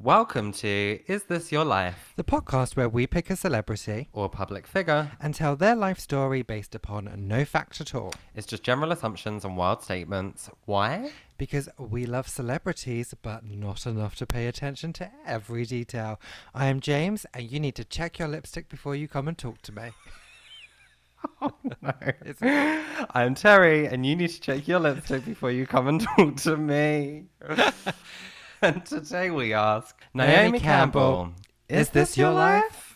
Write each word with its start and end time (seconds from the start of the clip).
Welcome 0.00 0.52
to 0.52 1.00
Is 1.08 1.24
This 1.24 1.50
Your 1.50 1.64
Life? 1.64 2.12
The 2.14 2.22
podcast 2.22 2.76
where 2.76 2.88
we 2.88 3.06
pick 3.08 3.30
a 3.30 3.36
celebrity 3.36 4.08
or 4.12 4.28
public 4.28 4.66
figure. 4.66 5.10
and 5.20 5.34
tell 5.34 5.56
their 5.56 5.74
life 5.74 5.98
story 5.98 6.42
based 6.42 6.74
upon 6.76 7.10
no 7.16 7.44
fact 7.44 7.80
at 7.80 7.94
all. 7.96 8.14
It's 8.36 8.46
just 8.46 8.62
general 8.62 8.92
assumptions 8.92 9.44
and 9.44 9.56
wild 9.56 9.82
statements. 9.82 10.50
Why? 10.66 11.10
Because 11.36 11.68
we 11.78 12.06
love 12.06 12.28
celebrities, 12.28 13.12
but 13.22 13.44
not 13.44 13.86
enough 13.86 14.14
to 14.16 14.26
pay 14.26 14.46
attention 14.46 14.92
to 14.94 15.10
every 15.26 15.64
detail. 15.64 16.20
I 16.54 16.66
am 16.66 16.78
James, 16.78 17.26
and 17.34 17.50
you 17.50 17.58
need 17.58 17.74
to 17.74 17.84
check 17.84 18.20
your 18.20 18.28
lipstick 18.28 18.68
before 18.68 18.94
you 18.94 19.08
come 19.08 19.26
and 19.26 19.36
talk 19.36 19.60
to 19.62 19.72
me. 19.72 19.90
Oh, 21.42 21.50
No. 21.82 21.92
I'm 23.10 23.34
Terry, 23.34 23.86
and 23.86 24.06
you 24.06 24.14
need 24.14 24.30
to 24.30 24.40
check 24.40 24.68
your 24.68 24.78
lipstick 24.78 25.24
before 25.24 25.50
you 25.50 25.66
come 25.66 25.88
and 25.88 26.00
talk 26.16 26.36
to 26.36 26.56
me. 26.56 27.24
And 28.62 28.84
today 28.86 29.30
we 29.30 29.52
ask 29.52 30.00
Naomi, 30.14 30.32
Naomi 30.32 30.60
Campbell, 30.60 31.16
Campbell, 31.24 31.34
is 31.68 31.90
this 31.90 32.16
your 32.16 32.32
life? 32.32 32.94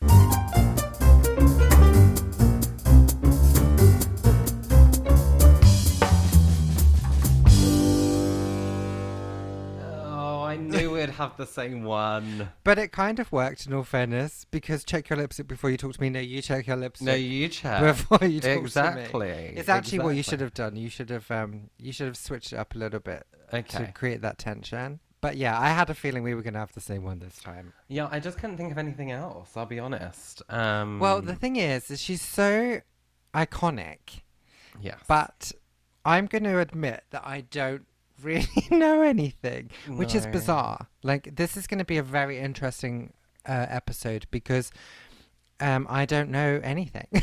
Oh, 9.84 10.43
I 10.45 10.56
knew 10.56 10.93
we'd 10.93 11.11
have 11.11 11.37
the 11.37 11.47
same 11.47 11.84
one. 11.84 12.48
But 12.65 12.79
it 12.79 12.92
kind 12.92 13.19
of 13.19 13.31
worked 13.33 13.67
in 13.67 13.73
all 13.73 13.83
fairness, 13.84 14.47
because 14.51 14.84
check 14.84 15.09
your 15.11 15.19
lipstick 15.19 15.48
before 15.48 15.70
you 15.70 15.77
talk 15.77 15.95
to 15.95 16.01
me. 16.01 16.11
No, 16.11 16.20
you 16.20 16.41
check 16.42 16.67
your 16.67 16.77
lipstick. 16.77 17.06
No, 17.06 17.15
you 17.15 17.48
check. 17.48 17.81
before 17.83 18.27
you 18.27 18.41
talk 18.41 18.59
exactly. 18.59 19.05
to 19.05 19.19
me. 19.19 19.27
Exactly. 19.31 19.59
It's 19.61 19.69
actually 19.69 19.98
what 20.01 20.17
you 20.17 20.23
should 20.23 20.41
have 20.41 20.55
done. 20.55 20.77
You 20.77 20.89
should 20.89 21.11
have 21.11 21.31
um 21.31 21.70
you 21.79 21.92
should 21.92 22.06
have 22.06 22.17
switched 22.17 22.53
it 22.53 22.56
up 22.56 22.75
a 22.75 22.79
little 22.79 23.01
bit 23.01 23.27
Okay. 23.53 23.87
to 23.87 23.92
create 23.92 24.23
that 24.23 24.39
tension. 24.39 25.01
But 25.23 25.37
yeah, 25.37 25.59
I 25.59 25.69
had 25.69 25.89
a 25.89 25.95
feeling 25.95 26.25
we 26.25 26.35
were 26.35 26.43
going 26.43 26.55
to 26.55 26.59
have 26.59 26.73
the 26.73 26.81
same 26.81 27.05
one 27.05 27.21
this 27.21 27.39
time. 27.39 27.73
Yeah, 27.89 28.09
I 28.11 28.19
just 28.19 28.39
couldn't 28.39 28.57
think 28.57 28.73
of 28.73 28.77
anything 28.77 29.12
else. 29.12 29.57
I'll 29.57 29.65
be 29.67 29.79
honest. 29.79 30.43
Um, 30.51 30.98
Well, 30.98 31.23
the 31.23 31.37
thing 31.37 31.56
is, 31.56 31.91
is 31.92 32.01
she's 32.01 32.20
so 32.20 32.81
iconic, 33.33 34.23
yes, 34.81 34.98
but 35.06 35.53
I'm 36.05 36.27
going 36.27 36.43
to 36.45 36.59
admit 36.59 37.05
that 37.11 37.23
I 37.25 37.43
don't 37.43 37.87
really 38.23 38.67
know 38.70 39.03
anything, 39.03 39.70
which 39.89 40.15
is 40.15 40.27
bizarre. 40.27 40.89
Like 41.05 41.37
this 41.37 41.56
is 41.56 41.67
going 41.69 41.78
to 41.78 41.84
be 41.84 41.98
a 41.98 42.03
very 42.03 42.39
interesting 42.39 43.12
uh, 43.47 43.67
episode 43.69 44.27
because 44.33 44.73
um, 45.61 45.87
I 45.89 46.05
don't 46.05 46.31
know 46.31 46.61
anything. 46.65 47.06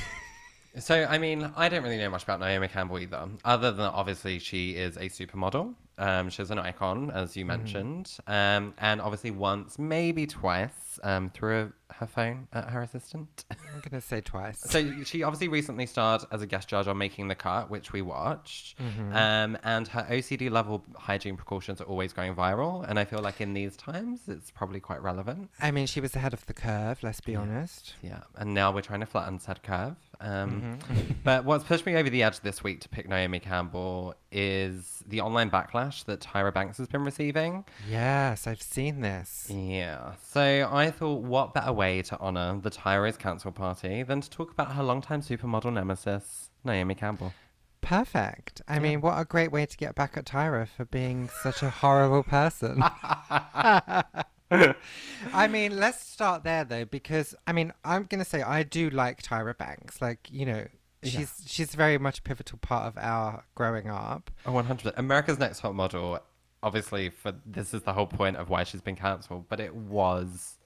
So, 0.77 1.05
I 1.09 1.17
mean, 1.17 1.51
I 1.57 1.67
don't 1.69 1.83
really 1.83 1.97
know 1.97 2.09
much 2.09 2.23
about 2.23 2.39
Naomi 2.39 2.67
Campbell 2.67 2.99
either, 2.99 3.27
other 3.43 3.71
than 3.71 3.87
obviously 3.87 4.39
she 4.39 4.71
is 4.71 4.97
a 4.97 5.09
supermodel. 5.09 5.73
Um, 5.97 6.29
she's 6.29 6.49
an 6.49 6.59
icon, 6.59 7.11
as 7.11 7.35
you 7.35 7.45
mentioned, 7.45 8.09
um, 8.25 8.73
and 8.77 9.01
obviously 9.01 9.31
once, 9.31 9.77
maybe 9.77 10.25
twice, 10.25 10.97
um, 11.03 11.29
threw 11.29 11.73
her 11.91 12.07
phone 12.07 12.47
at 12.53 12.69
her 12.69 12.81
assistant. 12.81 13.43
I'm 13.51 13.81
going 13.81 13.99
to 13.99 14.07
say 14.07 14.21
twice. 14.21 14.61
so 14.61 15.03
she 15.03 15.23
obviously 15.23 15.49
recently 15.49 15.85
starred 15.85 16.21
as 16.31 16.41
a 16.41 16.45
guest 16.45 16.69
judge 16.69 16.87
on 16.87 16.97
Making 16.97 17.27
the 17.27 17.35
Cut, 17.35 17.69
which 17.69 17.91
we 17.91 18.01
watched, 18.01 18.77
Mm-hmm. 18.79 19.13
um, 19.13 19.57
and 19.65 19.89
her 19.89 20.07
OCD 20.09 20.49
level 20.49 20.85
hygiene 20.95 21.35
precautions 21.35 21.81
are 21.81 21.85
always 21.85 22.13
going 22.13 22.33
viral, 22.33 22.87
and 22.87 22.97
I 22.97 23.03
feel 23.03 23.19
like 23.19 23.41
in 23.41 23.53
these 23.53 23.75
times 23.75 24.21
it's 24.29 24.51
probably 24.51 24.79
quite 24.79 25.01
relevant. 25.03 25.49
I 25.59 25.71
mean, 25.71 25.85
she 25.87 25.99
was 25.99 26.15
ahead 26.15 26.33
of 26.33 26.45
the 26.45 26.53
curve. 26.53 27.03
Let's 27.03 27.19
be 27.19 27.35
honest. 27.35 27.95
Yeah, 28.01 28.21
and 28.37 28.53
now 28.53 28.71
we're 28.71 28.81
trying 28.81 29.01
to 29.01 29.05
flatten 29.05 29.39
said 29.39 29.63
curve. 29.63 29.97
Um, 30.21 30.79
Mm-hmm. 30.89 31.13
but 31.23 31.45
what's 31.45 31.63
pushed 31.63 31.85
me 31.85 31.95
over 31.95 32.09
the 32.09 32.23
edge 32.23 32.41
this 32.41 32.63
week 32.63 32.81
to 32.81 32.89
pick 32.89 33.07
Naomi 33.07 33.39
Campbell 33.39 34.15
is 34.31 35.03
the 35.07 35.21
online 35.21 35.49
backlash 35.49 36.03
that 36.05 36.19
Tyra 36.19 36.53
Banks 36.53 36.77
has 36.77 36.87
been 36.87 37.03
receiving. 37.03 37.65
Yes, 37.89 38.45
I've 38.47 38.61
seen 38.61 39.01
this. 39.01 39.47
Yeah, 39.53 40.13
so 40.21 40.69
I 40.71 40.91
thought, 40.91 41.21
what 41.21 41.53
better 41.53 41.71
way 41.73 42.01
to 42.03 42.19
honour 42.19 42.59
the 42.61 42.69
Tyra's 42.69 43.17
cancel 43.17 43.51
party 43.51 44.03
than 44.03 44.21
to 44.21 44.29
talk 44.29 44.51
about 44.51 44.73
her 44.73 44.83
longtime 44.83 45.21
supermodel 45.21 45.73
nemesis, 45.73 46.49
Naomi 46.63 46.95
Campbell? 46.95 47.33
Perfect. 47.81 48.61
I 48.67 48.79
mean, 48.79 49.01
what 49.01 49.17
a 49.17 49.25
great 49.25 49.51
way 49.51 49.65
to 49.65 49.77
get 49.77 49.95
back 49.95 50.17
at 50.17 50.25
Tyra 50.25 50.67
for 50.67 50.85
being 50.85 51.29
such 51.41 51.63
a 51.63 51.69
horrible 51.69 52.23
person. 52.23 52.83
I 54.51 55.47
mean, 55.47 55.79
let's 55.79 56.03
start 56.03 56.43
there 56.43 56.63
though, 56.63 56.85
because 56.85 57.35
I 57.45 57.53
mean, 57.53 57.73
I'm 57.83 58.03
gonna 58.03 58.25
say 58.25 58.41
I 58.41 58.63
do 58.63 58.89
like 58.89 59.21
Tyra 59.21 59.57
Banks. 59.57 60.01
Like, 60.01 60.27
you 60.31 60.45
know, 60.45 60.65
she's 61.03 61.43
she's 61.45 61.75
very 61.75 61.97
much 61.97 62.19
a 62.19 62.21
pivotal 62.21 62.57
part 62.59 62.87
of 62.87 62.97
our 62.97 63.43
growing 63.55 63.89
up. 63.89 64.31
Oh, 64.45 64.51
100%. 64.51 64.93
America's 64.97 65.39
Next 65.39 65.59
Top 65.59 65.73
Model, 65.73 66.19
obviously, 66.63 67.09
for 67.09 67.33
this 67.45 67.73
is 67.73 67.83
the 67.83 67.93
whole 67.93 68.07
point 68.07 68.37
of 68.37 68.49
why 68.49 68.63
she's 68.63 68.81
been 68.81 68.95
cancelled, 68.95 69.45
but 69.49 69.59
it 69.59 69.75
was 69.75 70.57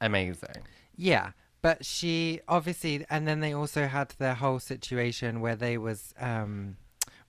amazing. 0.00 0.62
Yeah, 0.96 1.32
but 1.60 1.84
she 1.84 2.40
obviously, 2.48 3.04
and 3.10 3.26
then 3.26 3.40
they 3.40 3.52
also 3.52 3.86
had 3.86 4.14
their 4.18 4.34
whole 4.34 4.58
situation 4.58 5.40
where 5.40 5.56
they 5.56 5.76
was 5.78 6.14
um, 6.18 6.76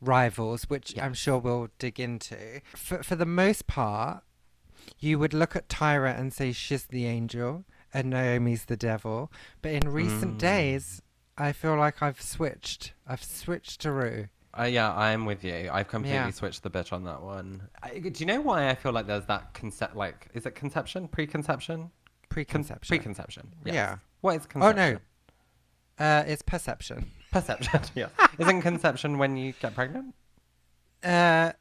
rivals, 0.01 0.63
which 0.63 0.97
I'm 0.99 1.13
sure 1.13 1.37
we'll 1.37 1.69
dig 1.77 1.99
into. 1.99 2.61
For 2.75 3.03
for 3.03 3.15
the 3.15 3.25
most 3.25 3.67
part, 3.67 4.23
you 4.99 5.17
would 5.19 5.33
look 5.33 5.55
at 5.55 5.69
Tyra 5.69 6.17
and 6.17 6.31
say 6.33 6.51
she's 6.51 6.85
the 6.85 7.05
angel 7.05 7.65
and 7.93 8.09
Naomi's 8.09 8.65
the 8.65 8.77
devil. 8.77 9.31
But 9.61 9.71
in 9.71 9.89
recent 9.89 10.37
days, 10.37 11.01
I 11.37 11.51
feel 11.53 11.75
like 11.77 12.01
I've 12.03 12.21
switched. 12.21 12.93
I've 13.07 13.23
switched 13.23 13.81
to 13.81 13.91
Rue. 13.91 14.27
Uh, 14.57 14.63
yeah, 14.63 14.93
I'm 14.95 15.25
with 15.25 15.43
you. 15.43 15.69
I've 15.71 15.87
completely 15.87 16.17
Yeah. 16.17 16.31
switched 16.31 16.63
the 16.63 16.69
bitch 16.71 16.91
on 16.91 17.03
that 17.05 17.21
one. 17.21 17.69
I, 17.83 17.99
do 17.99 18.11
you 18.15 18.25
know 18.25 18.41
why 18.41 18.69
I 18.69 18.75
feel 18.75 18.91
like 18.91 19.05
there's 19.07 19.25
that 19.27 19.53
concept? 19.53 19.95
Like, 19.95 20.27
is 20.33 20.45
it 20.45 20.55
conception, 20.55 21.07
preconception, 21.07 21.77
Con- 21.81 21.91
Preconception. 22.29 22.87
preconception? 22.97 23.53
Yes. 23.63 23.75
Yeah. 23.75 23.97
What 24.21 24.35
is 24.35 24.45
conception? 24.47 24.79
oh 24.79 24.99
no, 25.99 26.05
uh, 26.05 26.23
it's 26.27 26.41
perception. 26.41 27.11
perception. 27.31 27.79
yeah. 27.95 28.07
Isn't 28.37 28.61
conception 28.61 29.17
when 29.17 29.37
you 29.37 29.53
get 29.61 29.73
pregnant? 29.75 30.13
Uh, 31.03 31.53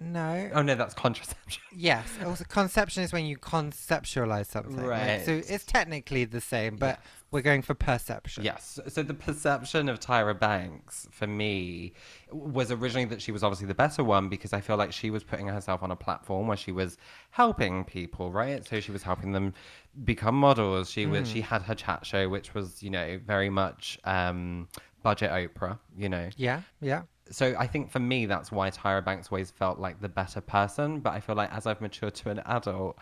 no. 0.00 0.50
Oh 0.52 0.62
no, 0.62 0.74
that's 0.74 0.94
contraception. 0.94 1.62
Yes. 1.76 2.06
Also, 2.24 2.44
conception 2.44 3.02
is 3.02 3.12
when 3.12 3.26
you 3.26 3.36
conceptualize 3.36 4.46
something. 4.46 4.76
Right. 4.76 5.24
So 5.24 5.42
it's 5.46 5.64
technically 5.64 6.24
the 6.24 6.40
same, 6.40 6.76
but 6.76 7.00
we're 7.32 7.42
going 7.42 7.62
for 7.62 7.74
perception. 7.74 8.44
Yes. 8.44 8.78
So 8.88 9.02
the 9.02 9.12
perception 9.12 9.88
of 9.88 9.98
Tyra 9.98 10.38
Banks 10.38 11.08
for 11.10 11.26
me 11.26 11.94
was 12.30 12.70
originally 12.70 13.06
that 13.06 13.20
she 13.20 13.32
was 13.32 13.42
obviously 13.42 13.66
the 13.66 13.74
better 13.74 14.04
one 14.04 14.28
because 14.28 14.52
I 14.52 14.60
feel 14.60 14.76
like 14.76 14.92
she 14.92 15.10
was 15.10 15.24
putting 15.24 15.48
herself 15.48 15.82
on 15.82 15.90
a 15.90 15.96
platform 15.96 16.46
where 16.46 16.56
she 16.56 16.70
was 16.70 16.96
helping 17.30 17.84
people, 17.84 18.30
right? 18.30 18.64
So 18.64 18.78
she 18.78 18.92
was 18.92 19.02
helping 19.02 19.32
them 19.32 19.52
become 20.04 20.36
models. 20.36 20.90
She 20.90 21.06
was 21.06 21.28
she 21.28 21.40
had 21.40 21.62
her 21.62 21.74
chat 21.74 22.06
show, 22.06 22.28
which 22.28 22.54
was 22.54 22.82
you 22.82 22.90
know 22.90 23.18
very 23.26 23.50
much 23.50 23.98
um, 24.04 24.68
budget 25.02 25.30
Oprah, 25.32 25.78
you 25.96 26.08
know. 26.08 26.30
Yeah. 26.36 26.62
Yeah. 26.80 27.02
So 27.30 27.56
I 27.58 27.66
think 27.66 27.90
for 27.90 28.00
me 28.00 28.26
that's 28.26 28.52
why 28.52 28.70
Tyra 28.70 29.02
Banks 29.02 29.28
always 29.30 29.50
felt 29.50 29.78
like 29.78 30.00
the 30.00 30.08
better 30.10 30.40
person. 30.42 31.00
But 31.00 31.14
I 31.14 31.20
feel 31.20 31.34
like 31.34 31.50
as 31.54 31.66
I've 31.66 31.80
matured 31.80 32.14
to 32.16 32.30
an 32.30 32.40
adult, 32.44 32.98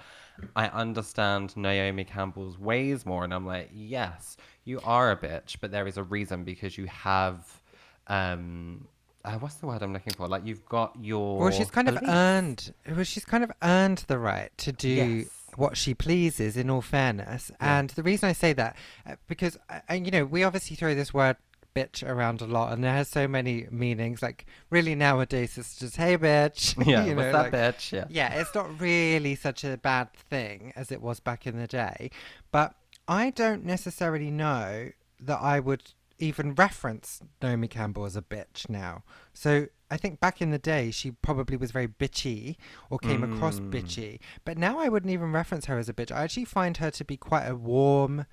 I 0.55 0.69
understand 0.69 1.57
Naomi 1.57 2.05
Campbell's 2.05 2.59
ways 2.59 3.05
more, 3.05 3.25
and 3.25 3.35
I'm 3.35 3.45
like, 3.47 3.71
yes, 3.75 4.37
you 4.65 4.81
are 4.85 5.11
a 5.11 5.17
bitch, 5.17 5.57
but 5.61 5.73
there 5.73 5.87
is 5.89 5.97
a 5.97 6.05
reason 6.05 6.45
because 6.45 6.79
you 6.79 6.87
have, 6.87 7.61
um, 8.07 8.87
uh, 9.25 9.33
what's 9.39 9.57
the 9.57 9.67
word 9.67 9.83
I'm 9.83 9.93
looking 9.93 10.13
for? 10.15 10.29
Like 10.29 10.47
you've 10.47 10.65
got 10.67 10.97
your. 11.01 11.39
Well, 11.39 11.51
she's 11.51 11.71
kind 11.71 11.89
of 11.89 11.99
earned. 12.07 12.73
Well, 12.89 13.05
she's 13.05 13.25
kind 13.25 13.43
of 13.45 13.51
earned 13.63 14.05
the 14.07 14.19
right 14.19 14.51
to 14.59 14.73
do 14.73 14.89
Yes. 14.89 15.27
what 15.57 15.77
she 15.77 15.95
pleases. 15.95 16.57
In 16.57 16.71
all 16.71 16.81
fairness, 16.81 17.51
and 17.61 17.91
the 17.91 18.03
reason 18.03 18.29
I 18.29 18.33
say 18.33 18.53
that 18.53 18.77
uh, 19.07 19.17
because, 19.27 19.59
uh, 19.69 19.81
and 19.89 20.07
you 20.07 20.13
know, 20.13 20.25
we 20.25 20.45
obviously 20.45 20.77
throw 20.77 20.95
this 20.95 21.13
word 21.13 21.37
bitch 21.75 22.07
around 22.07 22.41
a 22.41 22.47
lot, 22.47 22.73
and 22.73 22.85
it 22.85 22.89
has 22.89 23.09
so 23.09 23.27
many 23.27 23.67
meanings. 23.71 24.23
Like, 24.23 24.47
really 24.71 24.95
nowadays, 24.95 25.57
it's 25.59 25.77
just 25.77 25.97
hey, 25.97 26.17
bitch. 26.17 26.75
Yeah, 26.87 27.05
you 27.05 27.17
what's 27.17 27.27
know, 27.27 27.33
that 27.33 27.53
like- 27.53 27.77
bitch? 27.77 27.93
Yeah. 27.93 28.05
yeah, 28.09 28.35
it's 28.35 28.55
not 28.55 28.81
really 28.81 29.35
such 29.35 29.65
a 29.65 29.77
bad 29.77 30.13
thing 30.13 30.73
as 30.77 30.93
it 30.93 31.01
was 31.01 31.21
back 31.21 31.47
in 31.47 31.57
the 31.57 31.67
day. 31.67 32.11
But 32.51 32.75
I 33.09 33.31
don't 33.31 33.65
necessarily 33.65 34.31
know 34.31 34.91
that 35.21 35.39
I 35.41 35.61
would 35.61 35.93
even 36.19 36.55
reference 36.55 37.21
Naomi 37.43 37.69
Campbell 37.69 38.05
as 38.05 38.17
a 38.17 38.23
bitch 38.23 38.69
now. 38.69 39.03
So 39.33 39.67
I 39.91 39.97
think 39.97 40.21
back 40.21 40.41
in 40.41 40.51
the 40.51 40.59
day, 40.59 40.91
she 40.91 41.11
probably 41.11 41.57
was 41.57 41.71
very 41.73 41.89
bitchy 41.89 42.57
or 42.91 42.99
came 42.99 43.25
across 43.25 43.59
mm. 43.59 43.71
bitchy. 43.71 44.21
But 44.45 44.57
now 44.57 44.79
I 44.79 44.89
wouldn't 44.89 45.13
even 45.13 45.33
reference 45.33 45.67
her 45.67 45.79
as 45.79 45.89
a 45.89 45.93
bitch. 45.93 46.13
I 46.13 46.23
actually 46.23 46.45
find 46.45 46.77
her 46.77 46.91
to 46.93 47.05
be 47.05 47.17
quite 47.17 47.47
a 47.47 47.57
warm, 47.57 48.27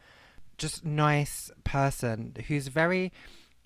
just 0.58 0.86
nice 0.86 1.50
person 1.64 2.36
who's 2.48 2.68
very 2.68 3.12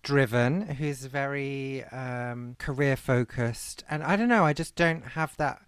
driven, 0.03 0.67
who's 0.67 1.05
very 1.05 1.83
um, 1.85 2.55
career 2.59 2.95
focused. 2.95 3.83
And 3.89 4.03
I 4.03 4.15
don't 4.15 4.27
know, 4.29 4.45
I 4.45 4.53
just 4.53 4.75
don't 4.75 5.01
have 5.01 5.35
that. 5.37 5.61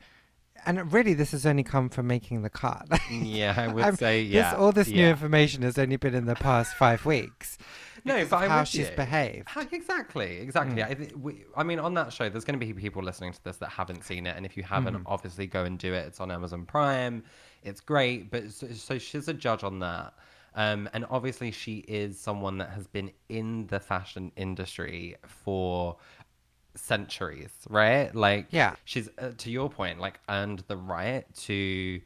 And 0.68 0.92
really, 0.92 1.14
this 1.14 1.32
has 1.32 1.46
only 1.46 1.64
come 1.64 1.90
from 1.90 2.08
making 2.08 2.42
the 2.42 2.50
cut. 2.50 2.88
Yeah, 3.12 3.54
I 3.58 3.68
would 3.68 3.84
I'm- 3.84 3.96
say 3.96 4.24
this- 4.26 4.34
yeah. 4.34 4.56
all 4.56 4.72
this 4.72 4.88
new 4.88 5.06
information 5.08 5.62
has 5.64 5.78
only 5.78 5.98
been 5.98 6.16
in 6.16 6.26
the 6.26 6.36
past 6.36 6.76
five 6.76 7.06
weeks. 7.06 7.58
No, 8.04 8.24
but 8.26 8.38
I'm 8.38 8.50
how 8.52 8.64
she's 8.64 8.90
you. 8.90 8.96
behaved. 8.96 9.48
How- 9.50 9.66
exactly, 9.72 10.38
exactly. 10.38 10.82
Mm. 10.82 11.12
I, 11.14 11.16
we, 11.18 11.44
I 11.58 11.64
mean, 11.64 11.80
on 11.80 11.94
that 11.96 12.14
show, 12.14 12.30
there's 12.30 12.46
going 12.46 12.60
to 12.60 12.64
be 12.66 12.72
people 12.74 13.02
listening 13.04 13.34
to 13.34 13.44
this 13.44 13.58
that 13.58 13.70
haven't 13.70 14.04
seen 14.04 14.28
it, 14.28 14.36
and 14.38 14.46
if 14.46 14.56
you 14.58 14.64
haven't, 14.64 14.94
Mm-hmm. 14.96 15.08
obviously 15.08 15.48
go 15.48 15.64
and 15.66 15.78
do 15.80 15.94
it. 15.94 16.06
It's 16.08 16.20
on 16.20 16.32
Amazon 16.32 16.66
Prime. 16.66 17.24
it's 17.64 17.82
great. 17.82 18.30
But 18.32 18.52
so, 18.52 18.68
so 18.74 18.98
she's 19.00 19.28
a 19.28 19.34
judge 19.34 19.64
on 19.64 19.80
that. 19.80 20.14
Um, 20.56 20.90
and 20.94 21.06
obviously, 21.10 21.52
she 21.52 21.80
is 21.88 22.20
someone 22.20 22.58
that 22.60 22.70
has 22.70 22.88
been 22.88 23.12
in 23.30 23.68
the 23.68 23.80
fashion 23.80 24.32
industry 24.38 25.16
for 25.26 25.98
centuries, 26.76 27.52
right? 27.70 28.14
Like, 28.14 28.48
Yeah. 28.52 28.76
she's 28.86 29.10
uh, 29.18 29.32
to 29.38 29.52
your 29.52 29.70
point, 29.70 30.00
like 30.00 30.20
earned 30.30 30.64
the 30.68 30.78
right 30.78 31.26
to 31.44 32.02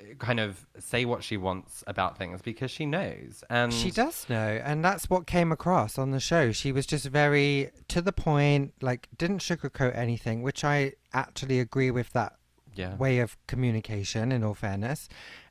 uh, 0.00 0.14
kind 0.18 0.40
of 0.40 0.66
say 0.78 1.04
what 1.04 1.22
she 1.22 1.36
wants 1.36 1.84
about 1.86 2.16
things 2.18 2.42
because 2.42 2.70
she 2.70 2.86
knows. 2.86 3.44
And 3.50 3.72
She 3.72 3.90
does 3.90 4.28
know, 4.28 4.60
and 4.64 4.84
that's 4.84 5.10
what 5.10 5.26
came 5.26 5.52
across 5.52 5.98
on 5.98 6.10
the 6.10 6.20
show. 6.20 6.52
She 6.52 6.72
was 6.72 6.86
just 6.86 7.06
very 7.06 7.70
to 7.88 8.00
the 8.00 8.12
point, 8.12 8.74
like 8.80 9.08
didn't 9.16 9.38
sugarcoat 9.40 9.96
anything, 9.96 10.42
which 10.42 10.64
I 10.64 10.92
actually 11.12 11.60
agree 11.60 11.90
with 11.90 12.12
that 12.12 12.34
yeah, 12.74 12.96
way 12.96 13.18
of 13.18 13.36
communication 13.46 14.30
in 14.32 14.44
all 14.44 14.54
fairness. 14.54 15.08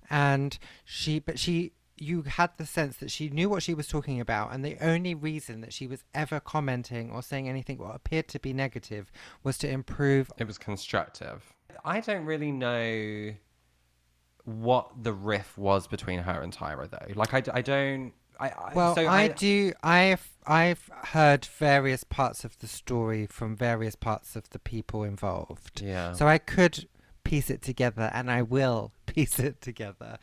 And 0.10 0.58
she 0.86 1.20
but 1.20 1.38
she 1.38 1.74
you 1.98 2.22
had 2.24 2.52
the 2.58 2.66
sense 2.66 2.98
that 2.98 3.12
she 3.12 3.30
knew 3.30 3.50
what 3.50 3.64
she 3.64 3.74
was 3.74 3.88
talking 3.88 4.20
about 4.20 4.54
and 4.54 4.64
the 4.64 4.78
only 4.82 5.16
reason 5.16 5.62
that 5.62 5.74
she 5.74 5.88
was 5.88 6.04
ever 6.14 6.40
commenting 6.40 7.12
or 7.12 7.22
saying 7.22 7.50
anything 7.50 7.78
what 7.78 7.96
appeared 7.96 8.28
to 8.28 8.40
be 8.40 8.54
negative 8.54 9.12
was 9.44 9.58
to 9.58 9.70
improve 9.70 10.32
it 10.38 10.48
was 10.48 10.58
constructive. 10.58 11.54
I 11.84 12.00
don't 12.00 12.26
really 12.26 12.52
know 12.52 13.34
what 14.48 15.04
the 15.04 15.14
riff 15.14 15.58
was 15.58 15.88
between 15.88 16.20
her 16.20 16.42
and 16.42 16.56
Tyra, 16.56 16.90
though. 16.90 17.14
Like, 17.16 17.34
I, 17.34 17.44
I 17.54 17.62
don't. 17.62 18.14
I, 18.40 18.50
I, 18.50 18.72
Well, 18.74 18.96
so 18.96 19.08
I, 19.08 19.28
do. 19.30 19.74
I've 19.84 20.30
I've 20.46 20.90
heard 21.06 21.46
various 21.46 22.04
parts 22.04 22.46
of 22.46 22.58
the 22.60 22.68
story 22.68 23.26
from 23.26 23.56
various 23.56 23.96
parts 23.96 24.36
of 24.36 24.50
the 24.52 24.60
people 24.60 25.04
involved. 25.04 25.82
Yeah. 25.82 26.14
So 26.14 26.28
I 26.28 26.38
could 26.38 26.88
piece 27.24 27.50
it 27.50 27.62
together, 27.62 28.10
and 28.14 28.32
I 28.32 28.42
will 28.42 28.94
piece 29.06 29.40
it 29.40 29.62
together 29.62 30.18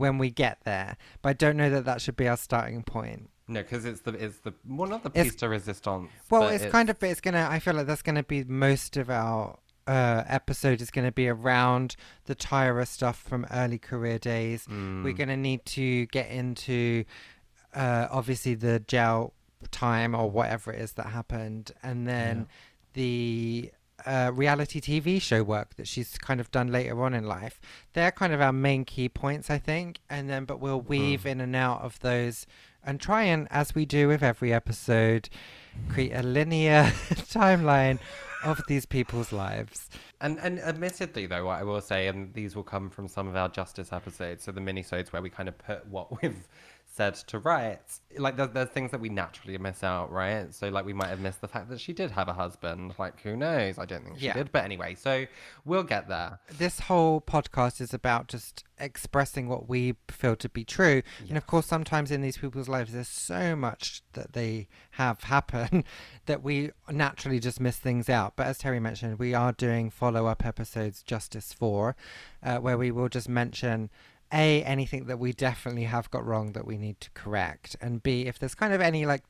when 0.00 0.18
we 0.18 0.30
get 0.30 0.58
there. 0.64 0.96
But 1.22 1.28
I 1.28 1.32
don't 1.34 1.56
know 1.56 1.70
that 1.70 1.84
that 1.84 2.00
should 2.00 2.16
be 2.16 2.26
our 2.26 2.36
starting 2.36 2.82
point. 2.82 3.30
No, 3.46 3.62
because 3.62 3.84
it's 3.84 4.00
the 4.00 4.12
it's 4.12 4.38
the 4.38 4.54
well 4.66 4.88
not 4.88 5.02
the 5.02 5.10
It's- 5.10 5.26
piece 5.26 5.34
de 5.36 5.48
resistance. 5.48 6.08
Well, 6.30 6.42
but 6.42 6.54
it's, 6.54 6.66
kind 6.72 6.88
of. 6.88 7.02
It's 7.02 7.20
gonna. 7.20 7.46
I 7.50 7.58
feel 7.58 7.74
like 7.74 7.86
that's 7.86 8.02
gonna 8.02 8.22
be 8.24 8.42
most 8.44 8.96
of 8.96 9.10
our. 9.10 9.58
Uh, 9.86 10.22
episode 10.28 10.80
is 10.80 10.88
going 10.90 11.06
to 11.06 11.10
be 11.10 11.26
around 11.26 11.96
the 12.26 12.34
Tyra 12.36 12.86
stuff 12.86 13.16
from 13.20 13.44
early 13.50 13.78
career 13.78 14.20
days. 14.20 14.64
Mm. 14.66 15.02
We're 15.02 15.14
going 15.14 15.30
to 15.30 15.36
need 15.36 15.64
to 15.64 16.06
get 16.06 16.30
into 16.30 17.04
uh, 17.74 18.06
obviously 18.08 18.54
the 18.54 18.78
jail 18.78 19.32
time 19.72 20.14
or 20.14 20.30
whatever 20.30 20.70
it 20.72 20.80
is 20.80 20.92
that 20.92 21.06
happened, 21.06 21.72
and 21.82 22.06
then 22.06 22.46
the 22.92 23.72
uh, 24.06 24.30
reality 24.32 24.80
TV 24.80 25.20
show 25.20 25.42
work 25.42 25.76
that 25.76 25.88
she's 25.88 26.18
kind 26.18 26.40
of 26.40 26.50
done 26.50 26.70
later 26.70 27.02
on 27.02 27.14
in 27.14 27.24
life. 27.24 27.60
They're 27.92 28.12
kind 28.12 28.32
of 28.32 28.40
our 28.40 28.52
main 28.52 28.84
key 28.84 29.08
points, 29.08 29.50
I 29.50 29.58
think, 29.58 30.00
and 30.08 30.28
then 30.28 30.44
but 30.44 30.60
we'll 30.60 30.80
weave 30.80 31.26
in 31.26 31.40
and 31.40 31.54
out 31.56 31.82
of 31.82 32.00
those 32.00 32.46
and 32.84 33.00
try 33.00 33.24
and, 33.24 33.46
as 33.50 33.74
we 33.74 33.84
do 33.84 34.08
with 34.08 34.22
every 34.22 34.52
episode, 34.52 35.28
create 35.88 36.12
a 36.12 36.22
linear 36.22 36.84
timeline 37.10 37.98
of 38.44 38.60
these 38.68 38.86
people's 38.86 39.32
lives. 39.32 39.90
And 40.20 40.38
and 40.38 40.58
admittedly, 40.60 41.26
though, 41.26 41.46
what 41.46 41.58
I 41.58 41.62
will 41.62 41.80
say, 41.80 42.06
and 42.06 42.32
these 42.34 42.56
will 42.56 42.62
come 42.62 42.90
from 42.90 43.08
some 43.08 43.28
of 43.28 43.36
our 43.36 43.48
justice 43.48 43.92
episodes, 43.92 44.44
so 44.44 44.52
the 44.52 44.60
minisodes 44.60 45.08
where 45.12 45.22
we 45.22 45.30
kind 45.30 45.48
of 45.48 45.58
put 45.58 45.86
what 45.86 46.10
we've 46.22 46.46
said 46.92 47.14
to 47.14 47.38
rights. 47.38 48.00
Like 48.18 48.36
there's, 48.36 48.50
there's 48.50 48.68
things 48.70 48.90
that 48.90 49.00
we 49.00 49.08
naturally 49.08 49.56
miss 49.58 49.84
out, 49.84 50.10
right? 50.10 50.52
So 50.52 50.68
like 50.70 50.84
we 50.84 50.92
might 50.92 51.06
have 51.08 51.20
missed 51.20 51.40
the 51.40 51.46
fact 51.48 51.68
that 51.70 51.80
she 51.80 51.92
did 51.92 52.10
have 52.10 52.28
a 52.28 52.32
husband. 52.32 52.94
Like 52.98 53.20
who 53.22 53.36
knows? 53.36 53.78
I 53.78 53.84
don't 53.86 54.04
think 54.04 54.18
she 54.18 54.26
Yeah. 54.26 54.32
did, 54.34 54.50
but 54.50 54.64
anyway. 54.64 54.96
So 54.96 55.26
we'll 55.64 55.84
get 55.84 56.08
there. 56.08 56.40
this 56.58 56.80
whole 56.80 57.20
podcast 57.20 57.80
is 57.80 57.94
about 57.94 58.26
just 58.26 58.64
expressing 58.78 59.46
what 59.48 59.68
we 59.68 59.94
feel 60.08 60.34
to 60.36 60.48
be 60.48 60.64
true. 60.64 61.02
And 61.28 61.36
of 61.36 61.46
course, 61.46 61.66
sometimes 61.66 62.10
in 62.10 62.22
these 62.22 62.38
people's 62.38 62.68
lives, 62.68 62.92
there's 62.92 63.08
so 63.08 63.54
much 63.54 64.02
that 64.14 64.32
they 64.32 64.66
have 64.92 65.22
happen 65.24 65.84
that 66.26 66.42
we 66.42 66.70
naturally 66.90 67.38
just 67.38 67.60
miss 67.60 67.76
things 67.76 68.08
out. 68.08 68.34
But 68.36 68.46
as 68.48 68.58
Terry 68.58 68.80
mentioned, 68.80 69.18
we 69.20 69.32
are 69.32 69.52
doing 69.52 69.90
follow 69.90 70.26
up 70.26 70.44
episodes, 70.44 71.02
Justice 71.04 71.52
4, 71.52 71.94
uh, 72.42 72.58
where 72.58 72.76
we 72.76 72.90
will 72.90 73.08
just 73.08 73.28
mention. 73.28 73.90
A, 74.32 74.62
anything 74.64 75.06
that 75.06 75.18
we 75.18 75.32
definitely 75.32 75.84
have 75.84 76.10
got 76.10 76.24
wrong 76.24 76.52
that 76.52 76.66
we 76.66 76.76
need 76.76 77.00
to 77.00 77.10
correct. 77.10 77.76
And 77.80 78.02
B, 78.02 78.26
if 78.26 78.38
there's 78.38 78.54
kind 78.54 78.72
of 78.72 78.80
any 78.80 79.06
like 79.06 79.22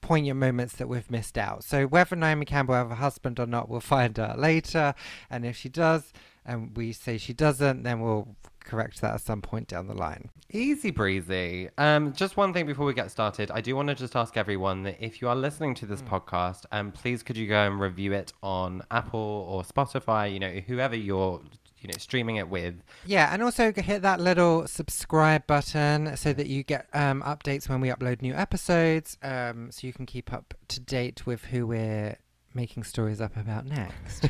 poignant 0.00 0.38
moments 0.38 0.76
that 0.76 0.88
we've 0.88 1.10
missed 1.10 1.36
out. 1.36 1.64
So 1.64 1.86
whether 1.86 2.16
Naomi 2.16 2.46
Campbell 2.46 2.74
have 2.74 2.90
a 2.90 2.96
husband 2.96 3.38
or 3.38 3.46
not, 3.46 3.68
we'll 3.68 3.80
find 3.80 4.18
out 4.18 4.38
later. 4.38 4.94
And 5.28 5.44
if 5.44 5.56
she 5.56 5.68
does, 5.68 6.12
and 6.44 6.76
we 6.76 6.92
say 6.92 7.18
she 7.18 7.32
doesn't, 7.32 7.82
then 7.82 8.00
we'll 8.00 8.36
correct 8.60 9.00
that 9.00 9.14
at 9.14 9.20
some 9.20 9.42
point 9.42 9.68
down 9.68 9.86
the 9.86 9.94
line. 9.94 10.30
Easy 10.50 10.90
breezy. 10.90 11.68
Um, 11.78 12.12
just 12.12 12.36
one 12.36 12.52
thing 12.52 12.66
before 12.66 12.86
we 12.86 12.94
get 12.94 13.10
started, 13.10 13.50
I 13.50 13.60
do 13.60 13.74
want 13.76 13.88
to 13.88 13.94
just 13.94 14.16
ask 14.16 14.36
everyone 14.36 14.82
that 14.84 14.96
if 14.98 15.20
you 15.20 15.28
are 15.28 15.36
listening 15.36 15.74
to 15.76 15.86
this 15.86 16.02
podcast, 16.02 16.64
um, 16.72 16.92
please 16.92 17.22
could 17.22 17.36
you 17.36 17.46
go 17.48 17.66
and 17.66 17.80
review 17.80 18.12
it 18.12 18.32
on 18.42 18.82
Apple 18.90 19.46
or 19.48 19.62
Spotify, 19.62 20.32
you 20.32 20.38
know, 20.38 20.60
whoever 20.66 20.96
you're, 20.96 21.40
you 21.80 21.88
know, 21.88 21.98
streaming 21.98 22.36
it 22.36 22.48
with. 22.48 22.74
Yeah, 23.06 23.32
and 23.32 23.42
also 23.42 23.72
hit 23.72 24.02
that 24.02 24.20
little 24.20 24.66
subscribe 24.66 25.46
button 25.46 26.16
so 26.16 26.32
that 26.32 26.46
you 26.46 26.62
get 26.62 26.88
um, 26.92 27.22
updates 27.22 27.68
when 27.68 27.80
we 27.80 27.88
upload 27.88 28.22
new 28.22 28.34
episodes, 28.34 29.16
um, 29.22 29.70
so 29.70 29.86
you 29.86 29.92
can 29.92 30.06
keep 30.06 30.32
up 30.32 30.54
to 30.68 30.80
date 30.80 31.26
with 31.26 31.46
who 31.46 31.66
we're 31.66 32.16
making 32.54 32.84
stories 32.84 33.20
up 33.20 33.36
about 33.36 33.66
next. 33.66 34.28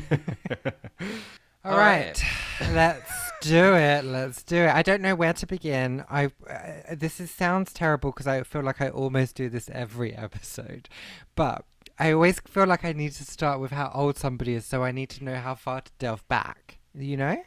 All 1.63 1.71
All 1.71 1.77
right, 1.77 2.21
let's 2.73 3.11
do 3.41 3.75
it. 3.75 4.05
Let's 4.05 4.43
do 4.43 4.57
it. 4.57 4.69
I 4.69 4.81
don't 4.81 5.01
know 5.01 5.15
where 5.15 5.33
to 5.33 5.45
begin. 5.45 6.05
I 6.09 6.25
uh, 6.49 6.95
this 6.95 7.19
is 7.19 7.31
sounds 7.31 7.73
terrible 7.73 8.11
because 8.11 8.27
I 8.27 8.43
feel 8.43 8.63
like 8.63 8.81
I 8.81 8.89
almost 8.89 9.35
do 9.35 9.49
this 9.49 9.69
every 9.71 10.13
episode, 10.13 10.89
but 11.35 11.65
I 11.97 12.13
always 12.13 12.39
feel 12.39 12.65
like 12.65 12.85
I 12.85 12.93
need 12.93 13.11
to 13.13 13.25
start 13.25 13.59
with 13.59 13.71
how 13.71 13.91
old 13.93 14.17
somebody 14.17 14.53
is, 14.53 14.65
so 14.65 14.83
I 14.83 14.91
need 14.91 15.09
to 15.11 15.23
know 15.23 15.35
how 15.35 15.55
far 15.55 15.81
to 15.81 15.91
delve 15.99 16.27
back. 16.29 16.78
You 16.95 17.17
know? 17.17 17.37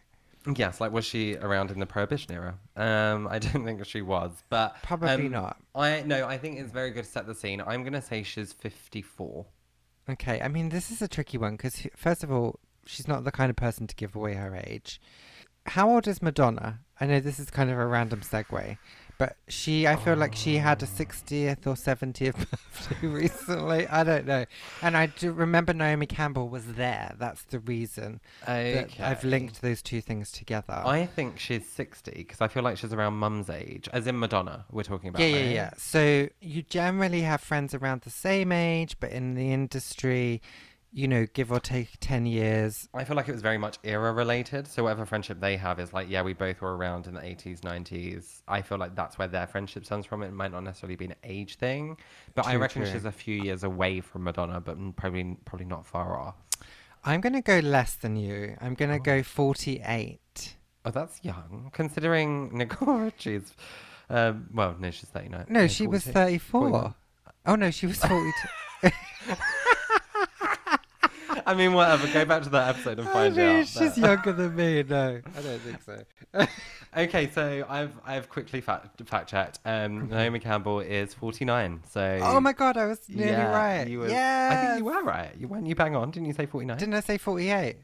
Yes, 0.57 0.81
like 0.81 0.93
was 0.93 1.05
she 1.05 1.37
around 1.37 1.71
in 1.71 1.79
the 1.79 1.87
Prohibition 1.87 2.33
era? 2.33 2.59
Um, 2.77 3.29
I 3.29 3.39
don't 3.41 3.65
think 3.65 3.85
she 3.87 4.03
was, 4.03 4.33
but 4.49 4.77
Probably 4.83 5.27
um, 5.27 5.31
not. 5.31 5.57
I 5.75 6.03
no, 6.03 6.27
I 6.27 6.39
think 6.39 6.59
it's 6.59 6.73
very 6.73 6.91
good 6.91 7.05
to 7.05 7.11
set 7.11 7.27
the 7.27 7.35
scene. 7.35 7.63
I'm 7.65 7.85
gonna 7.85 8.03
say 8.03 8.23
she's 8.23 8.53
54. 8.53 9.47
Okay, 10.11 10.41
I 10.41 10.49
mean, 10.49 10.71
this 10.71 10.91
is 10.91 11.01
a 11.01 11.07
tricky 11.07 11.39
one 11.39 11.53
because, 11.53 11.87
first 11.97 12.25
of 12.25 12.33
all, 12.33 12.59
she's 12.85 13.07
not 13.07 13.23
the 13.23 13.31
kind 13.31 13.51
of 13.51 13.57
person 13.57 13.87
to 13.87 13.95
give 13.95 14.17
away 14.17 14.35
her 14.35 14.57
age. 14.57 15.01
How 15.67 15.89
old 15.89 16.09
is 16.09 16.21
Madonna? 16.21 16.81
I 17.01 17.07
know 17.07 17.21
this 17.21 17.39
is 17.39 17.51
kind 17.51 17.71
of 17.71 17.79
a 17.79 17.87
random 17.87 18.21
segue, 18.21 18.79
but 19.19 19.37
she, 19.49 19.87
I 19.87 19.97
feel 19.97 20.17
like 20.17 20.35
she 20.35 20.57
had 20.57 20.83
a 20.83 20.87
60th 20.87 21.67
or 21.67 21.75
70th 21.75 22.35
birthday 22.51 23.07
recently. 23.07 23.87
I 23.87 24.05
don't 24.05 24.27
know. 24.27 24.45
And 24.81 24.97
I 24.97 25.07
do 25.07 25.33
remember 25.33 25.73
Naomi 25.73 26.07
Campbell 26.07 26.49
was 26.49 26.75
there. 26.75 27.15
That's 27.19 27.45
the 27.45 27.61
reason 27.61 28.21
that 28.47 28.91
I've 29.01 29.25
linked 29.25 29.63
those 29.63 29.83
two 29.83 30.01
things 30.01 30.33
together. 30.33 30.83
I 30.85 31.07
think 31.07 31.39
she's 31.39 31.69
60 31.69 32.13
because 32.13 32.41
I 32.41 32.49
feel 32.49 32.63
like 32.63 32.79
she's 32.79 32.93
around 32.93 33.15
mum's 33.15 33.49
age, 33.51 33.89
as 33.93 34.07
in 34.07 34.19
Madonna. 34.19 34.65
We're 34.71 34.83
talking 34.83 35.09
about. 35.09 35.21
yeah, 35.21 35.29
yeah, 35.29 35.51
yeah. 35.51 35.71
So 35.77 36.29
you 36.41 36.63
generally 36.63 37.23
have 37.23 37.41
friends 37.41 37.75
around 37.75 38.03
the 38.03 38.11
same 38.11 38.53
age, 38.53 38.97
but 38.99 39.11
in 39.11 39.35
the 39.35 39.53
industry, 39.53 40.43
you 40.95 41.09
know, 41.09 41.27
give 41.33 41.51
or 41.51 41.59
take 41.59 41.89
10 42.01 42.27
years, 42.27 42.89
I 42.93 43.05
feel 43.05 43.17
like 43.17 43.29
it 43.29 43.33
was 43.33 43.41
very 43.41 43.57
much 43.57 43.79
era 43.83 44.13
related. 44.13 44.67
So 44.69 44.83
whatever 44.85 45.07
friendship 45.07 45.41
they 45.41 45.57
have 45.57 45.81
is 45.81 45.93
like, 45.95 46.11
yeah, 46.11 46.23
we 46.23 46.35
both 46.35 46.61
were 46.61 46.77
around 46.77 47.07
in 47.07 47.15
the 47.15 47.21
80s, 47.21 47.61
90s. 47.61 48.43
I 48.47 48.61
feel 48.61 48.77
like 48.79 48.95
that's 48.95 49.17
where 49.19 49.27
their 49.29 49.47
friendship 49.47 49.87
stems 49.87 50.05
from. 50.05 50.23
It 50.23 50.33
might 50.33 50.53
not 50.53 50.65
necessarily 50.65 50.97
be 50.97 51.07
an 51.07 51.15
age 51.25 51.57
thing, 51.57 51.97
but 52.35 52.47
I 52.47 52.57
reckon 52.57 52.83
true. 52.83 52.93
she's 52.93 53.07
a 53.07 53.13
few 53.13 53.43
years 53.43 53.65
away 53.65 54.01
from 54.01 54.25
Madonna, 54.25 54.61
but 54.61 54.77
probably 54.97 55.37
probably 55.47 55.67
not 55.67 55.87
far 55.87 56.19
off. 56.21 56.35
I'm 57.05 57.21
going 57.21 57.33
to 57.33 57.41
go 57.43 57.59
less 57.61 57.95
than 57.97 58.17
you. 58.17 58.57
I'm 58.61 58.75
going 58.75 58.91
to 58.91 58.97
Oh. 58.97 58.99
go 59.01 59.23
48. 59.23 60.57
Oh, 60.85 60.91
that's 60.91 61.25
young, 61.25 61.71
considering 61.73 62.57
Nicole 62.57 62.99
Richie's. 62.99 63.55
Um, 64.11 64.49
well, 64.53 64.77
no, 64.79 64.91
she's 64.91 65.09
39. 65.09 65.47
No, 65.49 65.67
she 65.69 65.87
was 65.87 66.05
34. 66.05 66.61
41. 66.61 66.95
Oh, 67.47 67.55
no, 67.57 67.71
she 67.71 67.87
was 67.87 67.97
42. 67.99 68.33
I 71.47 71.55
mean, 71.55 71.73
whatever. 71.73 72.07
Go 72.13 72.25
back 72.25 72.43
to 72.45 72.51
that 72.51 72.69
episode 72.71 72.99
and 72.99 73.09
I 73.09 73.13
find 73.13 73.37
mean, 73.37 73.47
out. 73.61 73.67
she's 73.67 73.77
but- 73.77 73.97
younger 73.99 74.33
than 74.33 74.57
me. 74.57 74.83
No, 74.83 75.21
I 75.37 75.41
don't 75.41 75.61
think 75.61 75.83
so. 75.83 76.47
Okay, 76.95 77.31
so 77.31 77.65
I've 77.71 77.93
I've 78.05 78.29
quickly 78.29 78.61
fact 78.61 79.01
fact 79.09 79.31
checked. 79.31 79.61
Um, 79.65 80.11
Naomi 80.11 80.39
Campbell 80.41 80.81
is 80.81 81.15
49. 81.15 81.81
So 81.89 82.19
oh 82.21 82.39
my 82.39 82.53
god, 82.53 82.77
I 82.77 82.85
was 82.85 83.01
nearly 83.09 83.33
yeah, 83.33 83.51
right. 83.51 83.89
You 83.89 84.01
were, 84.01 84.11
yeah. 84.11 84.51
I 84.53 84.67
think 84.67 84.79
you 84.79 84.85
were 84.85 85.03
right. 85.03 85.33
You 85.39 85.49
weren't 85.49 85.67
you 85.67 85.75
bang 85.75 85.97
on? 85.97 86.11
Didn't 86.11 86.27
you 86.27 86.35
say 86.35 86.45
49? 86.45 86.77
Didn't 86.77 86.93
I 86.93 87.01
say 87.01 87.17
48? 87.17 87.77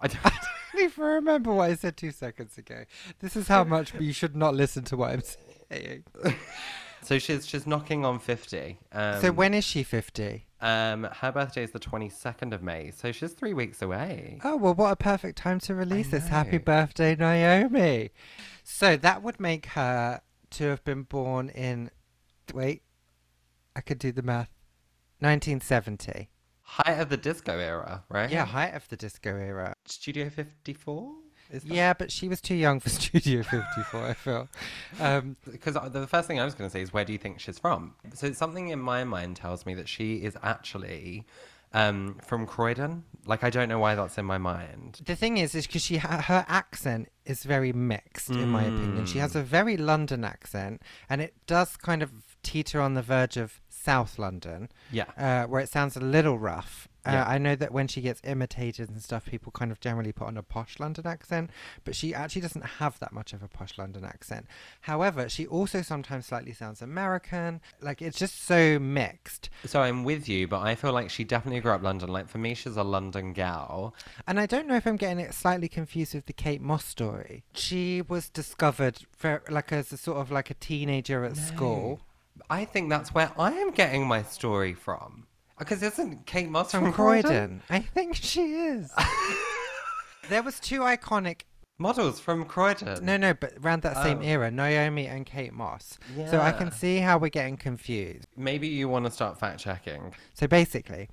I 0.00 0.06
don't, 0.06 0.18
I 0.24 0.30
don't 0.72 0.82
even 0.82 1.04
remember 1.04 1.52
what 1.52 1.70
I 1.70 1.74
said 1.74 1.98
two 1.98 2.10
seconds 2.10 2.56
ago. 2.56 2.84
This 3.20 3.36
is 3.36 3.48
how 3.48 3.64
much 3.64 3.92
you 4.00 4.14
should 4.14 4.34
not 4.34 4.54
listen 4.54 4.82
to 4.84 4.96
what 4.96 5.10
I'm 5.10 5.22
saying. 5.70 6.04
So 7.04 7.18
she's 7.18 7.46
she's 7.46 7.66
knocking 7.66 8.04
on 8.04 8.18
fifty. 8.18 8.78
Um, 8.92 9.20
so 9.20 9.32
when 9.32 9.54
is 9.54 9.64
she 9.64 9.82
50? 9.82 10.46
um 10.60 11.04
her 11.20 11.30
birthday 11.30 11.62
is 11.64 11.72
the 11.72 11.78
twenty 11.78 12.08
second 12.08 12.54
of 12.54 12.62
May, 12.62 12.90
so 12.90 13.12
she's 13.12 13.32
three 13.32 13.52
weeks 13.52 13.82
away. 13.82 14.38
Oh, 14.42 14.56
well, 14.56 14.74
what 14.74 14.90
a 14.90 14.96
perfect 14.96 15.36
time 15.36 15.60
to 15.60 15.74
release 15.74 16.08
this. 16.10 16.28
Happy 16.28 16.58
birthday, 16.58 17.14
Naomi. 17.14 18.10
So 18.62 18.96
that 18.96 19.22
would 19.22 19.38
make 19.38 19.66
her 19.66 20.22
to 20.52 20.64
have 20.64 20.82
been 20.84 21.02
born 21.02 21.50
in, 21.50 21.90
wait, 22.54 22.82
I 23.76 23.80
could 23.82 23.98
do 23.98 24.10
the 24.12 24.22
math, 24.22 24.50
1970. 25.18 26.30
Height 26.62 26.98
of 26.98 27.10
the 27.10 27.16
disco 27.18 27.58
era, 27.58 28.04
right? 28.08 28.30
Yeah, 28.30 28.46
height 28.46 28.74
of 28.74 28.88
the 28.88 28.96
disco 28.96 29.36
era. 29.36 29.74
Studio 29.84 30.30
fifty 30.30 30.72
four. 30.72 31.12
Is 31.54 31.62
that? 31.64 31.72
Yeah, 31.74 31.92
but 31.94 32.10
she 32.12 32.28
was 32.28 32.40
too 32.40 32.54
young 32.54 32.80
for 32.80 32.88
Studio 33.00 33.42
54, 33.42 34.00
I 34.06 34.14
feel. 34.14 34.48
Um, 35.00 35.36
Because 35.50 35.74
the 35.92 36.06
first 36.06 36.26
thing 36.28 36.40
I 36.40 36.44
was 36.44 36.54
going 36.54 36.68
to 36.68 36.72
say 36.72 36.82
is, 36.82 36.92
where 36.92 37.04
do 37.04 37.12
you 37.12 37.18
think 37.18 37.40
she's 37.40 37.58
from? 37.58 37.94
So 38.14 38.32
something 38.32 38.68
in 38.68 38.80
my 38.80 39.04
mind 39.04 39.36
tells 39.36 39.64
me 39.66 39.74
that 39.74 39.88
she 39.88 40.16
is 40.16 40.36
actually 40.42 41.24
um, 41.72 42.18
from 42.24 42.46
Croydon. 42.46 43.04
Like 43.26 43.42
I 43.44 43.50
don't 43.50 43.68
know 43.68 43.78
why 43.78 43.94
that's 43.94 44.18
in 44.18 44.24
my 44.26 44.38
mind. 44.38 45.00
the 45.06 45.16
thing 45.16 45.38
is, 45.38 45.54
is 45.54 45.66
because 45.66 45.82
she 45.82 45.96
ha- 45.96 46.20
her 46.22 46.44
accent 46.48 47.08
is 47.24 47.42
very 47.44 47.72
mixed, 47.72 48.30
in 48.30 48.48
my 48.50 48.62
opinion. 48.64 49.06
She 49.06 49.18
has 49.18 49.34
a 49.34 49.42
very 49.42 49.76
London 49.76 50.24
accent, 50.24 50.82
and 51.08 51.20
it 51.22 51.34
does 51.46 51.76
kind 51.76 52.02
of 52.02 52.12
teeter 52.42 52.80
on 52.82 52.94
the 52.94 53.02
verge 53.02 53.36
of 53.38 53.60
South 53.70 54.18
London. 54.18 54.68
Yeah. 54.92 55.04
uh, 55.16 55.46
where 55.48 55.60
it 55.62 55.68
sounds 55.70 55.96
a 55.96 56.00
little 56.00 56.38
rough. 56.38 56.86
Uh, 57.06 57.12
Yeah. 57.12 57.24
I 57.28 57.38
know 57.38 57.54
that 57.56 57.72
when 57.72 57.86
she 57.88 58.00
gets 58.00 58.20
imitated 58.24 58.88
and 58.88 59.02
stuff, 59.02 59.26
people 59.26 59.52
kind 59.52 59.70
of 59.70 59.80
generally 59.80 60.12
put 60.12 60.26
on 60.26 60.36
a 60.36 60.42
posh 60.42 60.78
London 60.80 61.06
accent, 61.06 61.50
but 61.84 61.94
she 61.94 62.14
actually 62.14 62.42
doesn't 62.42 62.64
have 62.64 62.98
that 63.00 63.12
much 63.12 63.32
of 63.32 63.42
a 63.42 63.48
posh 63.48 63.76
London 63.78 64.04
accent. 64.04 64.46
However, 64.82 65.28
she 65.28 65.46
also 65.46 65.82
sometimes 65.82 66.26
slightly 66.26 66.52
sounds 66.52 66.80
American. 66.82 67.60
Like 67.80 68.00
it's 68.02 68.18
just 68.18 68.42
so 68.44 68.78
mixed. 68.78 69.50
So 69.64 69.82
I'm 69.82 70.04
with 70.04 70.28
you, 70.28 70.48
but 70.48 70.60
I 70.60 70.74
feel 70.74 70.92
like 70.92 71.10
she 71.10 71.24
definitely 71.24 71.60
grew 71.60 71.72
up 71.72 71.82
London. 71.82 72.08
Like 72.08 72.28
for 72.28 72.38
me, 72.38 72.54
she's 72.54 72.76
a 72.76 72.82
London 72.84 73.32
gal. 73.32 73.94
And 74.26 74.40
I 74.40 74.46
don't 74.46 74.66
know 74.66 74.76
if 74.76 74.86
I'm 74.86 74.96
getting 74.96 75.20
it 75.20 75.34
slightly 75.34 75.68
confused 75.68 76.14
with 76.14 76.26
the 76.26 76.32
Kate 76.32 76.60
Moss 76.62 76.84
story. 76.84 77.44
She 77.52 78.02
was 78.02 78.28
discovered 78.28 79.00
for, 79.16 79.42
like 79.48 79.72
as 79.72 79.92
a 79.92 79.96
sort 79.96 80.18
of 80.18 80.30
like 80.30 80.50
a 80.50 80.54
teenager 80.54 81.24
at 81.24 81.36
school. 81.36 82.00
I 82.50 82.64
think 82.64 82.90
that's 82.90 83.14
where 83.14 83.30
I 83.38 83.52
am 83.52 83.70
getting 83.70 84.06
my 84.06 84.22
story 84.22 84.74
from. 84.74 85.26
Oh, 85.56 85.58
because 85.60 85.82
isn't 85.82 86.26
Kate 86.26 86.48
Moss 86.50 86.70
From 86.72 86.84
from, 86.84 86.92
Croydon. 86.92 87.62
I 87.70 87.78
think 87.80 88.16
she 88.16 88.54
is. 88.54 88.90
there 90.28 90.42
was 90.42 90.58
two 90.58 90.80
iconic 90.80 91.42
Models 91.76 92.20
from 92.20 92.44
Croydon. 92.44 93.04
No, 93.04 93.16
no, 93.16 93.34
but 93.34 93.52
around 93.60 93.82
that 93.82 93.96
same 94.02 94.18
Oh. 94.18 94.22
era, 94.24 94.48
Naomi 94.50 95.06
and 95.08 95.26
Kate 95.26 95.52
Moss. 95.52 95.98
So 96.30 96.40
I 96.40 96.52
can 96.52 96.70
see 96.70 96.98
how 96.98 97.18
we're 97.18 97.30
getting 97.30 97.56
confused. 97.56 98.26
Maybe 98.36 98.68
you 98.68 98.88
want 98.88 99.06
to 99.06 99.10
start 99.10 99.40
fact 99.40 99.58
checking. 99.58 100.14
So 100.34 100.46
basically, 100.46 101.08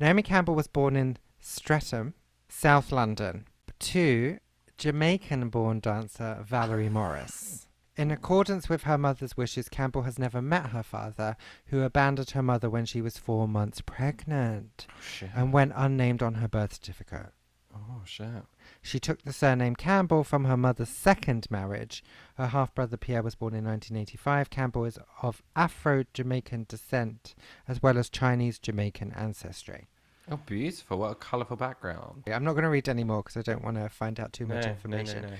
Naomi 0.00 0.22
Campbell 0.22 0.54
was 0.54 0.66
born 0.66 0.96
in 0.96 1.16
Streatham, 1.40 2.12
South 2.50 2.92
London, 2.92 3.46
to 3.78 4.38
Jamaican 4.76 5.48
born 5.48 5.80
dancer 5.80 6.44
Valerie 6.46 6.90
Morris. 6.90 7.66
In 7.96 8.10
accordance 8.10 8.68
with 8.68 8.84
her 8.84 8.96
mother's 8.96 9.36
wishes, 9.36 9.68
Campbell 9.68 10.02
has 10.02 10.18
never 10.18 10.40
met 10.40 10.70
her 10.70 10.82
father, 10.82 11.36
who 11.66 11.82
abandoned 11.82 12.30
her 12.30 12.42
mother 12.42 12.70
when 12.70 12.86
she 12.86 13.02
was 13.02 13.18
four 13.18 13.46
months 13.46 13.82
pregnant 13.82 14.86
oh, 14.88 14.94
Shit. 15.02 15.30
and 15.34 15.52
went 15.52 15.72
unnamed 15.76 16.22
on 16.22 16.34
her 16.34 16.48
birth 16.48 16.74
certificate. 16.74 17.32
Oh 17.74 18.02
shit. 18.04 18.44
She 18.82 18.98
took 18.98 19.22
the 19.22 19.32
surname 19.32 19.76
Campbell 19.76 20.24
from 20.24 20.44
her 20.44 20.56
mother's 20.56 20.88
second 20.88 21.50
marriage. 21.50 22.04
Her 22.36 22.48
half 22.48 22.74
brother 22.74 22.96
Pierre 22.96 23.22
was 23.22 23.34
born 23.34 23.54
in 23.54 23.64
1985. 23.64 24.50
Campbell 24.50 24.84
is 24.84 24.98
of 25.22 25.42
Afro 25.56 26.04
Jamaican 26.12 26.66
descent 26.68 27.34
as 27.66 27.82
well 27.82 27.98
as 27.98 28.10
Chinese 28.10 28.58
Jamaican 28.58 29.12
ancestry. 29.12 29.88
Oh, 30.30 30.38
beautiful. 30.46 30.98
What 30.98 31.12
a 31.12 31.14
colourful 31.16 31.56
background. 31.56 32.24
I'm 32.26 32.44
not 32.44 32.52
going 32.52 32.64
to 32.64 32.70
read 32.70 32.88
any 32.88 33.04
more 33.04 33.22
because 33.22 33.36
I 33.36 33.42
don't 33.42 33.64
want 33.64 33.76
to 33.76 33.88
find 33.88 34.20
out 34.20 34.32
too 34.32 34.46
much 34.46 34.64
information. 34.66 35.32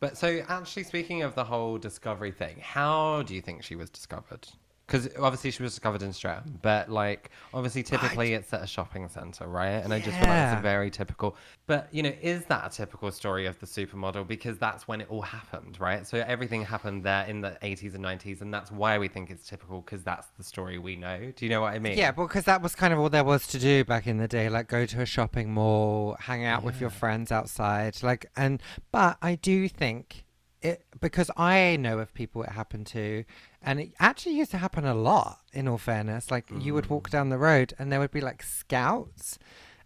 But 0.00 0.16
so, 0.16 0.44
actually, 0.48 0.84
speaking 0.84 1.22
of 1.22 1.34
the 1.34 1.44
whole 1.44 1.78
discovery 1.78 2.30
thing, 2.30 2.58
how 2.60 3.22
do 3.22 3.34
you 3.34 3.40
think 3.40 3.64
she 3.64 3.74
was 3.74 3.90
discovered? 3.90 4.48
Because 4.88 5.10
obviously 5.18 5.50
she 5.50 5.62
was 5.62 5.72
discovered 5.72 6.00
in 6.00 6.14
Streatham, 6.14 6.58
but 6.62 6.90
like 6.90 7.30
obviously 7.52 7.82
typically 7.82 8.32
it's 8.32 8.50
at 8.54 8.62
a 8.62 8.66
shopping 8.66 9.06
centre, 9.08 9.46
right? 9.46 9.84
And 9.84 9.92
I 9.92 9.98
just 9.98 10.16
feel 10.18 10.26
like 10.26 10.52
it's 10.52 10.58
a 10.58 10.62
very 10.62 10.90
typical. 10.90 11.36
But 11.66 11.88
you 11.92 12.02
know, 12.02 12.12
is 12.22 12.46
that 12.46 12.72
a 12.72 12.74
typical 12.74 13.10
story 13.12 13.44
of 13.44 13.60
the 13.60 13.66
supermodel? 13.66 14.26
Because 14.26 14.56
that's 14.56 14.88
when 14.88 15.02
it 15.02 15.10
all 15.10 15.20
happened, 15.20 15.78
right? 15.78 16.06
So 16.06 16.24
everything 16.26 16.64
happened 16.64 17.04
there 17.04 17.26
in 17.26 17.42
the 17.42 17.58
80s 17.62 17.94
and 17.94 18.02
90s, 18.02 18.40
and 18.40 18.52
that's 18.52 18.72
why 18.72 18.96
we 18.96 19.08
think 19.08 19.30
it's 19.30 19.46
typical 19.46 19.82
because 19.82 20.02
that's 20.02 20.28
the 20.38 20.42
story 20.42 20.78
we 20.78 20.96
know. 20.96 21.32
Do 21.36 21.44
you 21.44 21.50
know 21.50 21.60
what 21.60 21.74
I 21.74 21.78
mean? 21.78 21.98
Yeah, 21.98 22.12
because 22.12 22.44
that 22.44 22.62
was 22.62 22.74
kind 22.74 22.94
of 22.94 22.98
all 22.98 23.10
there 23.10 23.24
was 23.24 23.46
to 23.48 23.58
do 23.58 23.84
back 23.84 24.06
in 24.06 24.16
the 24.16 24.28
day, 24.28 24.48
like 24.48 24.68
go 24.68 24.86
to 24.86 25.02
a 25.02 25.06
shopping 25.06 25.52
mall, 25.52 26.16
hang 26.18 26.46
out 26.46 26.62
with 26.62 26.80
your 26.80 26.90
friends 26.90 27.30
outside, 27.30 28.02
like 28.02 28.30
and 28.36 28.62
but 28.90 29.18
I 29.20 29.34
do 29.34 29.68
think 29.68 30.24
it 30.62 30.84
because 31.00 31.30
I 31.36 31.76
know 31.76 31.98
of 31.98 32.12
people 32.14 32.42
it 32.42 32.50
happened 32.50 32.86
to 32.88 33.24
and 33.62 33.80
it 33.80 33.92
actually 33.98 34.36
used 34.36 34.50
to 34.52 34.58
happen 34.58 34.84
a 34.84 34.94
lot 34.94 35.40
in 35.52 35.68
all 35.68 35.78
fairness. 35.78 36.30
Like 36.30 36.46
you 36.58 36.74
would 36.74 36.86
walk 36.86 37.08
mm. 37.08 37.12
down 37.12 37.28
the 37.28 37.38
road 37.38 37.74
and 37.78 37.92
there 37.92 38.00
would 38.00 38.10
be 38.10 38.20
like 38.20 38.42
scouts 38.42 39.38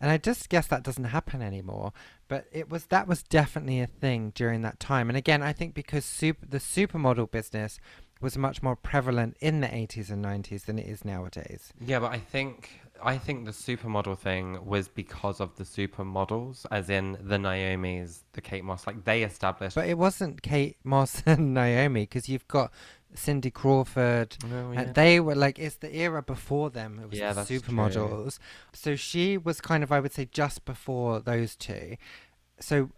and 0.03 0.11
I 0.11 0.19
just 0.19 0.49
guess 0.49 0.67
that 0.67 0.83
doesn't 0.83 1.05
happen 1.05 1.41
anymore. 1.41 1.93
But 2.27 2.47
it 2.51 2.69
was 2.69 2.87
that 2.87 3.07
was 3.07 3.23
definitely 3.23 3.81
a 3.81 3.87
thing 3.87 4.33
during 4.35 4.63
that 4.63 4.81
time. 4.81 5.09
And 5.09 5.17
again, 5.17 5.43
I 5.43 5.53
think 5.53 5.75
because 5.75 6.05
super, 6.05 6.45
the 6.45 6.59
supermodel 6.59 7.31
business 7.31 7.79
was 8.21 8.37
much 8.37 8.63
more 8.63 8.77
prevalent 8.77 9.37
in 9.41 9.61
the 9.61 9.67
80s 9.67 10.11
and 10.11 10.25
90s 10.25 10.65
than 10.65 10.79
it 10.79 10.87
is 10.87 11.05
nowadays. 11.05 11.73
Yeah, 11.81 12.01
but 12.01 12.13
I 12.13 12.19
think 12.19 12.82
I 13.05 13.19
think 13.19 13.45
the 13.45 13.51
supermodel 13.53 14.19
thing 14.19 14.65
was 14.65 14.89
because 14.89 15.41
of 15.41 15.57
the 15.57 15.65
supermodels, 15.65 16.67
as 16.71 16.89
in 16.91 17.19
the 17.21 17.39
Naomi's, 17.39 18.25
the 18.33 18.41
Kate 18.41 18.65
Moss. 18.65 18.87
Like 18.87 19.05
they 19.05 19.23
established. 19.23 19.75
But 19.75 19.89
it 19.89 19.99
wasn't 19.99 20.43
Kate 20.43 20.77
Moss 20.85 21.23
and 21.27 21.55
Naomi 21.55 22.03
because 22.03 22.29
you've 22.29 22.49
got 22.49 22.73
Cindy 23.15 23.51
Crawford. 23.51 24.37
Oh, 24.45 24.71
And 24.71 24.87
yeah. 24.89 24.93
they 24.93 25.21
were 25.21 25.35
like, 25.35 25.59
it's 25.59 25.77
the 25.77 25.95
era 25.95 26.23
before 26.23 26.71
them. 26.71 26.99
It 27.03 27.11
was 27.11 27.19
Yeah, 27.19 27.31
the 27.31 27.45
that's 27.45 27.49
true. 27.49 27.61
supermodels. 27.61 28.39
So 28.73 28.97
she 28.97 29.37
was 29.37 29.61
kind 29.61 29.83
of, 29.83 29.93
I 29.93 30.01
would 30.01 30.13
say, 30.13 30.27
just 30.31 30.65
before 30.65 31.21
those 31.21 31.57
two. 31.57 31.97
So 32.61 32.91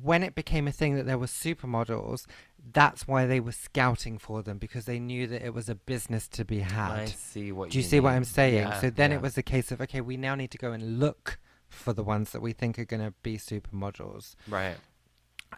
when 0.00 0.22
it 0.22 0.34
became 0.34 0.68
a 0.68 0.72
thing 0.72 0.94
that 0.96 1.06
there 1.06 1.18
were 1.18 1.26
supermodels, 1.26 2.26
that's 2.72 3.06
why 3.06 3.26
they 3.26 3.40
were 3.40 3.52
scouting 3.52 4.18
for 4.18 4.42
them 4.42 4.58
because 4.58 4.84
they 4.84 4.98
knew 4.98 5.26
that 5.26 5.42
it 5.44 5.54
was 5.54 5.68
a 5.68 5.74
business 5.74 6.28
to 6.28 6.44
be 6.44 6.60
had. 6.60 6.90
I 6.92 7.04
see 7.06 7.52
what 7.52 7.70
Do 7.70 7.78
you 7.78 7.82
you 7.82 7.88
see 7.88 8.00
what. 8.00 8.12
I'm 8.12 8.24
saying? 8.24 8.66
Yeah, 8.68 8.80
so 8.80 8.90
then 8.90 9.10
yeah. 9.10 9.16
it 9.16 9.22
was 9.22 9.36
a 9.38 9.42
case 9.42 9.72
of, 9.72 9.80
okay, 9.80 10.00
we 10.00 10.16
now 10.16 10.34
need 10.34 10.50
to 10.52 10.58
go 10.58 10.72
and 10.72 10.98
look 10.98 11.38
for 11.68 11.92
the 11.92 12.02
ones 12.02 12.32
that 12.32 12.42
we 12.42 12.52
think 12.52 12.78
are 12.78 12.84
going 12.84 13.02
to 13.02 13.14
be 13.22 13.36
supermodels. 13.36 14.34
right. 14.48 14.76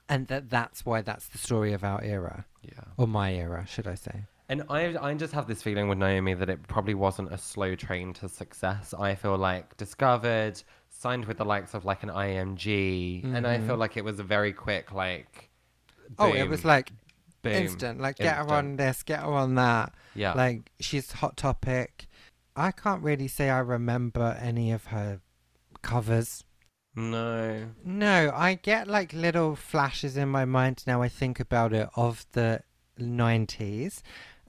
And 0.09 0.26
that 0.28 0.49
that's 0.49 0.87
why 0.87 1.02
that's 1.02 1.26
the 1.28 1.37
story 1.37 1.75
of 1.75 1.85
our 1.85 2.02
era. 2.02 2.47
Yeah. 2.62 2.81
Or 2.97 3.07
my 3.07 3.35
era, 3.35 3.66
should 3.69 3.87
I 3.87 3.95
say. 3.95 4.25
And 4.49 4.62
I, 4.71 4.97
I 4.99 5.14
just 5.14 5.35
have 5.35 5.47
this 5.47 5.62
feeling 5.62 5.88
with 5.88 5.99
Naomi 5.99 6.35
that 6.35 6.49
it 6.49 6.66
probably 6.66 6.95
wasn't 6.95 7.33
a 7.33 7.38
slow 7.38 7.75
train 7.75 8.12
to 8.14 8.28
success. 8.28 8.95
I 8.99 9.14
feel 9.14 9.37
like 9.37 9.76
discovered, 9.76 10.62
signed 10.88 11.26
with 11.26 11.38
the 11.38 11.45
likes 11.45 11.75
of 11.75 11.85
like 11.85 12.02
an 12.02 12.09
IMG, 12.09 13.25
and 13.35 13.47
I 13.47 13.61
feel 13.61 13.76
like 13.76 13.97
it 13.97 14.04
was 14.04 14.19
a 14.19 14.23
very 14.23 14.52
quick 14.52 14.92
like. 14.92 15.50
Mm-hmm. 16.12 16.23
Oh, 16.23 16.33
it 16.35 16.49
was 16.49 16.64
like 16.64 16.92
boom, 17.43 17.53
instant. 17.53 18.01
Like, 18.01 18.17
get 18.17 18.37
her 18.37 18.51
on 18.51 18.77
this, 18.77 19.03
get 19.03 19.21
her 19.21 19.33
on 19.33 19.55
that. 19.57 19.95
Yeah. 20.15 20.33
Like, 20.35 20.71
she's 20.81 21.13
hot 21.13 21.37
topic. 21.37 22.07
I 22.55 22.71
can't 22.71 23.03
really 23.03 23.29
say 23.29 23.51
I 23.51 23.59
remember 23.59 24.37
any 24.41 24.73
of 24.73 24.87
her 24.87 25.21
covers. 25.81 26.45
No. 26.95 27.71
No, 27.85 28.31
I 28.35 28.55
get 28.55 28.87
like 28.87 29.13
little 29.13 29.57
flashes 29.57 30.17
in 30.17 30.29
my 30.29 30.45
mind 30.45 30.85
now 30.87 31.01
I 31.01 31.09
think 31.09 31.41
about 31.41 31.73
it 31.73 31.89
of 31.97 32.27
the 32.33 32.63
90s. 33.01 34.03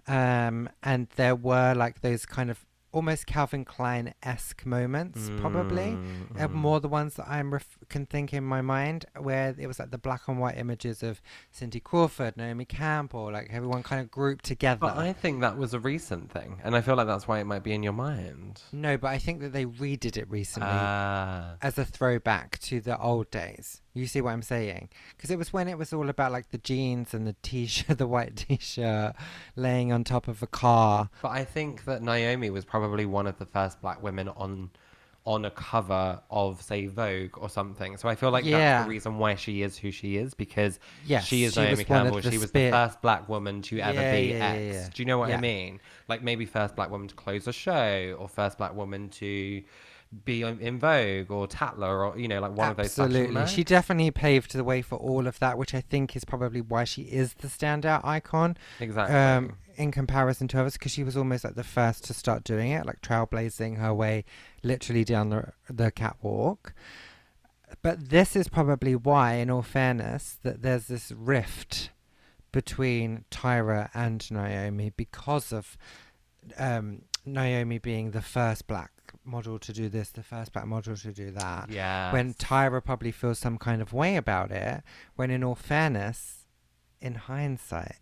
Um, 0.07 0.69
and 0.81 1.07
there 1.15 1.35
were 1.35 1.73
like 1.73 2.01
those 2.01 2.25
kind 2.25 2.51
of 2.51 2.65
almost 2.93 3.25
Calvin 3.27 3.65
Klein 3.65 4.13
esque 4.23 4.65
moments, 4.65 5.29
probably. 5.41 5.97
Mm, 5.97 6.39
Uh, 6.39 6.47
mhm. 6.47 6.53
more 6.53 6.79
the 6.79 6.87
ones 6.87 7.15
that 7.15 7.27
I 7.27 7.41
ref- 7.41 7.77
can 7.89 8.05
think 8.05 8.33
in 8.33 8.43
my 8.45 8.61
mind, 8.61 9.05
where 9.19 9.53
it 9.57 9.67
was 9.67 9.79
like 9.79 9.91
the 9.91 9.97
black 9.97 10.27
and 10.29 10.39
white 10.39 10.57
images 10.57 11.03
of 11.03 11.21
Cindy 11.51 11.81
Crawford, 11.81 12.37
Naomi 12.37 12.63
Campbell, 12.65 13.31
like 13.31 13.49
everyone 13.51 13.83
kind 13.83 13.99
of 14.01 14.09
grouped 14.09 14.45
together. 14.45 14.79
But 14.79 14.97
I 14.97 15.11
think 15.11 15.41
that 15.41 15.57
was 15.57 15.73
a 15.73 15.79
recent 15.79 16.31
thing, 16.31 16.61
and 16.63 16.75
I 16.75 16.81
feel 16.81 16.95
like 16.95 17.07
that's 17.07 17.27
why 17.27 17.39
it 17.39 17.45
might 17.45 17.63
be 17.63 17.73
in 17.73 17.83
your 17.83 17.93
mind. 17.93 18.61
No, 18.71 18.97
but 18.97 19.09
I 19.09 19.17
think 19.17 19.41
that 19.41 19.51
they 19.53 19.65
redid 19.65 20.15
it 20.17 20.29
recently 20.29 20.69
Ah. 20.71 21.55
as 21.61 21.77
a 21.77 21.83
throwback 21.85 22.57
to 22.59 22.79
the 22.79 22.97
old 22.99 23.29
days. 23.29 23.81
You 23.95 24.07
see 24.07 24.21
what 24.21 24.31
I'm 24.31 24.41
saying? 24.41 24.89
Because 25.15 25.29
it 25.29 25.37
was 25.37 25.53
when 25.53 25.67
it 25.67 25.77
was 25.77 25.93
all 25.93 26.09
about 26.09 26.31
like 26.31 26.49
the 26.49 26.57
jeans 26.57 27.13
and 27.13 27.27
the 27.27 27.35
t-shirt, 27.43 27.97
the 27.99 28.07
white 28.07 28.35
t-shirt, 28.35 29.13
laying 29.55 29.91
on 29.91 30.03
top 30.03 30.27
of 30.27 30.41
a 30.41 30.47
car. 30.47 31.09
But 31.21 31.29
I 31.31 31.43
think 31.45 31.85
that 31.85 32.01
Naomi 32.01 32.49
was 32.49 32.65
probably 32.65 33.05
one 33.05 33.27
of 33.27 33.37
the 33.37 33.45
first 33.45 33.81
black 33.81 34.01
women 34.01 34.29
on 34.29 34.71
on 35.25 35.45
a 35.45 35.51
cover 35.51 36.19
of 36.29 36.61
say 36.61 36.85
Vogue 36.87 37.37
or 37.37 37.47
something. 37.49 37.95
So 37.95 38.09
I 38.09 38.15
feel 38.15 38.29
like 38.31 38.43
Yeah. 38.43 38.57
that's 38.57 38.85
the 38.87 38.89
reason 38.89 39.19
why 39.19 39.35
she 39.35 39.61
is 39.61 39.77
who 39.77 39.89
she 39.89 40.17
is 40.17 40.33
because 40.33 40.79
Yes, 41.05 41.23
she 41.25 41.45
is 41.45 41.53
she 41.53 41.61
Naomi 41.61 41.85
Campbell. 41.85 42.19
She 42.19 42.37
was 42.37 42.49
spear- 42.49 42.71
the 42.71 42.75
first 42.75 43.01
black 43.01 43.29
woman 43.29 43.61
to 43.61 43.79
ever 43.79 44.01
Yeah, 44.01 44.11
be 44.11 44.21
yeah, 44.33 44.45
X. 44.79 44.89
Do 44.89 45.01
you 45.01 45.05
know 45.07 45.19
what. 45.19 45.31
I 45.31 45.37
mean? 45.37 45.79
Like 46.09 46.23
maybe 46.23 46.45
first 46.45 46.75
black 46.75 46.89
woman 46.91 47.07
to 47.07 47.15
close 47.15 47.47
a 47.47 47.53
show 47.53 48.17
or 48.19 48.27
first 48.27 48.57
black 48.57 48.75
woman 48.75 49.07
to 49.11 49.63
be 50.25 50.41
in 50.43 50.79
Vogue 50.79 51.31
or 51.31 51.47
Tatler 51.47 52.05
or 52.05 52.17
you 52.17 52.27
know 52.27 52.39
like 52.39 52.53
one 52.53 52.71
of 52.71 52.77
those 52.77 52.97
Absolutely. 52.97 53.45
She 53.47 53.63
definitely 53.63 54.11
paved 54.11 54.53
the 54.53 54.63
way 54.63 54.81
for 54.81 54.97
all 54.97 55.27
of 55.27 55.39
that, 55.39 55.57
which 55.57 55.73
I 55.73 55.81
think 55.81 56.15
is 56.15 56.25
probably 56.25 56.61
why 56.61 56.83
she 56.83 57.03
is 57.03 57.33
the 57.35 57.47
standout 57.47 58.05
icon. 58.05 58.57
Exactly. 58.79 59.15
Um, 59.15 59.57
in 59.75 59.91
comparison 59.91 60.47
to 60.49 60.59
others, 60.59 60.73
because 60.73 60.91
she 60.91 61.03
was 61.03 61.17
almost 61.17 61.43
like 61.43 61.55
the 61.55 61.63
first 61.63 62.03
to 62.05 62.13
start 62.13 62.43
doing 62.43 62.71
it, 62.71 62.85
like 62.85 63.01
trailblazing 63.01 63.77
her 63.79 63.93
way 63.93 64.23
literally 64.61 65.03
down 65.03 65.29
the 65.29 65.51
the 65.69 65.91
catwalk. 65.91 66.73
But 67.81 68.09
this 68.09 68.35
is 68.35 68.47
probably 68.47 68.95
why, 68.95 69.33
in 69.33 69.49
all 69.49 69.63
fairness, 69.63 70.37
that 70.43 70.61
there's 70.61 70.87
this 70.87 71.11
rift 71.11 71.89
between 72.51 73.25
Tyra 73.31 73.89
and 73.95 74.29
Naomi 74.29 74.91
because 74.95 75.51
of 75.51 75.75
um, 76.57 77.01
Naomi 77.25 77.79
being 77.79 78.11
the 78.11 78.21
first 78.21 78.67
black 78.67 78.92
model 79.25 79.59
to 79.59 79.73
do 79.73 79.89
this, 79.89 80.09
the 80.11 80.23
first 80.23 80.53
black 80.53 80.65
model 80.67 80.95
to 80.95 81.11
do 81.11 81.31
that. 81.31 81.69
yeah. 81.69 82.11
When 82.11 82.33
Tyra 82.33 82.83
probably 82.83 83.11
feels 83.11 83.39
some 83.39 83.57
kind 83.57 83.81
of 83.81 83.93
way 83.93 84.15
about 84.15 84.51
it, 84.51 84.83
when 85.15 85.31
in 85.31 85.43
all 85.43 85.55
fairness, 85.55 86.45
in 87.01 87.15
hindsight, 87.15 87.97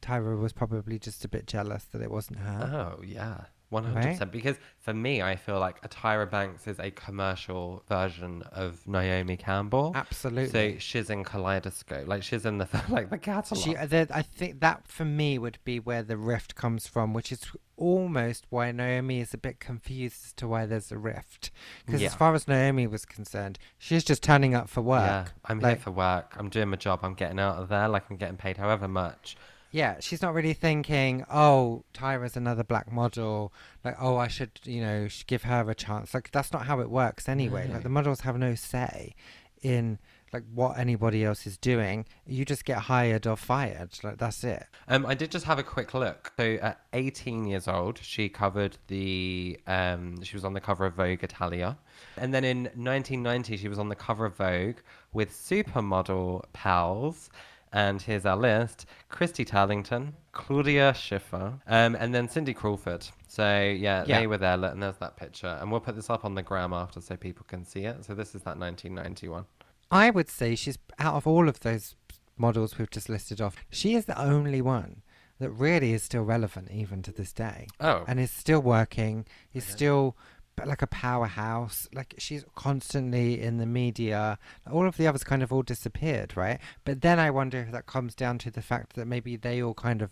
Tyra 0.00 0.38
was 0.38 0.52
probably 0.52 0.98
just 0.98 1.24
a 1.24 1.28
bit 1.28 1.46
jealous 1.46 1.84
that 1.84 2.02
it 2.02 2.10
wasn't 2.10 2.40
her. 2.40 2.96
Oh 2.98 3.02
yeah, 3.02 3.44
one 3.72 3.84
hundred 3.84 4.02
percent. 4.12 4.30
Because 4.30 4.56
for 4.78 4.94
me, 4.94 5.22
I 5.22 5.34
feel 5.36 5.58
like 5.58 5.78
a 5.82 5.88
Tyra 5.88 6.30
Banks 6.30 6.66
is 6.68 6.78
a 6.78 6.90
commercial 6.92 7.82
version 7.88 8.42
of 8.52 8.86
Naomi 8.86 9.36
Campbell. 9.36 9.92
Absolutely. 9.94 10.74
So 10.74 10.78
she's 10.78 11.10
in 11.10 11.24
Kaleidoscope, 11.24 12.06
like 12.06 12.22
she's 12.22 12.46
in 12.46 12.58
the 12.58 12.68
like 12.88 13.10
the 13.10 13.18
catalog. 13.18 13.64
She, 13.64 13.74
that- 13.74 14.14
I 14.14 14.22
think 14.22 14.60
that 14.60 14.86
for 14.86 15.04
me 15.04 15.38
would 15.38 15.58
be 15.64 15.80
where 15.80 16.02
the 16.02 16.16
rift 16.16 16.54
comes 16.54 16.86
from, 16.86 17.12
which 17.14 17.32
is 17.32 17.44
almost 17.76 18.46
why 18.50 18.70
Naomi 18.70 19.20
is 19.20 19.34
a 19.34 19.38
bit 19.38 19.58
confused 19.58 20.24
as 20.26 20.32
to 20.34 20.46
why 20.46 20.66
there's 20.66 20.92
a 20.92 20.98
rift. 20.98 21.50
Because 21.84 22.00
Yeah. 22.00 22.08
as 22.08 22.14
far 22.14 22.34
as 22.34 22.46
Naomi 22.46 22.86
was 22.86 23.04
concerned, 23.04 23.58
she's 23.78 24.04
just 24.04 24.22
turning 24.22 24.54
up 24.54 24.68
for 24.68 24.82
work. 24.82 25.02
Yeah, 25.02 25.24
I'm 25.46 25.58
Like- 25.60 25.78
here 25.78 25.82
for 25.84 25.90
work. 25.90 26.34
I'm 26.38 26.48
doing 26.48 26.68
my 26.68 26.76
job. 26.76 27.00
I'm 27.02 27.14
getting 27.14 27.40
out 27.40 27.56
of 27.56 27.68
there. 27.68 27.88
Like 27.88 28.04
I'm 28.10 28.16
getting 28.16 28.36
paid 28.36 28.56
however 28.58 28.86
much. 28.86 29.36
Yeah, 29.72 29.96
she's 30.00 30.20
not 30.20 30.34
really 30.34 30.52
thinking, 30.52 31.24
oh, 31.32 31.84
Tyra's 31.94 32.36
another 32.36 32.62
black 32.62 32.92
model. 32.92 33.52
Like, 33.82 33.96
oh, 33.98 34.18
I 34.18 34.28
should, 34.28 34.60
you 34.64 34.82
know, 34.82 35.08
give 35.26 35.44
her 35.44 35.68
a 35.68 35.74
chance. 35.74 36.12
Like, 36.12 36.30
that's 36.30 36.52
not 36.52 36.66
how 36.66 36.80
it 36.80 36.90
works 36.90 37.28
anyway. 37.28 37.66
No. 37.66 37.74
Like, 37.74 37.82
the 37.82 37.88
models 37.88 38.20
have 38.20 38.38
no 38.38 38.54
say 38.54 39.14
in 39.62 39.98
like 40.32 40.44
what 40.54 40.78
anybody 40.78 41.24
else 41.24 41.46
is 41.46 41.58
doing. 41.58 42.06
You 42.26 42.44
just 42.44 42.64
get 42.64 42.78
hired 42.78 43.26
or 43.26 43.36
fired. 43.36 43.90
Like, 44.02 44.18
that's 44.18 44.42
it. 44.44 44.64
Um, 44.88 45.04
I 45.04 45.14
did 45.14 45.30
just 45.30 45.44
have 45.44 45.58
a 45.58 45.62
quick 45.62 45.94
look. 45.94 46.32
So 46.36 46.54
at 46.62 46.80
18 46.92 47.46
years 47.46 47.68
old, 47.68 47.98
she 47.98 48.28
covered 48.28 48.78
the. 48.88 49.60
Um, 49.66 50.22
she 50.22 50.36
was 50.36 50.44
on 50.44 50.54
the 50.54 50.60
cover 50.60 50.86
of 50.86 50.94
Vogue 50.94 51.22
Italia, 51.22 51.76
and 52.16 52.32
then 52.32 52.44
in 52.44 52.64
1990, 52.64 53.56
she 53.56 53.68
was 53.68 53.78
on 53.78 53.88
the 53.88 53.94
cover 53.94 54.24
of 54.24 54.36
Vogue 54.36 54.78
with 55.12 55.30
supermodel 55.30 56.44
pals. 56.52 57.30
And 57.72 58.02
here's 58.02 58.26
our 58.26 58.36
list: 58.36 58.86
Christy 59.08 59.44
Turlington, 59.44 60.12
Claudia 60.32 60.92
Schiffer, 60.94 61.54
um, 61.66 61.94
and 61.98 62.14
then 62.14 62.28
Cindy 62.28 62.52
Crawford. 62.54 63.06
So 63.28 63.44
yeah, 63.62 64.04
Yeah. 64.06 64.20
they 64.20 64.26
were 64.26 64.38
there, 64.38 64.62
and 64.62 64.82
there's 64.82 64.96
that 64.98 65.16
picture. 65.16 65.58
And 65.60 65.70
we'll 65.70 65.80
put 65.80 65.96
this 65.96 66.10
up 66.10 66.24
on 66.24 66.34
the 66.34 66.42
gram 66.42 66.72
after, 66.72 67.00
so 67.00 67.16
people 67.16 67.46
can 67.48 67.64
see 67.64 67.84
it. 67.84 68.04
So 68.04 68.14
this 68.14 68.34
is 68.34 68.42
that 68.42 68.58
1991. 68.58 69.44
I 69.90 70.10
would 70.10 70.28
say 70.28 70.54
she's 70.54 70.78
out 70.98 71.14
of 71.14 71.26
all 71.26 71.48
of 71.48 71.60
those 71.60 71.94
models 72.36 72.78
we've 72.78 72.90
just 72.90 73.08
listed 73.08 73.40
off, 73.40 73.56
she 73.70 73.94
is 73.94 74.06
the 74.06 74.20
only 74.20 74.60
one 74.62 75.02
that 75.38 75.50
really 75.50 75.92
is 75.92 76.02
still 76.02 76.22
relevant 76.22 76.70
even 76.70 77.02
to 77.02 77.12
this 77.12 77.32
day. 77.32 77.66
Oh, 77.80 78.04
and 78.06 78.18
is 78.20 78.30
still 78.30 78.60
working, 78.60 79.26
is 79.52 79.64
still 79.64 80.16
but 80.16 80.22
like 80.64 80.82
a 80.82 80.86
powerhouse. 80.86 81.88
Like 81.92 82.14
she's 82.18 82.44
constantly 82.54 83.40
in 83.40 83.58
the 83.58 83.66
media. 83.66 84.38
All 84.70 84.86
of 84.86 84.96
the 84.96 85.06
others 85.06 85.24
kind 85.24 85.42
of 85.42 85.52
all 85.52 85.62
disappeared, 85.62 86.36
right? 86.36 86.58
But 86.84 87.00
then 87.00 87.18
I 87.18 87.30
wonder 87.30 87.60
if 87.60 87.72
that 87.72 87.86
comes 87.86 88.14
down 88.14 88.38
to 88.38 88.50
the 88.50 88.62
fact 88.62 88.94
that 88.96 89.06
maybe 89.06 89.36
they 89.36 89.62
all 89.62 89.74
kind 89.74 90.02
of 90.02 90.10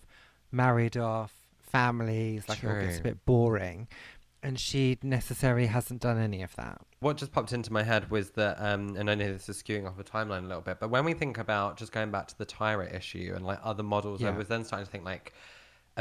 married 0.50 0.96
off 0.96 1.32
families, 1.60 2.48
like 2.48 2.62
it 2.62 2.68
all 2.68 2.80
gets 2.80 2.98
a 2.98 3.02
bit 3.02 3.24
boring. 3.24 3.88
And 4.42 4.58
she 4.58 4.98
necessarily 5.02 5.66
hasn't 5.66 6.00
done 6.00 6.18
any 6.18 6.42
of 6.42 6.56
that. 6.56 6.80
What 7.00 7.18
just 7.18 7.30
popped 7.30 7.52
into 7.52 7.70
my 7.72 7.82
head 7.82 8.10
was 8.10 8.30
that, 8.30 8.56
um, 8.58 8.96
and 8.96 9.10
I 9.10 9.14
know 9.14 9.30
this 9.30 9.50
is 9.50 9.62
skewing 9.62 9.86
off 9.86 9.98
the 9.98 10.04
timeline 10.04 10.44
a 10.44 10.46
little 10.48 10.62
bit, 10.62 10.80
but 10.80 10.88
when 10.88 11.04
we 11.04 11.12
think 11.12 11.36
about 11.36 11.76
just 11.76 11.92
going 11.92 12.10
back 12.10 12.26
to 12.28 12.38
the 12.38 12.46
Tyra 12.46 12.92
issue 12.94 13.34
and 13.36 13.44
like 13.44 13.58
other 13.62 13.82
models, 13.82 14.22
I 14.24 14.30
was 14.30 14.48
then 14.48 14.64
starting 14.64 14.86
to 14.86 14.90
think 14.90 15.04
like 15.04 15.34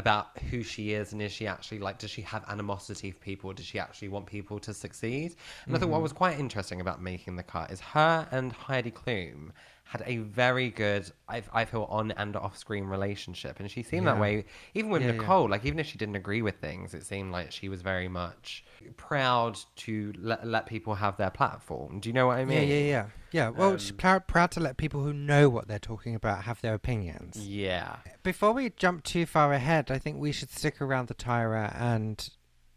about 0.00 0.36
who 0.50 0.62
she 0.64 0.92
is 0.94 1.12
and 1.12 1.22
is 1.22 1.30
she 1.32 1.46
actually 1.46 1.78
like, 1.78 1.98
does 1.98 2.10
she 2.10 2.22
have 2.22 2.42
animosity 2.48 3.10
for 3.12 3.18
people? 3.20 3.52
Does 3.52 3.66
she 3.66 3.78
actually 3.78 4.08
want 4.08 4.26
people 4.26 4.58
to 4.60 4.74
succeed? 4.74 5.36
And 5.68 5.76
I 5.76 5.78
thought 5.78 5.88
Mm-hmm. 5.88 5.90
what 5.90 6.02
was 6.02 6.12
quite 6.12 6.38
interesting 6.40 6.80
about 6.80 7.02
making 7.02 7.36
the 7.36 7.42
cut 7.44 7.70
is 7.70 7.80
her 7.80 8.26
and 8.32 8.52
Heidi 8.52 8.90
Klum 8.90 9.50
had 9.90 10.04
a 10.06 10.18
very 10.18 10.70
good, 10.70 11.10
I, 11.28 11.42
I 11.52 11.64
feel, 11.64 11.82
on 11.90 12.12
and 12.12 12.36
off 12.36 12.56
screen 12.56 12.84
relationship. 12.84 13.58
And 13.58 13.68
she 13.68 13.82
seemed 13.82 14.06
that 14.06 14.20
way 14.20 14.44
even 14.72 14.88
with 14.88 15.02
Yeah, 15.02 15.08
yeah. 15.08 15.18
Nicole. 15.18 15.48
Like, 15.48 15.64
even 15.64 15.80
if 15.80 15.86
she 15.88 15.98
didn't 15.98 16.14
agree 16.14 16.42
with 16.42 16.58
things, 16.60 16.94
it 16.94 17.04
seemed 17.04 17.32
like 17.32 17.50
she 17.50 17.68
was 17.68 17.82
very 17.82 18.06
much 18.06 18.64
proud 18.96 19.58
to 19.76 20.12
let, 20.16 20.46
let 20.46 20.66
people 20.66 20.94
have 20.94 21.16
their 21.16 21.30
platform. 21.30 21.98
Do 21.98 22.08
you 22.08 22.12
know 22.12 22.28
what 22.28 22.38
I 22.38 22.44
mean? 22.44 22.68
Yeah, 22.68 22.74
yeah, 22.76 22.86
yeah. 22.86 23.06
Yeah, 23.32 23.48
well, 23.48 23.76
she's 23.78 23.90
Um, 23.90 23.96
proud, 23.96 24.26
proud 24.28 24.52
to 24.52 24.60
let 24.60 24.76
people 24.76 25.02
who 25.02 25.12
know 25.12 25.48
what 25.48 25.66
they're 25.66 25.80
talking 25.80 26.14
about 26.14 26.44
have 26.44 26.60
their 26.60 26.74
opinions. 26.74 27.44
Yeah. 27.44 27.96
Before 28.22 28.52
we 28.52 28.70
jump 28.70 29.02
too 29.02 29.26
far 29.26 29.52
ahead, 29.52 29.90
I 29.90 29.98
think 29.98 30.18
we 30.18 30.30
should 30.30 30.50
stick 30.50 30.80
around 30.80 31.08
the 31.08 31.14
Tyra 31.14 31.74
and 31.76 32.30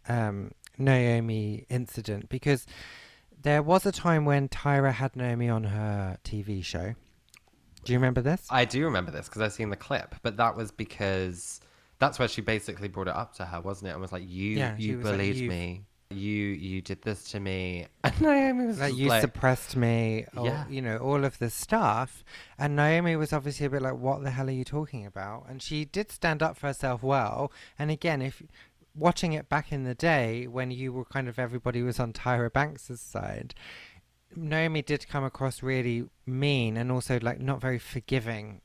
um, 0.10 0.52
Naomi 0.80 1.68
incident 1.70 2.28
because 2.28 2.66
there 3.40 3.62
was 3.62 3.86
a 3.86 3.92
time 3.92 4.26
when 4.26 4.48
Tyra 4.50 4.94
had 4.94 5.16
Naomi 5.16 5.50
on 5.50 5.66
her 5.66 6.18
TV 6.24 6.64
show. 6.64 6.96
Do 7.84 7.94
you 7.94 8.00
remember 8.00 8.22
this? 8.22 8.46
I 8.50 8.66
do 8.66 8.84
remember 8.86 9.12
this 9.12 9.28
because 9.28 9.42
I've 9.42 9.54
seen 9.54 9.70
the 9.70 9.76
clip, 9.76 10.16
but 10.22 10.38
that 10.38 10.56
was 10.56 10.72
because 10.72 11.60
that's 12.00 12.20
where 12.20 12.28
she 12.28 12.42
basically 12.42 12.88
brought 12.88 13.08
it 13.08 13.16
up 13.16 13.34
to 13.36 13.46
her, 13.46 13.62
wasn't 13.62 13.90
it? 13.90 13.92
And 13.94 14.02
was 14.02 14.12
like, 14.12 14.24
"You, 14.28 14.58
Yeah, 14.58 14.76
you 14.78 14.96
like, 14.98 15.04
believed 15.04 15.38
"You've- 15.38 15.50
me. 15.50 15.84
You, 16.10 16.30
you 16.46 16.82
did 16.82 17.02
this 17.02 17.32
to 17.32 17.40
me." 17.40 17.88
And 18.04 18.22
Naomi 18.22 18.66
was 18.68 18.80
like 18.80 18.96
you 18.96 19.08
like, 19.10 19.22
suppressed 19.22 19.76
me, 19.76 20.26
or 20.38 20.46
Yeah. 20.46 20.66
you 20.70 20.82
know, 20.82 20.98
all 20.98 21.26
of 21.26 21.40
this 21.40 21.56
stuff. 21.56 22.24
And 22.60 22.76
Naomi 22.76 23.16
was 23.16 23.34
obviously 23.34 23.66
a 23.66 23.70
bit 23.70 23.82
like, 23.82 23.96
"What 23.98 24.22
the 24.24 24.30
hell 24.32 24.48
are 24.48 24.52
you 24.52 24.64
talking 24.64 25.06
about?" 25.06 25.46
And 25.50 25.62
she 25.62 25.86
did 25.86 26.12
stand 26.12 26.44
up 26.44 26.56
for 26.58 26.68
herself 26.68 27.02
well. 27.04 27.52
And 27.80 27.90
again, 27.90 28.22
if 28.22 28.44
watching 28.96 29.34
it 29.34 29.50
back 29.50 29.72
in 29.72 29.86
the 29.86 29.96
day 29.96 30.46
when 30.46 30.70
you 30.70 30.94
were 30.94 31.06
kind 31.06 31.28
of 31.28 31.40
everybody 31.40 31.82
was 31.82 32.00
on 32.00 32.14
Tyra 32.14 32.54
Banks's 32.54 33.02
side, 33.02 33.56
Naomi 34.36 34.82
did 34.82 35.08
come 35.08 35.24
across 35.24 35.64
really 35.64 36.06
mean 36.26 36.78
and 36.78 36.92
also 36.92 37.20
like 37.22 37.40
not 37.40 37.62
very 37.62 37.80
forgiving. 37.80 38.62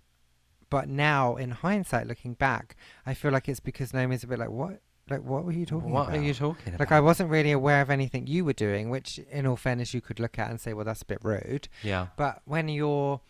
But 0.70 0.88
now, 0.88 1.36
in 1.36 1.50
hindsight, 1.50 2.06
looking 2.06 2.34
back, 2.34 2.76
I 3.06 3.14
feel 3.14 3.30
like 3.32 3.48
it's 3.48 3.60
because 3.60 3.94
Naomi's 3.94 4.22
a 4.22 4.26
bit 4.26 4.38
like, 4.38 4.50
"What? 4.50 4.82
Like, 5.08 5.22
what 5.22 5.44
were 5.44 5.52
you 5.52 5.64
talking 5.64 5.90
"What 5.90 6.08
about?" 6.08 6.18
are 6.18 6.22
you 6.22 6.34
talking 6.34 6.74
about?" 6.74 6.80
Like 6.80 6.92
I 6.92 7.00
wasn't 7.00 7.30
really 7.30 7.52
aware 7.52 7.80
of 7.80 7.88
anything 7.88 8.26
you 8.26 8.44
were 8.44 8.52
doing, 8.52 8.90
which 8.90 9.18
in 9.30 9.46
all 9.46 9.56
fairness 9.56 9.94
you 9.94 10.02
could 10.02 10.20
look 10.20 10.38
at 10.38 10.50
and 10.50 10.60
say, 10.60 10.74
well, 10.74 10.84
that's 10.84 11.00
a 11.00 11.06
bit 11.06 11.20
rude. 11.22 11.68
yeah. 11.82 12.08
But 12.16 12.42
when 12.44 12.68
you're, 12.68 13.22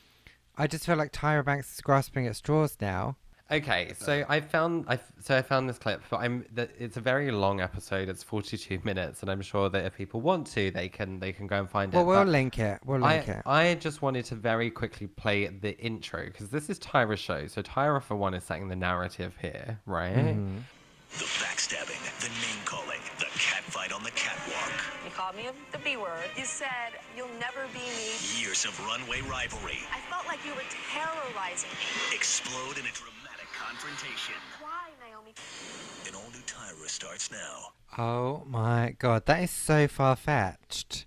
I 0.57 0.67
just 0.67 0.85
feel 0.85 0.97
like 0.97 1.13
Tyra 1.13 1.45
Banks 1.45 1.73
is 1.75 1.81
grasping 1.81 2.27
at 2.27 2.35
straws 2.35 2.77
now. 2.81 3.17
Okay, 3.51 3.93
so 3.99 4.27
I 4.29 4.41
found 4.41 4.85
I 4.89 4.99
so 5.21 5.35
I 5.35 5.41
found 5.41 5.71
this 5.71 5.79
clip, 5.79 6.03
but 6.11 6.19
I'm 6.19 6.45
that 6.55 6.71
it's 6.79 6.99
a 6.99 7.01
very 7.01 7.31
long 7.31 7.63
episode. 7.63 8.11
It's 8.11 8.23
42 8.23 8.81
minutes, 8.85 9.23
and 9.23 9.31
I'm 9.31 9.41
sure 9.41 9.71
that 9.71 9.87
if 9.87 9.97
people 9.97 10.21
want 10.21 10.47
to, 10.49 10.71
they 10.71 10.89
can 10.91 11.19
they 11.19 11.33
can 11.33 11.47
go 11.47 11.57
and 11.61 11.71
find 11.71 11.91
Well, 11.93 12.03
it. 12.03 12.07
we'll 12.07 12.25
but- 12.25 12.29
link 12.29 12.59
it. 12.59 12.79
We'll 12.85 13.03
I, 13.03 13.17
link 13.17 13.29
it. 13.29 13.43
I 13.47 13.75
just 13.77 14.03
wanted 14.03 14.27
to 14.27 14.35
very 14.35 14.71
quickly 14.71 15.07
play 15.07 15.47
the 15.47 15.79
intro 15.79 16.27
because 16.27 16.51
this 16.51 16.69
is 16.69 16.79
Tyra's 16.79 17.21
show. 17.21 17.47
So 17.47 17.63
Tyra, 17.63 18.03
for 18.03 18.17
one, 18.17 18.35
is 18.35 18.45
setting 18.45 18.69
the 18.69 18.77
narrative 18.77 19.35
here, 19.41 19.81
right? 19.87 20.15
Mm-hmm. 20.15 20.59
The 21.17 21.25
backstabbing, 21.41 22.21
the 22.21 22.29
name 22.29 22.61
calling, 22.67 23.01
the 23.19 23.25
catfight 23.41 23.97
on 23.97 24.05
the 24.05 24.11
catwalk. 24.11 24.73
You 25.07 25.11
called 25.11 25.37
me 25.37 25.49
the 25.73 25.79
B 25.79 25.97
word. 25.97 26.29
You 26.37 26.45
said, 26.45 27.01
you'll 27.17 27.33
never 27.41 27.65
be 27.73 27.79
me. 27.97 28.13
Years 28.39 28.67
of 28.67 28.79
runway 28.87 29.23
rivalry 29.23 29.79
I 29.91 30.01
felt 30.13 30.27
like 30.27 30.45
you 30.45 30.53
were 30.53 30.69
terrorizing 30.93 31.71
me. 31.73 32.15
explode 32.15 32.77
in 32.77 32.85
a 32.85 32.93
dramatic 32.93 33.17
confrontation. 33.59 34.35
Why, 34.61 34.91
Naomi? 35.01 35.35
An 36.09 36.15
all 36.15 36.31
new 36.31 36.43
Tyra 36.47 36.89
starts 36.89 37.31
now. 37.31 37.73
Oh 37.97 38.45
my 38.47 38.95
god, 38.99 39.27
that 39.27 39.43
is 39.43 39.51
so 39.51 39.89
far 39.89 40.17
fetched. 40.17 41.07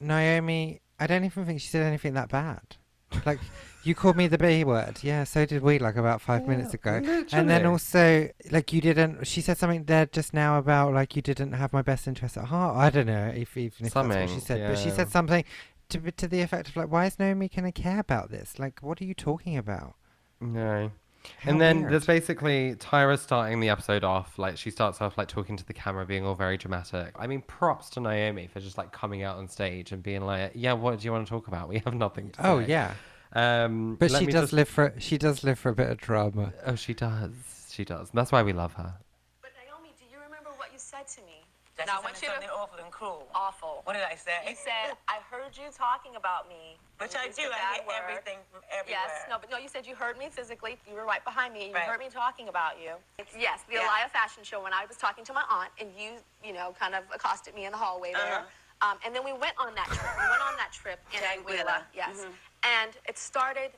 Naomi, 0.00 0.80
I 0.98 1.06
don't 1.06 1.24
even 1.24 1.46
think 1.46 1.60
she 1.60 1.70
did 1.70 1.82
anything 1.82 2.14
that 2.14 2.28
bad. 2.28 2.76
Like, 3.24 3.38
You 3.84 3.96
called 3.96 4.16
me 4.16 4.28
the 4.28 4.38
B 4.38 4.62
word. 4.62 5.00
Yeah, 5.02 5.24
so 5.24 5.44
did 5.44 5.62
we 5.62 5.80
like 5.80 5.96
about 5.96 6.20
five 6.20 6.46
minutes 6.46 6.72
ago. 6.72 7.02
And 7.32 7.50
then 7.50 7.66
also, 7.66 8.28
like, 8.50 8.72
you 8.72 8.80
didn't. 8.80 9.26
She 9.26 9.40
said 9.40 9.58
something 9.58 9.84
there 9.84 10.06
just 10.06 10.32
now 10.32 10.58
about 10.58 10.94
like 10.94 11.16
you 11.16 11.22
didn't 11.22 11.52
have 11.54 11.72
my 11.72 11.82
best 11.82 12.06
interest 12.06 12.36
at 12.36 12.44
heart. 12.44 12.76
I 12.76 12.90
don't 12.90 13.06
know 13.06 13.32
if 13.34 13.56
even 13.56 13.86
if 13.86 13.92
that's 13.92 14.06
what 14.06 14.14
she 14.20 14.26
Something, 14.26 14.40
said, 14.40 14.68
but 14.68 14.78
she 14.78 14.90
said 14.90 15.10
something 15.10 15.44
to 15.88 16.10
to 16.12 16.28
the 16.28 16.42
effect 16.42 16.68
of 16.68 16.76
like, 16.76 16.92
"Why 16.92 17.06
is 17.06 17.18
Naomi 17.18 17.48
gonna 17.48 17.72
care 17.72 17.98
about 17.98 18.30
this? 18.30 18.60
Like, 18.60 18.78
what 18.82 19.00
are 19.02 19.04
you 19.04 19.14
talking 19.14 19.56
about?" 19.56 19.94
No. 20.40 20.92
How 21.40 21.50
and 21.50 21.60
then 21.60 21.80
weird. 21.82 21.92
there's 21.92 22.06
basically 22.06 22.74
Tyra 22.76 23.18
starting 23.18 23.60
the 23.60 23.68
episode 23.68 24.04
off 24.04 24.38
like 24.38 24.56
she 24.56 24.70
starts 24.70 25.00
off 25.00 25.16
like 25.18 25.28
talking 25.28 25.56
to 25.56 25.64
the 25.64 25.72
camera, 25.72 26.04
being 26.06 26.24
all 26.24 26.34
very 26.34 26.56
dramatic. 26.56 27.14
I 27.18 27.26
mean, 27.26 27.42
props 27.42 27.90
to 27.90 28.00
Naomi 28.00 28.46
for 28.46 28.60
just 28.60 28.78
like 28.78 28.92
coming 28.92 29.22
out 29.22 29.36
on 29.38 29.48
stage 29.48 29.92
and 29.92 30.02
being 30.02 30.22
like, 30.22 30.52
"Yeah, 30.54 30.72
what 30.74 30.98
do 30.98 31.04
you 31.04 31.12
want 31.12 31.26
to 31.26 31.30
talk 31.30 31.48
about? 31.48 31.68
We 31.68 31.78
have 31.84 31.94
nothing 31.94 32.30
to 32.30 32.46
Oh 32.48 32.60
say." 32.62 32.68
yeah, 32.68 32.94
Um, 33.32 33.96
but 33.96 34.10
she 34.10 34.26
does 34.26 34.42
just- 34.44 34.52
live 34.52 34.68
for 34.68 34.94
she 34.98 35.18
does 35.18 35.42
live 35.44 35.58
for 35.58 35.70
a 35.70 35.74
bit 35.74 35.90
of 35.90 35.98
drama. 35.98 36.52
Oh, 36.66 36.74
she 36.74 36.94
does. 36.94 37.32
She 37.72 37.84
does. 37.84 38.10
And 38.10 38.18
that's 38.18 38.30
why 38.32 38.42
we 38.42 38.52
love 38.52 38.74
her. 38.74 38.94
But 39.40 39.50
Naomi, 39.64 39.94
do 39.98 40.04
you 40.12 40.18
remember 40.22 40.50
what 40.58 40.72
you 40.72 40.78
said 40.78 41.08
to 41.08 41.20
me? 41.22 41.44
That 41.82 41.90
Now, 41.90 41.94
I 41.94 41.96
now, 41.98 42.02
want 42.06 42.22
you 42.22 42.28
to- 42.30 42.54
awful 42.54 42.78
and 42.78 42.92
cruel. 42.92 43.26
Awful. 43.34 43.80
What 43.84 43.94
did 43.94 44.02
I 44.06 44.14
say? 44.14 44.38
You 44.48 44.54
said, 44.54 44.94
I 45.08 45.18
heard 45.30 45.56
you 45.58 45.66
talking 45.74 46.14
about 46.14 46.48
me. 46.48 46.78
Which 46.98 47.16
I 47.16 47.26
do. 47.26 47.42
I 47.50 47.82
hear 47.82 47.86
word. 47.86 47.94
everything 48.06 48.38
from 48.52 48.62
everywhere. 48.70 49.02
Yes, 49.02 49.26
no, 49.28 49.38
but 49.40 49.50
no, 49.50 49.58
you 49.58 49.66
said 49.66 49.84
you 49.86 49.96
heard 49.96 50.16
me 50.16 50.28
physically. 50.30 50.78
You 50.88 50.94
were 50.94 51.04
right 51.04 51.24
behind 51.24 51.52
me. 51.54 51.68
You 51.68 51.74
Right. 51.74 51.82
heard 51.90 51.98
me 51.98 52.08
talking 52.08 52.46
about 52.48 52.78
you. 52.78 52.94
Yes, 53.36 53.64
the 53.66 53.74
Yeah. 53.74 53.90
Elia 53.90 54.08
fashion 54.10 54.44
show 54.44 54.60
when 54.62 54.72
I 54.72 54.86
was 54.86 54.96
talking 54.96 55.24
to 55.24 55.32
my 55.32 55.42
aunt 55.50 55.72
and 55.80 55.90
you, 55.98 56.22
you 56.44 56.52
know, 56.52 56.72
kind 56.78 56.94
of 56.94 57.02
accosted 57.12 57.54
me 57.56 57.64
in 57.66 57.72
the 57.72 57.78
hallway 57.78 58.12
there. 58.12 58.46
Um, 58.82 58.98
and 59.04 59.14
then 59.14 59.24
we 59.24 59.32
went 59.32 59.54
on 59.58 59.74
that 59.74 59.86
trip. 59.86 60.14
We 60.22 60.28
went 60.28 60.42
on 60.42 60.56
that 60.58 60.70
trip 60.72 61.00
in 61.12 61.20
Anguilla. 61.20 61.66
Anguilla. 61.66 61.82
Yes. 61.94 62.26
And 62.62 62.96
it 63.08 63.18
started 63.18 63.72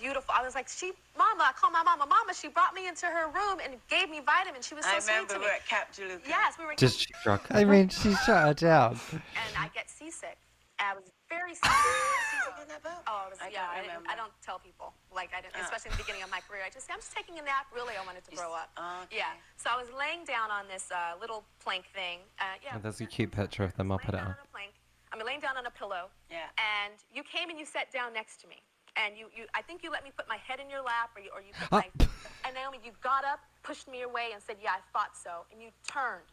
beautiful. 0.00 0.32
I 0.36 0.42
was 0.42 0.54
like, 0.54 0.68
she, 0.68 0.92
Mama, 1.16 1.44
I 1.48 1.52
called 1.52 1.72
my 1.72 1.82
mama. 1.82 2.06
Mama, 2.08 2.32
she 2.34 2.48
brought 2.48 2.74
me 2.74 2.88
into 2.88 3.06
her 3.06 3.28
room 3.28 3.60
and 3.62 3.74
gave 3.88 4.08
me 4.10 4.20
vitamins. 4.24 4.66
She 4.66 4.74
was 4.74 4.84
so 4.84 4.96
I 4.96 4.98
sweet 4.98 5.12
remember 5.12 5.34
to 5.34 5.38
we 5.40 5.44
me. 5.44 5.50
were 5.50 5.56
at 5.56 5.66
Cap 5.68 5.92
Juluca. 5.92 6.26
Yes, 6.26 6.54
we 6.58 6.64
were. 6.64 6.74
Did 6.74 6.92
she 6.92 7.12
drug 7.22 7.40
her? 7.48 7.56
I 7.56 7.64
mean, 7.64 7.88
she 7.88 8.14
shut 8.24 8.40
her 8.48 8.54
down. 8.54 8.98
and 9.12 9.52
I 9.58 9.68
get 9.74 9.90
seasick. 9.90 10.38
I 10.80 10.94
was 10.96 11.04
very 11.28 11.52
sick. 11.52 11.68
Seasick 11.68 12.56
in 12.64 12.68
that 12.72 12.80
boat? 12.82 13.04
Oh, 13.06 13.28
it 13.28 13.36
was, 13.36 13.38
I 13.44 13.52
yeah. 13.52 13.68
I, 13.68 13.84
didn't. 13.84 14.08
I 14.08 14.16
don't 14.16 14.32
tell 14.40 14.58
people. 14.58 14.94
Like 15.12 15.28
I 15.36 15.42
didn't, 15.44 15.60
Oh. 15.60 15.68
especially 15.68 15.92
in 15.92 16.00
the 16.00 16.02
beginning 16.02 16.24
of 16.24 16.30
my 16.32 16.40
career. 16.40 16.64
I 16.64 16.70
just 16.72 16.86
say 16.88 16.96
I'm 16.96 17.00
just 17.04 17.12
taking 17.12 17.36
a 17.36 17.44
nap. 17.44 17.68
Really, 17.74 17.92
I 18.00 18.04
wanted 18.08 18.24
to 18.24 18.32
grow 18.32 18.56
up. 18.56 18.72
okay. 19.04 19.20
Yeah. 19.20 19.36
So 19.60 19.68
I 19.68 19.76
was 19.76 19.92
laying 19.92 20.24
down 20.24 20.48
on 20.50 20.64
this 20.72 20.88
uh, 20.88 21.20
little 21.20 21.44
plank 21.60 21.84
thing. 21.92 22.24
Uh, 22.40 22.56
yeah. 22.64 22.72
Oh, 22.74 22.80
there's 22.80 23.00
a 23.04 23.06
cute 23.06 23.30
picture 23.30 23.62
of 23.64 23.76
them. 23.76 23.92
I'll 23.92 24.00
put 24.00 24.16
it 24.16 24.24
up. 24.24 24.32
down 24.32 24.40
on. 24.40 24.72
I 25.12 25.16
mean, 25.18 25.26
laying 25.26 25.40
down 25.44 25.58
on 25.60 25.66
a 25.66 25.70
pillow. 25.74 26.08
Yeah. 26.30 26.48
And 26.56 26.94
you 27.12 27.22
came 27.28 27.50
and 27.50 27.58
you 27.58 27.66
sat 27.66 27.92
down 27.92 28.14
next 28.14 28.40
to 28.42 28.48
me. 28.48 28.62
And 29.02 29.16
you, 29.16 29.26
you 29.36 29.44
I 29.54 29.62
think 29.62 29.82
you 29.82 29.90
let 29.90 30.04
me 30.04 30.10
put 30.16 30.28
my 30.28 30.36
head 30.46 30.60
in 30.60 30.68
your 30.68 30.82
lap, 30.82 31.10
or 31.16 31.20
you, 31.22 31.30
or 31.34 31.40
you 31.40 31.52
put 31.58 31.68
Ah. 31.72 31.82
my. 31.98 32.06
and 32.44 32.54
Naomi, 32.54 32.78
you 32.84 32.92
got 33.02 33.24
up, 33.24 33.40
pushed 33.62 33.88
me 33.88 34.02
away, 34.02 34.28
and 34.34 34.42
said, 34.42 34.56
"Yeah, 34.62 34.70
I 34.72 34.80
thought 34.92 35.16
so." 35.16 35.44
And 35.52 35.60
you 35.62 35.68
turned. 35.88 36.24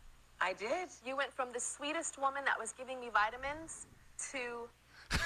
I 0.42 0.54
did. 0.54 0.90
You 1.06 1.16
went 1.16 1.32
from 1.34 1.50
the 1.54 1.60
sweetest 1.60 2.20
woman 2.20 2.44
that 2.46 2.60
was 2.60 2.72
giving 2.74 3.00
me 3.00 3.08
vitamins 3.12 3.88
to 4.32 4.68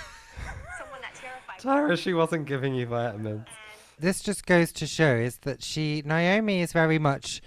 someone 0.77 1.01
that 1.01 1.15
terrified 1.15 1.63
me. 1.63 1.93
Tyra, 1.95 1.97
she 1.97 2.13
wasn't 2.13 2.45
giving 2.45 2.73
you 2.75 2.85
vitamins. 2.85 3.47
this 3.99 4.21
just 4.21 4.45
goes 4.45 4.71
to 4.73 4.87
show 4.87 5.15
is 5.15 5.37
that 5.39 5.63
she 5.63 6.01
Naomi 6.05 6.61
is 6.61 6.71
very 6.73 6.97
much 6.99 7.41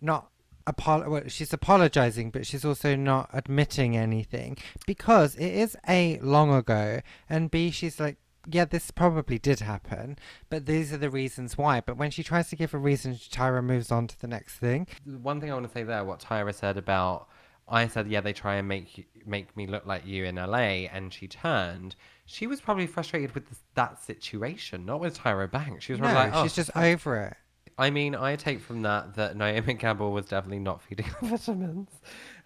not 0.00 0.30
apol- 0.66 1.08
well, 1.08 1.22
she's 1.28 1.52
apologizing 1.52 2.30
but 2.30 2.46
she's 2.46 2.64
also 2.64 2.96
not 2.96 3.28
admitting 3.32 3.96
anything 3.96 4.56
because 4.86 5.34
it 5.36 5.52
is 5.52 5.76
a 5.88 6.18
long 6.20 6.52
ago 6.52 7.00
and 7.28 7.50
b 7.50 7.70
she's 7.70 8.00
like 8.00 8.16
yeah 8.46 8.64
this 8.64 8.90
probably 8.90 9.38
did 9.38 9.60
happen 9.60 10.18
but 10.48 10.66
these 10.66 10.92
are 10.92 10.96
the 10.96 11.10
reasons 11.10 11.58
why 11.58 11.80
but 11.80 11.96
when 11.96 12.10
she 12.10 12.22
tries 12.22 12.48
to 12.48 12.56
give 12.56 12.72
a 12.72 12.78
reason 12.78 13.14
Tyra 13.14 13.62
moves 13.62 13.90
on 13.90 14.06
to 14.06 14.18
the 14.20 14.26
next 14.26 14.54
thing 14.56 14.86
One 15.04 15.40
thing 15.40 15.50
I 15.50 15.54
want 15.54 15.66
to 15.66 15.72
say 15.72 15.82
there, 15.82 16.04
what 16.04 16.20
Tyra 16.20 16.54
said 16.54 16.76
about, 16.76 17.28
I 17.68 17.86
said, 17.86 18.08
yeah, 18.08 18.20
they 18.20 18.32
try 18.32 18.56
and 18.56 18.66
make 18.66 18.98
you, 18.98 19.04
make 19.26 19.56
me 19.56 19.66
look 19.66 19.86
like 19.86 20.06
you 20.06 20.24
in 20.24 20.36
LA, 20.36 20.88
and 20.92 21.12
she 21.12 21.28
turned. 21.28 21.94
She 22.26 22.46
was 22.46 22.60
probably 22.60 22.86
frustrated 22.86 23.34
with 23.34 23.48
this, 23.48 23.58
that 23.74 24.02
situation, 24.02 24.84
not 24.84 25.00
with 25.00 25.18
Tyra 25.18 25.50
Banks. 25.50 25.84
She 25.84 25.92
was 25.92 26.00
no 26.00 26.08
probably 26.08 26.30
like, 26.30 26.34
oh, 26.34 26.42
she's 26.42 26.54
just 26.54 26.76
over 26.76 27.16
it 27.16 27.36
I 27.80 27.88
mean, 27.88 28.14
I 28.14 28.36
take 28.36 28.60
from 28.60 28.82
that 28.82 29.14
that 29.14 29.36
Naomi 29.36 29.74
Campbell 29.74 30.12
was 30.12 30.26
definitely 30.26 30.58
not 30.58 30.82
feeding 30.82 31.06
her 31.20 31.26
vitamins. 31.28 31.88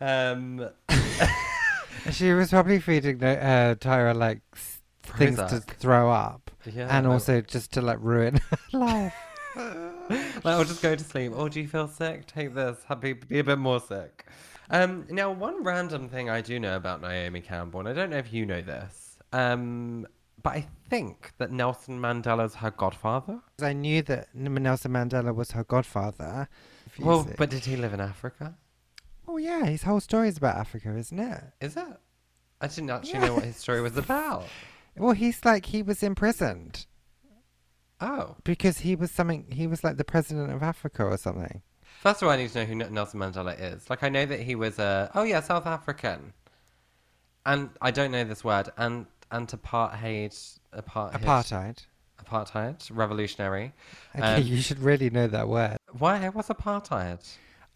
Um, 0.00 0.68
she 2.12 2.32
was 2.32 2.50
probably 2.50 2.78
feeding 2.78 3.22
uh, 3.22 3.74
Tyra 3.80 4.14
like 4.14 4.42
things 5.04 5.36
to 5.36 5.42
Prozac. 5.44 5.64
throw 5.76 6.10
up 6.10 6.50
Yeah, 6.66 6.88
and 6.90 7.06
no. 7.06 7.12
also 7.12 7.40
just 7.40 7.72
to 7.72 7.82
like 7.82 7.98
ruin 8.00 8.40
life 8.72 9.14
like, 9.56 10.44
I'll 10.44 10.64
just 10.64 10.82
go 10.82 10.96
to 10.96 11.04
sleep. 11.04 11.30
Oh, 11.34 11.48
do 11.48 11.60
you 11.60 11.68
feel 11.68 11.86
sick? 11.86 12.26
Take 12.26 12.54
this. 12.54 12.76
Happy, 12.88 13.12
be 13.12 13.38
a 13.38 13.44
bit 13.44 13.58
more 13.58 13.78
sick. 13.78 14.26
Um, 14.70 15.06
now, 15.10 15.30
one 15.30 15.62
random 15.62 16.08
thing 16.08 16.28
I 16.28 16.40
do 16.40 16.58
know 16.58 16.74
about 16.74 17.00
Naomi 17.00 17.40
Campbell, 17.40 17.78
and 17.80 17.88
I 17.88 17.92
don't 17.92 18.10
know 18.10 18.16
if 18.16 18.32
you 18.32 18.44
know 18.46 18.62
this, 18.62 19.16
um, 19.32 20.08
but 20.42 20.54
I 20.54 20.66
think 20.90 21.32
that 21.38 21.52
Nelson 21.52 22.00
Mandela's 22.00 22.56
her 22.56 22.72
godfather. 22.72 23.40
I 23.62 23.74
knew 23.74 24.02
that 24.02 24.26
N- 24.34 24.54
Nelson 24.54 24.90
Mandela 24.90 25.32
was 25.32 25.52
her 25.52 25.62
godfather. 25.62 26.48
Well, 26.98 27.18
Confusing. 27.18 27.36
but 27.38 27.50
did 27.50 27.64
he 27.64 27.76
live 27.76 27.94
in 27.94 28.00
Africa? 28.00 28.56
oh 29.28 29.36
yeah, 29.36 29.66
his 29.66 29.84
whole 29.84 30.00
story 30.00 30.28
is 30.28 30.36
about 30.36 30.56
Africa, 30.56 30.96
isn't 30.96 31.18
it? 31.20 31.44
Is 31.60 31.76
it? 31.76 31.86
I 32.60 32.66
didn't 32.66 32.90
actually 32.90 33.20
know 33.20 33.34
what 33.34 33.44
his 33.44 33.56
story 33.56 33.80
was 33.80 33.96
about. 33.96 34.44
Well, 34.96 35.12
he's 35.12 35.44
like 35.44 35.66
he 35.66 35.82
was 35.82 36.02
imprisoned 36.02 36.86
Oh. 38.00 38.36
because 38.44 38.78
he 38.78 38.94
was 38.96 39.10
something. 39.10 39.46
He 39.50 39.66
was 39.66 39.82
like 39.84 39.96
the 39.96 40.04
president 40.04 40.52
of 40.52 40.62
Africa 40.62 41.04
or 41.04 41.16
something. 41.16 41.62
First 42.00 42.22
of 42.22 42.28
all, 42.28 42.34
I 42.34 42.36
need 42.36 42.50
to 42.50 42.58
know 42.58 42.64
who 42.64 42.80
N- 42.84 42.92
Nelson 42.92 43.20
Mandela 43.20 43.58
is. 43.58 43.88
Like, 43.88 44.02
I 44.02 44.08
know 44.08 44.26
that 44.26 44.40
he 44.40 44.54
was 44.56 44.78
a, 44.78 45.10
oh 45.14 45.22
yeah, 45.22 45.40
South 45.40 45.66
African. 45.66 46.32
And 47.46 47.70
I 47.80 47.90
don't 47.90 48.10
know 48.10 48.24
this 48.24 48.44
word. 48.44 48.70
And 48.76 49.06
and 49.30 49.48
apartheid 49.48 50.58
apartheid, 50.76 51.20
Apartheid. 51.22 51.78
apartheid, 52.24 52.90
revolutionary. 52.92 53.72
Okay, 54.14 54.34
Um, 54.36 54.42
you 54.42 54.60
should 54.60 54.78
really 54.80 55.10
know 55.10 55.26
that 55.28 55.48
word. 55.48 55.76
Why? 55.98 56.28
What's 56.28 56.48
apartheid? 56.48 57.20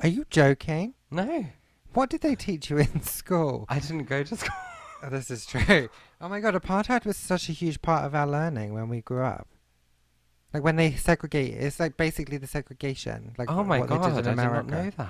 Are 0.00 0.08
you 0.08 0.24
joking? 0.30 0.94
No, 1.10 1.46
What 1.94 2.10
did 2.10 2.20
they 2.20 2.34
teach 2.34 2.70
you 2.70 2.78
in 2.78 3.02
school? 3.18 3.64
I 3.68 3.78
didn't 3.78 4.04
go 4.04 4.22
to 4.22 4.36
school. 4.42 4.54
Oh, 5.02 5.08
this 5.10 5.30
is 5.30 5.46
true. 5.46 5.88
Oh 6.20 6.28
my 6.28 6.40
god, 6.40 6.54
apartheid 6.54 7.04
was 7.04 7.16
such 7.16 7.48
a 7.48 7.52
huge 7.52 7.80
part 7.82 8.04
of 8.04 8.14
our 8.14 8.26
learning 8.26 8.74
when 8.74 8.88
we 8.88 9.00
grew 9.00 9.22
up. 9.24 9.48
Like 10.52 10.62
when 10.64 10.76
they 10.76 10.92
segregate, 10.92 11.54
it's 11.54 11.78
like 11.78 11.96
basically 11.96 12.38
the 12.38 12.46
segregation. 12.46 13.34
Like 13.38 13.50
Oh 13.50 13.62
my 13.62 13.78
what 13.80 13.88
god, 13.88 14.00
they 14.02 14.06
I 14.06 14.08
did 14.16 14.24
did 14.24 14.30
in 14.30 14.36
not 14.36 14.66
know 14.66 14.90
that. 14.96 15.08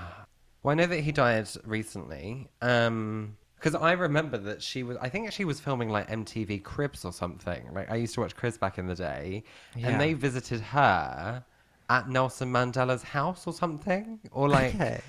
Well, 0.62 0.72
I 0.72 0.74
know 0.74 0.86
that 0.86 1.00
he 1.00 1.12
died 1.12 1.46
recently. 1.64 2.48
Um, 2.60 3.36
because 3.54 3.74
I 3.74 3.92
remember 3.92 4.36
that 4.38 4.62
she 4.62 4.82
was. 4.82 4.96
I 5.00 5.08
think 5.08 5.32
she 5.32 5.44
was 5.44 5.58
filming 5.60 5.88
like 5.88 6.08
MTV 6.08 6.62
Cribs 6.62 7.04
or 7.04 7.12
something. 7.12 7.72
Like 7.72 7.90
I 7.90 7.96
used 7.96 8.14
to 8.14 8.20
watch 8.20 8.36
Cribs 8.36 8.58
back 8.58 8.78
in 8.78 8.86
the 8.86 8.94
day, 8.94 9.44
Yeah. 9.76 9.88
and 9.88 10.00
they 10.00 10.12
visited 10.14 10.60
her 10.60 11.44
at 11.90 12.08
Nelson 12.08 12.52
Mandela's 12.52 13.02
house 13.02 13.46
or 13.46 13.52
something, 13.52 14.20
or 14.30 14.48
like 14.48 14.74
Okay. 14.74 15.00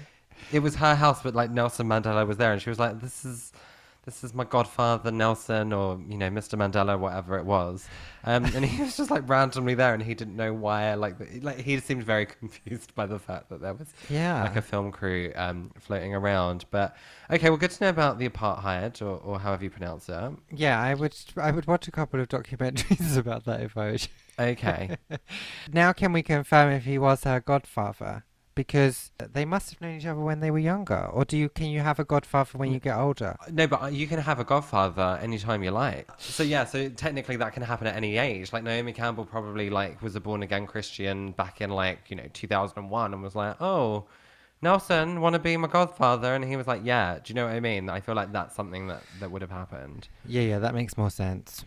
it 0.51 0.59
was 0.59 0.75
her 0.75 0.95
house, 0.95 1.21
but 1.21 1.35
like 1.35 1.51
Nelson 1.51 1.87
Mandela 1.87 2.25
was 2.25 2.37
there, 2.37 2.51
and 2.53 2.61
she 2.61 2.69
was 2.69 2.79
like, 2.79 2.99
"This 3.01 3.25
is." 3.25 3.51
This 4.05 4.23
is 4.23 4.33
my 4.33 4.43
godfather 4.43 5.11
Nelson, 5.11 5.71
or 5.73 5.99
you 6.07 6.17
know, 6.17 6.29
Mr. 6.29 6.57
Mandela, 6.57 6.97
whatever 6.97 7.37
it 7.37 7.45
was, 7.45 7.87
um, 8.23 8.45
and 8.55 8.65
he 8.65 8.81
was 8.83 8.97
just 8.97 9.11
like 9.11 9.27
randomly 9.29 9.75
there, 9.75 9.93
and 9.93 10.01
he 10.01 10.13
didn't 10.15 10.35
know 10.35 10.53
why. 10.53 10.93
Like, 10.95 11.15
like 11.43 11.59
he 11.59 11.79
seemed 11.79 12.03
very 12.03 12.25
confused 12.39 12.95
by 12.95 13.05
the 13.05 13.19
fact 13.19 13.49
that 13.49 13.61
there 13.61 13.73
was 13.73 13.87
Yeah. 14.09 14.41
like 14.43 14.55
a 14.55 14.61
film 14.61 14.91
crew 14.91 15.31
um, 15.35 15.71
floating 15.79 16.15
around. 16.15 16.65
But 16.71 16.95
okay, 17.29 17.49
well, 17.49 17.57
good 17.57 17.71
to 17.71 17.83
know 17.83 17.89
about 17.89 18.17
the 18.17 18.27
apartheid, 18.27 19.01
or, 19.01 19.17
or 19.17 19.39
however 19.39 19.65
you 19.65 19.69
pronounce 19.69 20.09
it. 20.09 20.31
Yeah, 20.51 20.81
I 20.81 20.93
would. 20.95 21.15
I 21.37 21.51
would 21.51 21.67
watch 21.67 21.87
a 21.87 21.91
couple 21.91 22.19
of 22.19 22.29
documentaries 22.29 23.15
about 23.17 23.45
that 23.45 23.61
if 23.61 23.77
I 23.77 23.91
was. 23.91 24.07
Okay, 24.39 24.95
now, 25.73 25.91
can 25.91 26.13
we 26.13 26.23
confirm 26.23 26.71
if 26.71 26.85
he 26.85 26.97
was 26.97 27.25
her 27.25 27.41
godfather? 27.41 28.23
Because 28.59 29.11
they 29.17 29.45
must 29.45 29.69
have 29.69 29.79
known 29.79 29.95
each 29.95 30.05
other 30.05 30.19
when 30.19 30.41
they 30.41 30.51
were 30.51 30.59
younger, 30.59 31.05
or 31.13 31.23
do 31.23 31.37
you? 31.37 31.47
Can 31.47 31.67
you 31.67 31.79
have 31.79 31.97
a 31.97 32.03
godfather 32.03 32.57
when 32.57 32.73
you 32.73 32.81
get 32.81 32.97
older? 32.97 33.37
no, 33.49 33.67
but 33.67 33.81
uh, 33.81 33.87
you 33.87 34.05
can 34.05 34.19
have 34.19 34.37
a 34.37 34.43
godfather 34.43 35.17
anytime 35.21 35.63
you 35.63 35.71
like. 35.71 36.09
So 36.17 36.43
yeah, 36.43 36.65
so 36.65 36.89
technically 36.89 37.37
that 37.37 37.53
can 37.53 37.63
happen 37.63 37.87
at 37.87 37.95
any 37.95 38.17
age. 38.17 38.51
Like 38.51 38.63
Naomi 38.63 38.91
Campbell 38.91 39.23
probably 39.23 39.69
like 39.69 40.01
was 40.01 40.17
a 40.17 40.19
born 40.19 40.43
again 40.43 40.67
Christian 40.67 41.31
back 41.31 41.61
in 41.61 41.69
like 41.69 41.99
you 42.09 42.17
know 42.17 42.25
2001, 42.33 43.13
and 43.13 43.23
was 43.23 43.33
like, 43.33 43.61
oh. 43.61 44.07
Nelson, 44.61 45.21
want 45.21 45.35
to 45.35 45.39
be 45.39 45.55
my 45.55 45.69
godfather? 45.69 46.35
And 46.35 46.43
he 46.43 46.57
was 46.57 46.67
like, 46.67 46.81
"Yeah." 46.83 47.19
Do 47.23 47.31
you 47.31 47.35
know 47.35 47.45
what 47.45 47.53
I 47.53 47.61
mean? 47.61 47.89
I 47.89 48.01
feel 48.01 48.13
like 48.13 48.33
that's 48.33 48.53
something 48.57 48.87
that, 48.87 49.01
that 49.21 49.31
would 49.31 49.41
have 49.41 49.51
happened. 49.51 50.09
Yeah, 50.25 50.41
yeah, 50.41 50.59
that 50.59 50.75
makes 50.75 50.97
more 50.97 51.09
sense. 51.09 51.63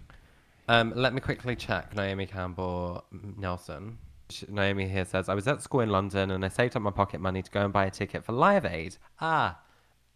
Um, 0.68 0.92
let 0.94 1.14
me 1.14 1.22
quickly 1.22 1.56
check 1.56 1.96
Naomi 1.96 2.26
Campbell 2.26 3.04
Nelson. 3.38 3.96
Naomi 4.48 4.88
here 4.88 5.04
says, 5.04 5.28
I 5.28 5.34
was 5.34 5.46
at 5.48 5.62
school 5.62 5.80
in 5.80 5.90
London 5.90 6.30
and 6.30 6.44
I 6.44 6.48
saved 6.48 6.76
up 6.76 6.82
my 6.82 6.90
pocket 6.90 7.20
money 7.20 7.42
to 7.42 7.50
go 7.50 7.62
and 7.64 7.72
buy 7.72 7.86
a 7.86 7.90
ticket 7.90 8.24
for 8.24 8.32
Live 8.32 8.64
Aid. 8.64 8.96
Ah, 9.20 9.58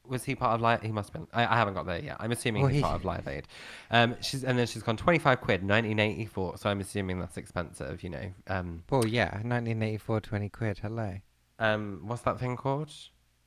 Was 0.04 0.24
he 0.24 0.34
part 0.34 0.54
of 0.54 0.60
Live? 0.60 0.82
He 0.82 0.92
must 0.92 1.12
have 1.12 1.14
been. 1.14 1.26
I, 1.32 1.46
I 1.54 1.56
haven't 1.56 1.74
got 1.74 1.84
there 1.86 1.98
yet. 2.00 2.16
I'm 2.20 2.32
assuming 2.32 2.62
Well, 2.62 2.70
he's 2.70 2.76
he- 2.78 2.82
part 2.82 2.96
of 2.96 3.04
Live 3.04 3.26
Aid. 3.28 3.46
Um, 3.90 4.16
she's 4.20 4.44
and 4.44 4.58
then 4.58 4.66
she's 4.66 4.82
gone 4.82 4.96
25 4.96 5.40
quid, 5.40 5.60
1984. 5.62 6.58
So 6.58 6.70
I'm 6.70 6.80
assuming 6.80 7.18
that's 7.18 7.36
expensive. 7.36 8.02
You 8.02 8.10
know. 8.10 8.32
Um, 8.46 8.84
Well, 8.90 9.06
yeah, 9.06 9.30
1984, 9.42 10.20
20 10.20 10.48
quid. 10.50 10.78
Hello. 10.78 11.16
um, 11.58 12.00
what's 12.04 12.22
that 12.22 12.38
thing 12.38 12.56
called? 12.56 12.92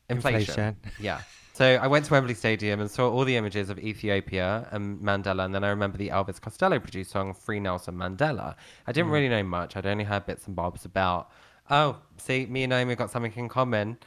Inflation. 0.09 0.75
Yeah. 0.99 1.21
So 1.53 1.65
I 1.75 1.87
went 1.87 2.05
to 2.05 2.13
Wembley 2.13 2.35
Stadium 2.35 2.79
and 2.79 2.89
saw 2.89 3.09
all 3.11 3.25
the 3.25 3.35
images 3.35 3.69
of 3.69 3.77
Ethiopia 3.79 4.65
and 4.71 4.97
Mandela, 5.01 5.43
and 5.43 5.53
then 5.53 5.65
I 5.65 5.69
remember 5.69 5.97
the 5.97 6.07
Elvis 6.07 6.39
Costello 6.39 6.79
produced 6.79 7.11
song 7.11 7.33
"Free 7.33 7.59
Nelson 7.59 7.95
Mandela." 7.95 8.55
I 8.87 8.91
Mm. 8.91 8.93
didn't 8.93 9.11
really 9.11 9.27
know 9.29 9.43
much. 9.43 9.75
I'd 9.75 9.85
only 9.85 10.05
heard 10.05 10.25
bits 10.25 10.47
and 10.47 10.55
bobs 10.55 10.85
about. 10.85 11.29
Oh, 11.69 11.97
see, 12.17 12.45
me 12.45 12.63
and 12.63 12.69
Naomi 12.71 12.95
got 12.95 13.11
something 13.11 13.33
in 13.35 13.49
common. 13.49 13.97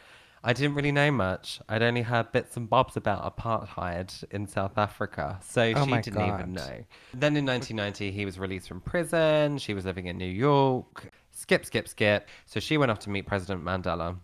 I 0.43 0.53
didn't 0.55 0.75
really 0.75 0.91
know 0.93 1.11
much. 1.13 1.61
I'd 1.69 1.83
only 1.83 2.03
heard 2.03 2.33
bits 2.33 2.57
and 2.57 2.69
bobs 2.69 2.97
about 2.97 3.37
apartheid 3.37 4.25
in 4.33 4.47
South 4.47 4.77
Africa, 4.79 5.39
so 5.43 5.73
Oh 5.77 5.85
she 5.85 5.93
didn't 6.01 6.27
even 6.27 6.53
know. 6.55 6.85
Then 7.15 7.37
in 7.37 7.45
1990, 7.45 8.11
he 8.11 8.25
was 8.25 8.39
released 8.39 8.67
from 8.67 8.81
prison. 8.81 9.59
She 9.59 9.75
was 9.75 9.85
living 9.85 10.07
in 10.07 10.17
New 10.19 10.25
York. 10.25 11.11
Skip, 11.31 11.65
skip, 11.67 11.87
skip. 11.87 12.29
So 12.47 12.59
she 12.61 12.77
went 12.79 12.91
off 12.91 12.99
to 13.01 13.11
meet 13.11 13.27
President 13.27 13.63
Mandela 13.65 14.17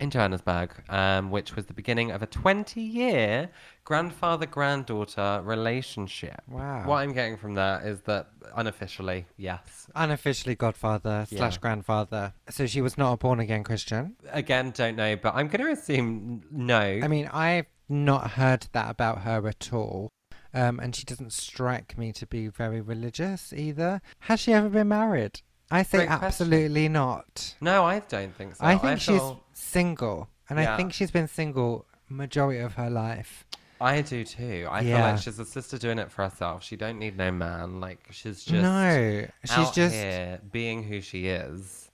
in 0.00 0.10
Johannesburg, 0.10 0.70
um, 0.88 1.30
which 1.30 1.54
was 1.54 1.66
the 1.66 1.74
beginning 1.74 2.10
of 2.10 2.22
a 2.22 2.26
20 2.26 2.80
year 2.80 3.50
grandfather 3.84 4.46
granddaughter 4.46 5.40
relationship. 5.44 6.40
Wow. 6.48 6.86
What 6.86 6.96
I'm 6.96 7.12
getting 7.12 7.36
from 7.36 7.54
that 7.54 7.84
is 7.84 8.00
that 8.02 8.28
unofficially, 8.56 9.26
yes. 9.36 9.88
Unofficially 9.94 10.54
godfather 10.54 11.26
slash 11.28 11.58
grandfather. 11.58 12.32
So 12.50 12.66
she 12.66 12.80
was 12.80 12.98
not 12.98 13.12
a 13.12 13.16
born 13.16 13.40
again 13.40 13.64
Christian. 13.64 14.16
Again, 14.30 14.72
don't 14.72 14.96
know, 14.96 15.16
but 15.16 15.34
I'm 15.34 15.48
going 15.48 15.64
to 15.64 15.70
assume 15.72 16.42
no. 16.50 16.80
I 16.80 17.06
mean, 17.08 17.28
I've 17.32 17.66
not 17.88 18.32
heard 18.32 18.66
that 18.72 18.90
about 18.90 19.22
her 19.22 19.46
at 19.46 19.72
all. 19.72 20.08
Um, 20.54 20.80
and 20.80 20.94
she 20.94 21.04
doesn't 21.04 21.32
strike 21.32 21.96
me 21.96 22.12
to 22.12 22.26
be 22.26 22.48
very 22.48 22.80
religious 22.82 23.52
either. 23.54 24.02
Has 24.20 24.40
she 24.40 24.52
ever 24.52 24.68
been 24.68 24.88
married? 24.88 25.40
I 25.70 25.82
say 25.82 25.98
Great 25.98 26.08
question. 26.08 26.26
absolutely 26.26 26.88
not. 26.90 27.54
no, 27.62 27.84
I 27.84 28.00
don't 28.00 28.34
think 28.36 28.56
so. 28.56 28.64
I 28.64 28.76
think 28.76 29.00
she's 29.00 29.16
feel- 29.16 29.41
single. 29.54 30.28
And 30.48 30.58
I 30.58 30.64
Yeah. 30.64 30.76
think 30.76 30.92
she's 30.92 31.10
been 31.10 31.28
single 31.28 31.86
majority 32.08 32.60
of 32.60 32.74
her 32.74 32.90
life. 32.90 33.44
I 33.80 34.00
do 34.02 34.24
too. 34.24 34.68
I 34.70 34.80
feel 34.82 34.90
Yeah. 34.90 35.12
like 35.12 35.18
she's 35.22 35.38
a 35.38 35.44
sister 35.44 35.76
doing 35.78 35.98
it 35.98 36.10
for 36.12 36.22
herself. 36.22 36.62
She 36.62 36.76
don't 36.76 36.98
need 36.98 37.16
no 37.16 37.32
man. 37.32 37.80
Like 37.80 38.06
she's 38.10 38.44
just 38.44 38.62
no, 38.62 39.26
she's 39.44 39.50
out 39.50 39.74
just 39.74 39.94
here 39.94 40.40
being 40.52 40.84
who 40.84 41.00
she 41.00 41.26
is, 41.26 41.90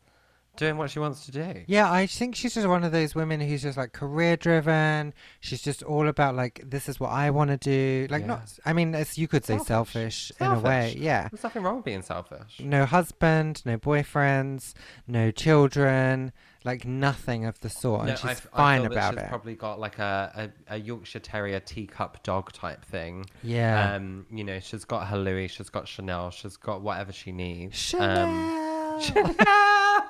doing 0.57 0.77
what 0.77 0.91
she 0.91 0.99
wants 0.99 1.25
to 1.27 1.31
do. 1.33 1.63
Yeah, 1.67 1.91
I 1.91 2.05
think 2.07 2.35
she's 2.35 2.53
just 2.53 2.67
one 2.67 2.85
of 2.85 2.93
those 2.93 3.15
women 3.15 3.41
who's 3.41 3.63
just 3.63 3.79
like 3.79 3.93
career 3.93 4.37
driven. 4.37 5.15
She's 5.41 5.63
just 5.63 5.83
all 5.83 6.09
about 6.09 6.35
like 6.35 6.61
this 6.63 6.91
is 6.91 7.01
what 7.01 7.09
I 7.11 7.31
want 7.31 7.49
to 7.51 7.57
do. 7.57 8.07
Like 8.11 8.23
Yeah. 8.23 8.27
not, 8.27 8.59
I 8.67 8.75
mean, 8.75 8.95
as 8.95 9.17
you 9.17 9.27
could 9.27 9.47
say, 9.47 9.57
selfish, 9.57 10.31
in 10.39 10.47
a 10.47 10.59
way. 10.59 10.61
Selfish. 10.89 10.95
Yeah, 10.97 11.29
There's 11.29 11.43
nothing 11.43 11.63
wrong 11.63 11.77
with 11.77 11.85
being 11.87 12.03
selfish. 12.03 12.61
no 12.61 12.85
husband, 12.85 13.63
no 13.65 13.79
boyfriends, 13.79 14.75
no 15.07 15.31
children, 15.31 16.33
like 16.65 16.85
nothing 16.85 17.45
of 17.47 17.59
the 17.61 17.69
sort, 17.71 18.01
and 18.01 18.09
No, 18.11 18.15
she's 18.17 18.25
I 18.25 18.31
f- 18.33 18.47
I 18.53 18.57
fine 18.57 18.81
feel 18.81 18.91
that 18.91 18.93
about 18.97 19.15
she's 19.15 19.23
it. 19.23 19.29
Probably 19.29 19.55
got 19.55 19.79
like 19.81 19.99
a, 19.99 20.51
a, 20.69 20.75
a 20.75 20.79
Yorkshire 20.79 21.21
Terrier 21.21 21.61
teacup 21.61 22.23
dog 22.23 22.53
type 22.53 22.85
thing. 22.85 23.27
Yeah. 23.43 23.95
Um, 23.95 24.27
you 24.31 24.45
know, 24.45 24.59
she's 24.61 24.85
got 24.85 25.07
her 25.09 25.17
Louis, 25.19 25.49
she's 25.49 25.71
got 25.71 25.87
Chanel, 25.89 26.31
she's 26.31 26.57
got 26.57 26.81
whatever 26.83 27.13
she 27.13 27.33
needs. 27.33 27.95
Um, 27.95 28.99
Chanel. 29.03 30.05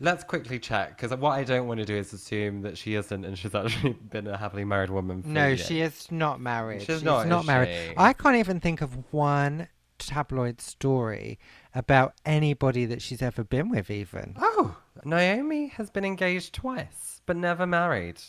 let's 0.00 0.24
quickly 0.24 0.58
check 0.58 0.96
because 0.96 1.16
what 1.18 1.32
I 1.32 1.44
don't 1.44 1.66
want 1.66 1.80
to 1.80 1.86
do 1.86 1.96
is 1.96 2.12
assume 2.12 2.62
that 2.62 2.76
she 2.78 2.94
isn't, 2.94 3.24
and 3.24 3.38
she's 3.38 3.54
actually 3.54 3.92
been 4.10 4.26
a 4.26 4.36
happily 4.36 4.64
married 4.64 4.90
woman. 4.90 5.22
For 5.22 5.28
no, 5.28 5.48
years. 5.48 5.66
she 5.66 5.80
is 5.80 6.10
not 6.12 6.40
married. 6.40 6.82
She's 6.82 7.02
not, 7.02 7.26
is 7.26 7.46
married. 7.46 7.68
she? 7.68 7.94
I 7.96 8.12
can't 8.12 8.36
even 8.36 8.60
think 8.60 8.82
of 8.82 9.12
one 9.12 9.68
tabloid 9.98 10.60
story 10.60 11.38
about 11.76 12.14
anybody 12.24 12.86
that 12.86 13.02
she's 13.02 13.22
ever 13.22 13.44
been 13.44 13.68
with, 13.68 13.90
even. 13.90 14.34
Oh, 14.38 14.76
Naomi 15.04 15.68
has 15.68 15.90
been 15.90 16.04
engaged 16.04 16.54
twice, 16.54 17.20
but 17.26 17.36
never 17.36 17.66
married. 17.66 18.20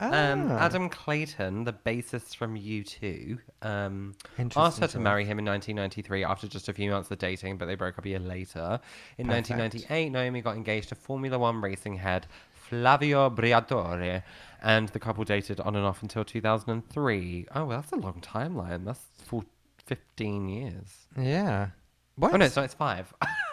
Um, 0.00 0.50
Ah. 0.50 0.58
Adam 0.66 0.88
Clayton, 0.88 1.62
the 1.64 1.72
bassist 1.72 2.34
from 2.36 2.56
U2, 2.56 3.38
um, 3.62 4.14
asked 4.16 4.40
Interesting 4.40 4.82
her 4.82 4.86
to 4.88 4.92
choice. 4.94 5.02
marry 5.02 5.24
him 5.24 5.38
in 5.38 5.44
1993 5.44 6.24
after 6.24 6.48
just 6.48 6.68
a 6.68 6.72
few 6.72 6.90
months 6.90 7.08
of 7.10 7.18
dating, 7.18 7.56
but 7.56 7.66
they 7.66 7.76
broke 7.76 7.98
up 7.98 8.04
a 8.04 8.08
year 8.08 8.18
later. 8.18 8.80
In 9.16 9.26
Perfect. 9.28 9.50
1998, 9.50 10.10
Naomi 10.10 10.40
got 10.42 10.56
engaged 10.56 10.88
to 10.88 10.94
Formula 10.96 11.38
One 11.38 11.60
racing 11.60 11.96
head 11.98 12.26
Flavio 12.52 13.30
Briatore, 13.30 14.22
and 14.62 14.88
the 14.88 14.98
couple 14.98 15.22
dated 15.24 15.60
on 15.60 15.76
and 15.76 15.84
off 15.84 16.02
until 16.02 16.24
2003. 16.24 17.46
Oh, 17.54 17.64
well, 17.66 17.80
that's 17.80 17.92
a 17.92 17.96
long 17.96 18.20
timeline. 18.20 18.84
That's 18.84 19.04
full 19.18 19.44
15 19.86 20.48
years. 20.48 21.06
Yeah. 21.16 21.68
What? 22.16 22.34
Oh, 22.34 22.36
no, 22.36 22.44
it's 22.44 22.56
not, 22.56 22.64
it's 22.66 22.74
five. 22.74 23.12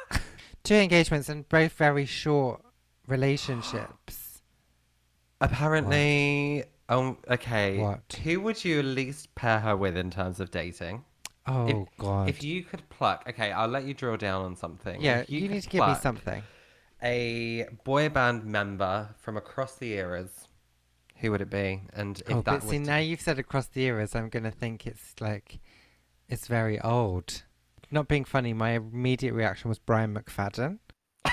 Two 0.63 0.75
engagements 0.75 1.29
and 1.29 1.47
both 1.47 1.73
very 1.73 2.05
short 2.05 2.61
relationships. 3.07 4.41
Apparently, 5.41 6.65
um, 6.89 7.17
okay. 7.29 7.77
What? 7.77 8.19
Who 8.23 8.41
would 8.41 8.63
you 8.65 8.79
at 8.79 8.85
least 8.85 9.33
pair 9.35 9.59
her 9.59 9.77
with 9.77 9.95
in 9.95 10.11
terms 10.11 10.39
of 10.39 10.51
dating? 10.51 11.05
Oh 11.47 11.67
if, 11.67 11.97
God. 11.97 12.29
If 12.29 12.43
you 12.43 12.63
could 12.63 12.87
pluck, 12.89 13.23
okay, 13.29 13.51
I'll 13.51 13.67
let 13.67 13.85
you 13.85 13.93
drill 13.93 14.17
down 14.17 14.45
on 14.45 14.55
something. 14.55 15.01
yeah, 15.01 15.19
If 15.19 15.29
you, 15.29 15.41
could 15.41 15.51
need 15.51 15.63
to 15.63 15.69
give 15.69 15.79
me 15.79 15.85
pluck 15.85 16.01
something. 16.01 16.43
A 17.01 17.67
boy 17.85 18.09
band 18.09 18.43
member 18.43 19.09
from 19.19 19.37
across 19.37 19.75
the 19.75 19.93
eras. 19.93 20.47
Who 21.17 21.31
would 21.31 21.41
it 21.41 21.49
be? 21.49 21.81
And 21.93 22.19
if 22.19 22.31
oh, 22.31 22.41
that 22.41 22.61
but 22.61 22.63
see, 22.63 22.79
now 22.79 22.97
you've 22.97 23.21
said 23.21 23.39
across 23.39 23.67
the 23.67 23.83
eras, 23.83 24.15
I'm 24.15 24.29
gonna 24.29 24.51
think 24.51 24.85
it's 24.85 25.15
like, 25.19 25.59
it's 26.27 26.47
very 26.47 26.79
old. 26.81 27.43
Not 27.91 28.07
being 28.07 28.25
funny, 28.25 28.53
my 28.53 28.71
immediate 28.71 29.33
reaction 29.33 29.69
was 29.69 29.79
Brian 29.79 30.13
McFadden. 30.13 30.79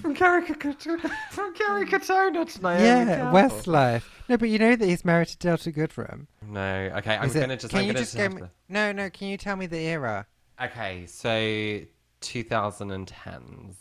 from 0.00 0.14
caricature 0.14 0.98
from 1.30 1.54
caricature 1.54 2.30
to 2.32 2.62
Naomi 2.62 2.82
yeah, 2.82 3.04
Campbell. 3.04 3.32
Westlife. 3.38 4.02
No, 4.28 4.36
but 4.38 4.48
you 4.48 4.58
know 4.58 4.74
that 4.74 4.84
he's 4.86 5.04
married 5.04 5.28
to 5.28 5.38
Delta 5.38 5.70
Goodrem. 5.70 6.26
No, 6.46 6.90
okay, 6.96 7.16
I'm 7.16 7.26
Is 7.28 7.36
it- 7.36 7.40
gonna 7.40 7.56
just. 7.56 7.70
Can 7.70 7.80
I'm 7.80 7.86
you 7.86 7.92
gonna 7.92 8.04
just 8.04 8.16
go? 8.16 8.28
to- 8.28 8.34
me- 8.34 8.48
No, 8.68 8.92
no. 8.92 9.10
Can 9.10 9.28
you 9.28 9.36
tell 9.36 9.56
me 9.56 9.66
the 9.66 9.78
era? 9.78 10.26
Okay, 10.60 11.04
so 11.06 11.80
2010s. 12.20 13.74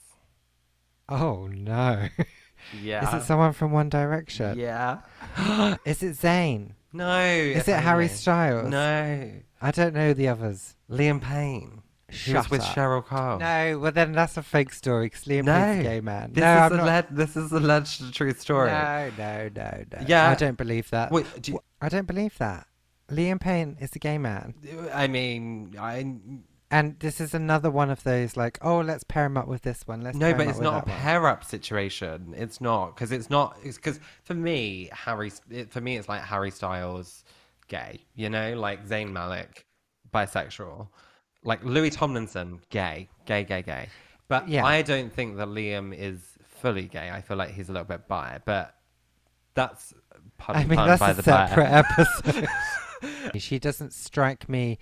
Oh 1.09 1.47
no. 1.47 2.07
Yeah. 2.79 3.07
Is 3.17 3.23
it 3.23 3.25
someone 3.25 3.53
from 3.53 3.71
One 3.71 3.89
Direction? 3.89 4.55
Yeah. 4.59 4.99
Is 5.85 6.03
it 6.03 6.15
Zayn? 6.15 6.73
No. 6.93 7.19
Is 7.19 7.67
it 7.67 7.79
Harry 7.79 8.07
Styles? 8.07 8.69
No. 8.69 9.31
I 9.61 9.71
don't 9.71 9.93
know 9.93 10.13
the 10.13 10.27
others. 10.27 10.75
Liam 10.89 11.21
Payne. 11.21 11.83
He 12.09 12.33
was 12.33 12.43
Shut 12.43 12.51
with 12.51 12.61
up. 12.61 12.75
Cheryl 12.75 13.05
Cole. 13.05 13.39
No, 13.39 13.79
well 13.79 13.91
then 13.91 14.11
that's 14.11 14.35
a 14.35 14.43
fake 14.43 14.73
story 14.73 15.05
because 15.05 15.23
Liam 15.25 15.45
No. 15.45 15.53
Payne's 15.53 15.79
a 15.79 15.83
gay 15.83 16.01
man. 16.01 16.33
This 16.33 16.41
no, 16.41 16.65
is 16.65 16.71
I'm 16.73 16.73
a 16.73 16.85
not. 16.85 17.15
this 17.15 17.37
is 17.37 17.51
alleged 17.53 18.01
a 18.03 18.11
true 18.11 18.33
story. 18.33 18.69
No, 18.69 19.11
no, 19.17 19.49
no, 19.55 19.83
no. 19.93 20.05
Yeah. 20.07 20.29
I 20.29 20.35
don't 20.35 20.57
believe 20.57 20.89
that. 20.89 21.11
Wait, 21.11 21.25
do 21.41 21.53
you- 21.53 21.59
I 21.81 21.87
don't 21.89 22.07
believe 22.07 22.37
that. 22.39 22.67
Liam 23.09 23.39
Payne 23.39 23.77
is 23.79 23.95
a 23.95 23.99
gay 23.99 24.17
man, 24.17 24.53
I 24.93 25.07
mean, 25.07 25.75
I 25.77 26.15
and 26.73 26.97
this 26.99 27.19
is 27.19 27.33
another 27.33 27.69
one 27.69 27.89
of 27.89 28.03
those 28.03 28.37
like, 28.37 28.57
oh, 28.61 28.79
let's 28.79 29.03
pair 29.03 29.25
him 29.25 29.35
up 29.35 29.47
with 29.47 29.61
this 29.61 29.85
one. 29.85 29.99
Let's 30.01 30.17
no, 30.17 30.27
pair 30.27 30.37
but 30.37 30.47
it's 30.47 30.59
not 30.59 30.83
a 30.83 30.85
that 30.85 30.87
one. 30.87 30.97
pair 31.01 31.27
up 31.27 31.43
situation. 31.43 32.33
It's 32.37 32.61
not 32.61 32.95
because 32.95 33.11
it's 33.11 33.29
not. 33.29 33.61
Because 33.61 33.99
for 34.23 34.33
me, 34.33 34.89
Harry. 34.93 35.33
It, 35.49 35.69
for 35.69 35.81
me, 35.81 35.97
it's 35.97 36.07
like 36.07 36.21
Harry 36.21 36.49
Styles, 36.49 37.25
gay. 37.71 38.01
You 38.13 38.29
know, 38.29 38.53
like 38.53 38.85
Zayn 38.87 39.11
Malik, 39.11 39.65
bisexual. 40.13 40.89
Like 41.43 41.63
Louis 41.63 41.89
Tomlinson, 41.89 42.59
gay, 42.69 43.09
gay, 43.25 43.43
gay, 43.43 43.63
gay. 43.63 43.87
But 44.27 44.47
Yeah. 44.47 44.65
I 44.65 44.81
don't 44.83 45.11
think 45.11 45.37
that 45.37 45.47
Liam 45.47 45.97
is 45.97 46.19
fully 46.43 46.87
gay. 46.87 47.09
I 47.09 47.21
feel 47.21 47.37
like 47.37 47.51
he's 47.51 47.69
a 47.69 47.71
little 47.71 47.87
bit 47.87 48.07
bi, 48.07 48.39
but 48.45 48.75
that's 49.55 49.93
I 50.47 50.65
mean, 50.65 50.75
that's 50.77 50.99
by 50.99 51.11
a 51.11 51.21
separate 51.21 51.71
episode. 51.81 52.47
she 53.39 53.57
doesn't 53.57 53.93
strike 53.93 54.47
me 54.49 54.77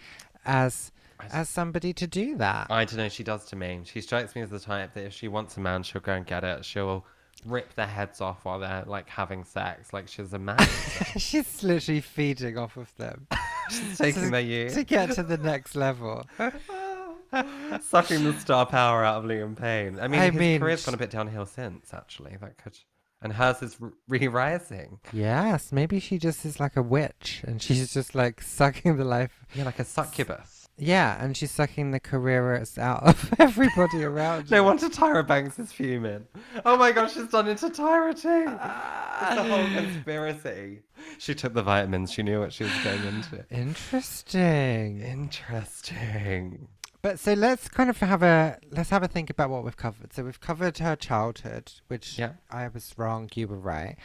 as 0.45 0.91
as 1.31 1.47
somebody 1.49 1.93
to 1.93 2.07
do 2.07 2.37
that. 2.37 2.67
I 2.69 2.85
don't 2.85 2.97
know. 2.97 3.09
She 3.09 3.23
does 3.23 3.45
to 3.45 3.55
me. 3.55 3.81
She 3.83 4.01
strikes 4.01 4.35
me 4.35 4.41
as 4.41 4.49
the 4.49 4.59
type 4.59 4.93
that 4.95 5.05
if 5.05 5.13
she 5.13 5.27
wants 5.27 5.57
a 5.57 5.59
man, 5.59 5.83
she'll 5.83 6.01
go 6.01 6.13
and 6.13 6.25
get 6.25 6.43
it. 6.43 6.65
She'll 6.65 7.05
rip 7.45 7.73
their 7.75 7.87
heads 7.87 8.21
off 8.21 8.45
while 8.45 8.59
they're 8.59 8.83
like 8.85 9.09
having 9.09 9.43
sex, 9.43 9.93
like 9.93 10.07
she's 10.07 10.33
a 10.33 10.39
man. 10.39 10.57
She's 11.17 11.63
literally 11.63 12.01
feeding 12.01 12.57
off 12.57 12.77
of 12.77 12.95
them 12.97 13.27
she's 13.69 13.97
taking 13.97 14.23
to, 14.23 14.29
their 14.29 14.41
youth, 14.41 14.73
to 14.73 14.83
get 14.83 15.11
to 15.11 15.23
the 15.23 15.37
next 15.37 15.75
level. 15.75 16.25
sucking 17.81 18.23
the 18.23 18.33
star 18.39 18.65
power 18.65 19.03
out 19.03 19.23
of 19.23 19.29
Liam 19.29 19.55
Payne. 19.55 19.99
I 19.99 20.07
mean, 20.07 20.19
I 20.19 20.29
his 20.29 20.39
mean, 20.39 20.59
career's 20.59 20.85
gone 20.85 20.95
a 20.95 20.97
bit 20.97 21.11
downhill 21.11 21.45
since. 21.45 21.93
Actually, 21.93 22.37
that 22.41 22.57
could, 22.57 22.77
and 23.21 23.33
hers 23.33 23.61
is 23.61 23.77
re-rising. 24.07 24.99
Yes, 25.13 25.71
maybe 25.71 25.99
she 25.99 26.17
just 26.17 26.45
is 26.45 26.59
like 26.59 26.75
a 26.75 26.81
witch 26.81 27.41
and 27.45 27.61
she's 27.61 27.93
just 27.93 28.15
like 28.15 28.41
sucking 28.41 28.97
the 28.97 29.05
life. 29.05 29.45
Yeah, 29.53 29.65
like 29.65 29.79
a 29.79 29.85
succubus. 29.85 30.58
Yeah, 30.79 31.21
and 31.23 31.35
she's 31.35 31.51
sucking 31.51 31.91
the 31.91 31.99
careers 31.99 32.77
out 32.77 33.03
of 33.03 33.33
everybody 33.39 34.03
around. 34.03 34.49
No 34.49 34.63
wonder 34.63 34.87
Tyra 34.89 35.25
Banks 35.27 35.59
is 35.59 35.71
fuming. 35.71 36.25
Oh 36.65 36.77
my 36.77 36.91
gosh, 36.91 37.13
she's 37.13 37.27
done 37.27 37.47
into 37.47 37.69
Tyra 37.69 38.19
too. 38.19 38.45
It's 38.47 39.39
a 39.39 39.43
whole 39.43 39.65
uh, 39.65 39.81
conspiracy. 39.81 40.79
She 41.17 41.35
took 41.35 41.53
the 41.53 41.63
vitamins. 41.63 42.11
She 42.11 42.23
knew 42.23 42.39
what 42.39 42.53
she 42.53 42.63
was 42.63 42.73
going 42.83 43.03
into. 43.03 43.45
Interesting. 43.51 45.01
Interesting. 45.01 46.67
But 47.01 47.17
so 47.17 47.31
let's 47.33 47.69
kind 47.69 47.89
of 47.89 47.97
have 47.99 48.23
a 48.23 48.57
let's 48.71 48.89
have 48.89 49.03
a 49.03 49.07
think 49.07 49.29
about 49.29 49.49
what 49.49 49.63
we've 49.63 49.77
covered. 49.77 50.11
So 50.13 50.23
we've 50.25 50.41
covered 50.41 50.77
her 50.79 50.95
childhood, 50.97 51.71
which 51.87 52.19
Yeah. 52.19 52.33
I 52.51 52.67
was 52.67 52.93
wrong, 52.97 53.29
you 53.35 53.47
were 53.47 53.57
right. 53.57 53.95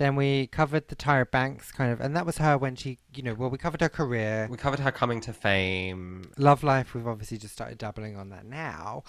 Then 0.00 0.16
we 0.16 0.46
covered 0.46 0.88
the 0.88 0.96
Tyra 0.96 1.30
Banks 1.30 1.70
kind 1.70 1.92
of, 1.92 2.00
and 2.00 2.16
that 2.16 2.24
was 2.24 2.38
her 2.38 2.56
when 2.56 2.74
she, 2.74 2.96
you 3.14 3.22
know, 3.22 3.34
well, 3.34 3.50
we 3.50 3.58
covered 3.58 3.82
her 3.82 3.90
career, 3.90 4.48
We 4.50 4.56
covered 4.56 4.80
her 4.80 4.90
coming 4.90 5.20
to 5.20 5.34
fame. 5.34 6.30
love 6.38 6.62
life. 6.62 6.94
We've 6.94 7.06
obviously 7.06 7.36
just 7.36 7.52
started 7.52 7.76
dabbling 7.76 8.16
on 8.16 8.30
that 8.30 8.46
now. 8.46 9.02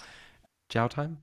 Jail 0.68 0.90
time? 0.90 1.18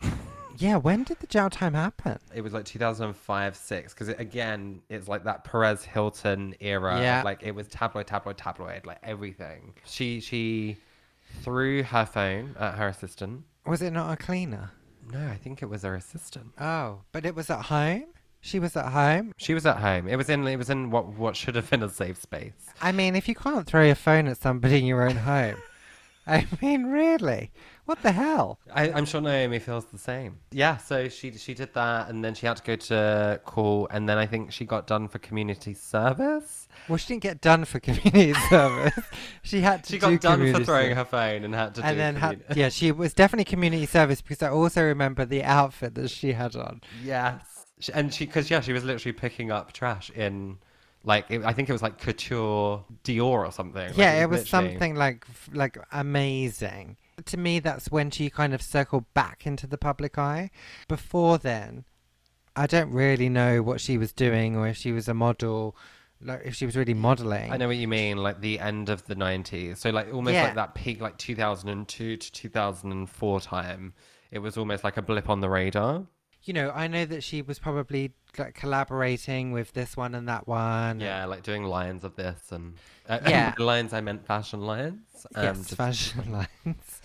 Yeah, 0.58 0.76
when 0.76 1.02
did 1.02 1.18
the 1.20 1.26
jail 1.26 1.50
time 1.50 1.74
happen? 1.74 2.18
It 2.34 2.40
was 2.40 2.54
like 2.54 2.64
2005, 2.64 3.54
6. 3.56 3.92
Because 3.92 4.08
it, 4.08 4.18
again, 4.18 4.80
it's 4.88 5.06
like 5.06 5.24
that 5.24 5.44
Perez 5.44 5.84
Hilton 5.84 6.54
era. 6.60 6.98
Yeah. 6.98 7.20
Like 7.22 7.42
it 7.42 7.54
was 7.54 7.68
tabloid, 7.68 8.06
tabloid, 8.06 8.38
tabloid, 8.38 8.86
like 8.86 8.96
everything. 9.02 9.74
She 9.84 10.20
she 10.20 10.78
threw 11.42 11.82
her 11.82 12.06
phone 12.06 12.56
at 12.58 12.76
her 12.76 12.88
assistant. 12.88 13.42
Was 13.66 13.82
it 13.82 13.90
not 13.90 14.10
a 14.10 14.16
cleaner? 14.16 14.70
No, 15.12 15.26
I 15.28 15.36
think 15.36 15.60
it 15.62 15.66
was 15.66 15.82
her 15.82 15.94
assistant. 15.94 16.52
Oh, 16.58 17.02
but 17.12 17.26
it 17.26 17.34
was 17.34 17.50
at 17.50 17.66
home. 17.66 18.06
She 18.46 18.58
was 18.60 18.76
at 18.76 18.92
home. 18.92 19.32
She 19.36 19.54
was 19.54 19.66
at 19.66 19.78
home. 19.78 20.06
It 20.08 20.16
was 20.16 20.28
in 20.28 20.46
it 20.46 20.56
was 20.56 20.70
in 20.70 20.90
what 20.90 21.06
what 21.08 21.34
should 21.36 21.56
have 21.56 21.68
been 21.68 21.82
a 21.82 21.88
safe 21.88 22.20
space. 22.20 22.52
I 22.80 22.92
mean, 22.92 23.16
if 23.16 23.28
you 23.28 23.34
can't 23.34 23.66
throw 23.66 23.84
your 23.84 23.94
phone 23.96 24.26
at 24.28 24.36
somebody 24.40 24.78
in 24.78 24.86
your 24.86 25.02
own 25.08 25.16
home, 25.16 25.56
I 26.28 26.46
mean, 26.62 26.86
really, 26.86 27.50
what 27.84 28.02
the 28.02 28.10
hell? 28.12 28.58
I, 28.74 28.90
I'm 28.90 29.04
sure 29.04 29.20
Naomi 29.20 29.58
feels 29.60 29.84
the 29.86 29.98
same. 29.98 30.38
Yeah, 30.50 30.76
so 30.76 31.08
she 31.08 31.32
she 31.38 31.54
did 31.54 31.72
that, 31.74 32.08
and 32.08 32.24
then 32.24 32.34
she 32.34 32.46
had 32.46 32.56
to 32.58 32.62
go 32.62 32.76
to 32.76 33.40
court, 33.44 33.90
and 33.94 34.08
then 34.08 34.18
I 34.18 34.26
think 34.26 34.52
she 34.52 34.64
got 34.64 34.86
done 34.86 35.08
for 35.08 35.18
community 35.18 35.74
service. 35.74 36.68
Well, 36.88 36.98
she 36.98 37.08
didn't 37.08 37.22
get 37.22 37.40
done 37.40 37.64
for 37.64 37.80
community 37.88 38.34
service. 38.48 38.98
She 39.42 39.60
had 39.60 39.82
to 39.84 39.92
She 39.92 39.98
got 39.98 40.20
done 40.20 40.40
for 40.52 40.64
throwing 40.64 40.94
service. 40.94 40.98
her 40.98 41.04
phone 41.04 41.44
and 41.44 41.54
had 41.54 41.74
to 41.76 41.84
and 41.84 41.94
do. 41.94 41.98
then 41.98 42.16
had, 42.16 42.44
yeah, 42.54 42.68
she 42.68 42.92
was 42.92 43.12
definitely 43.14 43.44
community 43.44 43.86
service 43.86 44.20
because 44.20 44.42
I 44.42 44.50
also 44.50 44.82
remember 44.84 45.24
the 45.24 45.42
outfit 45.44 45.94
that 45.96 46.10
she 46.10 46.32
had 46.32 46.54
on. 46.56 46.80
yes, 47.04 47.55
and 47.94 48.12
she 48.12 48.26
because 48.26 48.50
yeah, 48.50 48.60
she 48.60 48.72
was 48.72 48.84
literally 48.84 49.12
picking 49.12 49.50
up 49.50 49.72
trash 49.72 50.10
in. 50.10 50.58
Like 51.04 51.26
it, 51.30 51.44
I 51.44 51.52
think 51.52 51.68
it 51.68 51.72
was 51.72 51.82
like 51.82 51.98
couture 52.00 52.84
Dior 53.04 53.46
or 53.46 53.52
something. 53.52 53.86
Like, 53.88 53.96
yeah, 53.96 54.22
it 54.22 54.28
was 54.28 54.40
literally- 54.40 54.70
something 54.70 54.94
like 54.96 55.24
like 55.52 55.78
amazing. 55.92 56.96
To 57.26 57.36
me, 57.36 57.60
that's 57.60 57.90
when 57.90 58.10
she 58.10 58.28
kind 58.28 58.52
of 58.52 58.60
circled 58.60 59.04
back 59.14 59.46
into 59.46 59.66
the 59.66 59.78
public 59.78 60.18
eye. 60.18 60.50
Before 60.88 61.38
then, 61.38 61.84
I 62.56 62.66
don't 62.66 62.90
really 62.90 63.28
know 63.28 63.62
what 63.62 63.80
she 63.80 63.96
was 63.98 64.12
doing 64.12 64.56
or 64.56 64.66
if 64.66 64.76
she 64.76 64.90
was 64.92 65.06
a 65.08 65.14
model, 65.14 65.76
like 66.20 66.42
if 66.44 66.54
she 66.56 66.66
was 66.66 66.76
really 66.76 66.92
modeling. 66.94 67.52
I 67.52 67.56
know 67.56 67.68
what 67.68 67.76
you 67.76 67.88
mean, 67.88 68.16
like 68.16 68.40
the 68.40 68.58
end 68.58 68.88
of 68.88 69.06
the 69.06 69.14
'90s. 69.14 69.78
So 69.78 69.90
like 69.90 70.12
almost 70.12 70.34
Yeah. 70.34 70.42
like 70.44 70.54
that 70.56 70.74
peak, 70.74 71.00
like 71.00 71.16
2002 71.18 72.16
to 72.16 72.32
2004 72.32 73.40
time. 73.40 73.94
It 74.32 74.40
was 74.40 74.56
almost 74.58 74.82
like 74.82 74.96
a 74.96 75.02
blip 75.02 75.30
on 75.30 75.40
the 75.40 75.48
radar. 75.48 76.04
You 76.46 76.54
know, 76.54 76.70
I 76.74 76.86
know 76.86 77.04
that 77.04 77.22
she 77.22 77.42
was 77.42 77.58
probably 77.58 78.12
like 78.38 78.54
collaborating 78.54 79.52
with 79.52 79.72
this 79.72 79.96
one 79.96 80.14
and 80.14 80.28
that 80.28 80.46
one. 80.46 81.00
Yeah, 81.00 81.24
like 81.26 81.42
doing 81.42 81.64
lines 81.64 82.04
of 82.04 82.16
this 82.16 82.52
and 82.52 82.74
uh, 83.08 83.18
Yeah. 83.26 83.52
lines. 83.58 83.92
I 83.92 84.00
meant 84.00 84.26
fashion 84.26 84.60
lines. 84.60 85.26
Um, 85.34 85.44
yes, 85.44 85.56
just- 85.58 85.74
fashion 85.74 86.32
lines. 86.64 87.00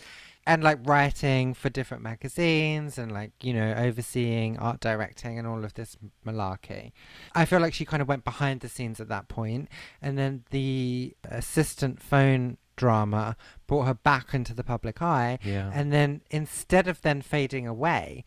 And 0.48 0.64
like 0.64 0.80
writing 0.84 1.54
for 1.54 1.70
different 1.70 2.02
magazines 2.02 2.98
and 2.98 3.12
like, 3.12 3.32
you 3.44 3.54
know, 3.54 3.74
overseeing 3.78 4.58
art 4.58 4.80
directing 4.80 5.38
and 5.38 5.48
all 5.48 5.64
of 5.64 5.76
this 5.76 5.96
malarkey. 6.26 6.94
I 7.36 7.46
feel 7.46 7.60
like 7.60 7.76
she 7.76 7.86
kind 7.86 8.02
of 8.02 8.08
went 8.08 8.24
behind 8.24 8.62
the 8.62 8.68
scenes 8.70 9.00
at 9.00 9.08
that 9.10 9.28
point 9.28 9.70
and 10.02 10.18
then 10.18 10.44
the 10.50 11.16
assistant 11.26 12.02
phone 12.02 12.58
drama 12.76 13.36
brought 13.68 13.84
her 13.86 13.94
back 13.94 14.34
into 14.34 14.56
the 14.56 14.64
public 14.64 15.00
eye. 15.00 15.38
Yeah. 15.44 15.70
And 15.76 15.94
then 15.94 16.22
instead 16.32 16.88
of 16.88 17.02
then 17.02 17.22
fading 17.22 17.68
away, 17.68 18.26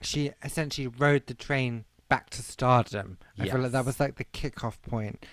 she 0.00 0.32
essentially 0.42 0.86
rode 0.86 1.26
the 1.26 1.34
train 1.34 1.84
back 2.08 2.30
to 2.30 2.42
stardom. 2.42 3.18
I 3.38 3.48
feel 3.48 3.60
like 3.60 3.72
that 3.72 3.84
was 3.84 3.98
like 4.00 4.16
the 4.16 4.24
kickoff 4.24 4.80
point 4.82 5.24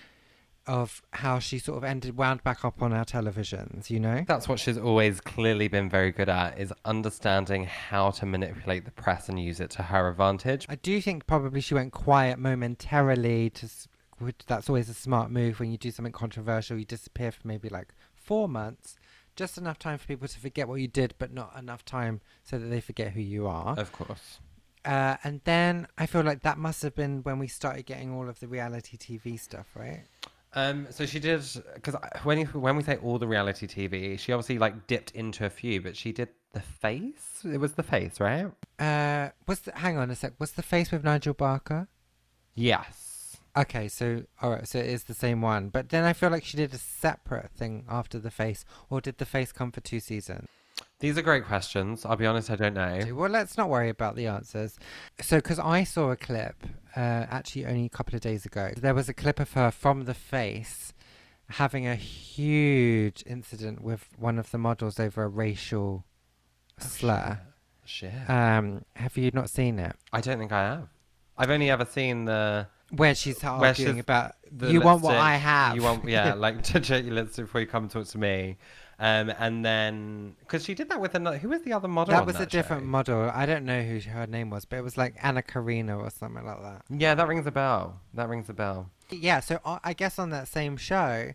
of 0.66 1.02
how 1.12 1.40
she 1.40 1.58
sort 1.58 1.76
of 1.76 1.84
ended 1.84 2.16
wound 2.16 2.42
back 2.44 2.64
up 2.64 2.80
on 2.80 2.92
our 2.92 3.04
televisions, 3.04 3.90
you 3.90 3.98
know? 3.98 4.24
That's 4.28 4.48
what 4.48 4.60
she's 4.60 4.78
always 4.78 5.20
clearly 5.20 5.66
been 5.66 5.90
very 5.90 6.12
good 6.12 6.28
at 6.28 6.56
is 6.58 6.72
understanding 6.84 7.64
how 7.64 8.12
to 8.12 8.26
manipulate 8.26 8.84
the 8.84 8.92
press 8.92 9.28
and 9.28 9.42
use 9.42 9.58
it 9.58 9.70
to 9.70 9.82
her 9.82 10.08
advantage. 10.08 10.66
I 10.68 10.76
do 10.76 11.00
think 11.00 11.26
probably 11.26 11.60
she 11.60 11.74
went 11.74 11.92
quiet 11.92 12.38
momentarily 12.38 13.50
to 13.50 13.68
which 14.18 14.36
that's 14.46 14.68
always 14.68 14.88
a 14.88 14.94
smart 14.94 15.32
move 15.32 15.58
when 15.58 15.72
you 15.72 15.78
do 15.78 15.90
something 15.90 16.12
controversial 16.12 16.78
you 16.78 16.84
disappear 16.84 17.32
for 17.32 17.40
maybe 17.44 17.68
like 17.68 17.92
4 18.14 18.48
months 18.48 18.96
just 19.34 19.58
enough 19.58 19.80
time 19.80 19.98
for 19.98 20.06
people 20.06 20.28
to 20.28 20.38
forget 20.38 20.68
what 20.68 20.80
you 20.80 20.86
did 20.86 21.12
but 21.18 21.32
not 21.32 21.58
enough 21.58 21.84
time 21.84 22.20
so 22.44 22.56
that 22.56 22.66
they 22.66 22.80
forget 22.80 23.12
who 23.12 23.20
you 23.20 23.48
are 23.48 23.76
Of 23.76 23.90
course. 23.90 24.38
Uh, 24.84 25.16
and 25.24 25.40
then 25.44 25.86
I 25.96 26.06
feel 26.06 26.22
like 26.22 26.42
that 26.42 26.58
must 26.58 26.82
have 26.82 26.94
been 26.94 27.22
when 27.22 27.38
we 27.38 27.48
started 27.48 27.86
getting 27.86 28.12
all 28.12 28.28
of 28.28 28.40
the 28.40 28.48
reality 28.48 28.96
TV 28.96 29.38
stuff, 29.38 29.66
right? 29.74 30.04
Um, 30.54 30.86
so 30.90 31.06
she 31.06 31.18
did 31.18 31.42
because 31.74 31.96
when 32.24 32.38
you, 32.38 32.46
when 32.46 32.76
we 32.76 32.82
say 32.82 32.96
all 32.96 33.18
the 33.18 33.26
reality 33.26 33.66
TV, 33.66 34.18
she 34.18 34.32
obviously 34.32 34.58
like 34.58 34.86
dipped 34.86 35.12
into 35.12 35.46
a 35.46 35.50
few, 35.50 35.80
but 35.80 35.96
she 35.96 36.12
did 36.12 36.28
the 36.52 36.60
face. 36.60 37.42
It 37.44 37.58
was 37.58 37.72
the 37.72 37.82
face, 37.82 38.20
right? 38.20 38.46
Uh, 38.78 39.30
was 39.46 39.60
the, 39.60 39.72
hang 39.72 39.96
on 39.96 40.10
a 40.10 40.14
sec. 40.14 40.34
Was 40.38 40.52
the 40.52 40.62
face 40.62 40.90
with 40.90 41.04
Nigel 41.04 41.34
Barker? 41.34 41.88
Yes. 42.54 43.36
Okay, 43.56 43.88
so 43.88 44.24
all 44.40 44.50
right, 44.50 44.66
so 44.66 44.78
it 44.78 44.86
is 44.86 45.04
the 45.04 45.14
same 45.14 45.42
one. 45.42 45.68
But 45.68 45.90
then 45.90 46.04
I 46.04 46.12
feel 46.12 46.30
like 46.30 46.44
she 46.44 46.56
did 46.56 46.74
a 46.74 46.78
separate 46.78 47.50
thing 47.52 47.84
after 47.88 48.18
the 48.18 48.30
face, 48.30 48.64
or 48.90 49.00
did 49.00 49.18
the 49.18 49.26
face 49.26 49.52
come 49.52 49.70
for 49.70 49.80
two 49.80 50.00
seasons? 50.00 50.48
These 51.02 51.18
are 51.18 51.22
great 51.22 51.44
questions. 51.46 52.06
I'll 52.06 52.14
be 52.14 52.26
honest, 52.26 52.48
I 52.48 52.54
don't 52.54 52.74
know. 52.74 53.12
Well, 53.12 53.28
let's 53.28 53.58
not 53.58 53.68
worry 53.68 53.88
about 53.88 54.14
the 54.14 54.28
answers. 54.28 54.78
So, 55.20 55.38
because 55.38 55.58
I 55.58 55.82
saw 55.82 56.12
a 56.12 56.16
clip, 56.16 56.64
uh, 56.96 57.26
actually 57.28 57.66
only 57.66 57.86
a 57.86 57.88
couple 57.88 58.14
of 58.14 58.20
days 58.20 58.46
ago, 58.46 58.70
there 58.76 58.94
was 58.94 59.08
a 59.08 59.12
clip 59.14 59.40
of 59.40 59.52
her 59.54 59.72
from 59.72 60.04
the 60.04 60.14
face 60.14 60.92
having 61.48 61.88
a 61.88 61.96
huge 61.96 63.24
incident 63.26 63.82
with 63.82 64.10
one 64.16 64.38
of 64.38 64.52
the 64.52 64.58
models 64.58 65.00
over 65.00 65.24
a 65.24 65.28
racial 65.28 66.04
slur. 66.78 67.40
Shit. 67.84 68.30
Um, 68.30 68.84
have 68.94 69.16
you 69.16 69.32
not 69.34 69.50
seen 69.50 69.80
it? 69.80 69.96
I 70.12 70.20
don't 70.20 70.38
think 70.38 70.52
I 70.52 70.62
have. 70.62 70.88
I've 71.36 71.50
only 71.50 71.68
ever 71.68 71.84
seen 71.84 72.26
the 72.26 72.68
Where 72.92 73.16
she's 73.16 73.42
Where 73.42 73.52
arguing 73.54 73.94
she's- 73.94 74.00
about 74.00 74.36
the 74.52 74.70
you 74.70 74.80
want 74.80 75.02
what 75.02 75.16
I 75.16 75.34
have. 75.34 75.74
You 75.74 75.82
want 75.82 76.08
yeah, 76.08 76.34
like 76.36 76.62
to 76.70 76.78
check 76.78 77.04
your 77.04 77.14
lipstick 77.14 77.46
before 77.46 77.60
you 77.60 77.66
come 77.66 77.88
talk 77.88 78.06
to 78.06 78.18
me. 78.18 78.56
Um, 79.02 79.32
and 79.36 79.64
then 79.64 80.36
because 80.38 80.64
she 80.64 80.74
did 80.74 80.88
that 80.90 81.00
with 81.00 81.16
another. 81.16 81.36
Who 81.36 81.48
was 81.48 81.62
the 81.62 81.72
other 81.72 81.88
model? 81.88 82.14
that 82.14 82.24
was 82.24 82.36
a 82.36 82.40
that 82.40 82.50
different 82.50 82.84
model. 82.84 83.32
I 83.34 83.46
don't 83.46 83.64
know 83.64 83.82
who 83.82 83.98
her 84.08 84.28
name 84.28 84.48
was, 84.48 84.64
but 84.64 84.76
it 84.76 84.82
was 84.82 84.96
like 84.96 85.16
Anna 85.20 85.42
Karina 85.42 85.98
or 85.98 86.08
something 86.08 86.46
like 86.46 86.62
that. 86.62 86.82
Yeah, 86.88 87.16
that 87.16 87.26
rings 87.26 87.44
a 87.48 87.50
bell. 87.50 87.98
That 88.14 88.28
rings 88.28 88.48
a 88.48 88.52
bell. 88.52 88.90
Yeah, 89.10 89.40
so 89.40 89.58
uh, 89.64 89.80
I 89.82 89.92
guess 89.92 90.20
on 90.20 90.30
that 90.30 90.46
same 90.46 90.76
show, 90.76 91.32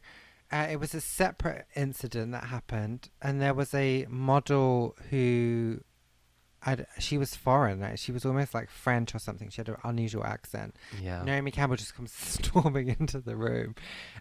uh, 0.50 0.68
it 0.72 0.80
was 0.80 0.94
a 0.94 1.02
separate 1.02 1.66
incident 1.76 2.32
that 2.32 2.46
happened, 2.46 3.10
and 3.22 3.42
there 3.42 3.54
was 3.54 3.74
a 3.74 4.06
model 4.10 4.96
who, 5.10 5.82
I'd, 6.64 6.86
she 7.00 7.18
was 7.18 7.36
foreign. 7.36 7.80
Right? 7.80 8.00
She 8.00 8.12
was 8.12 8.26
almost 8.26 8.54
like 8.54 8.70
French 8.70 9.14
or 9.14 9.20
something. 9.20 9.50
She 9.50 9.58
had 9.58 9.70
an 9.70 9.78
unusual 9.84 10.24
accent. 10.24 10.76
Yeah. 11.02 11.24
Naomi 11.24 11.52
Campbell 11.52 11.78
just 11.78 11.96
comes 11.96 12.12
storming 12.16 12.96
into 13.00 13.20
the 13.20 13.36
room, 13.36 13.76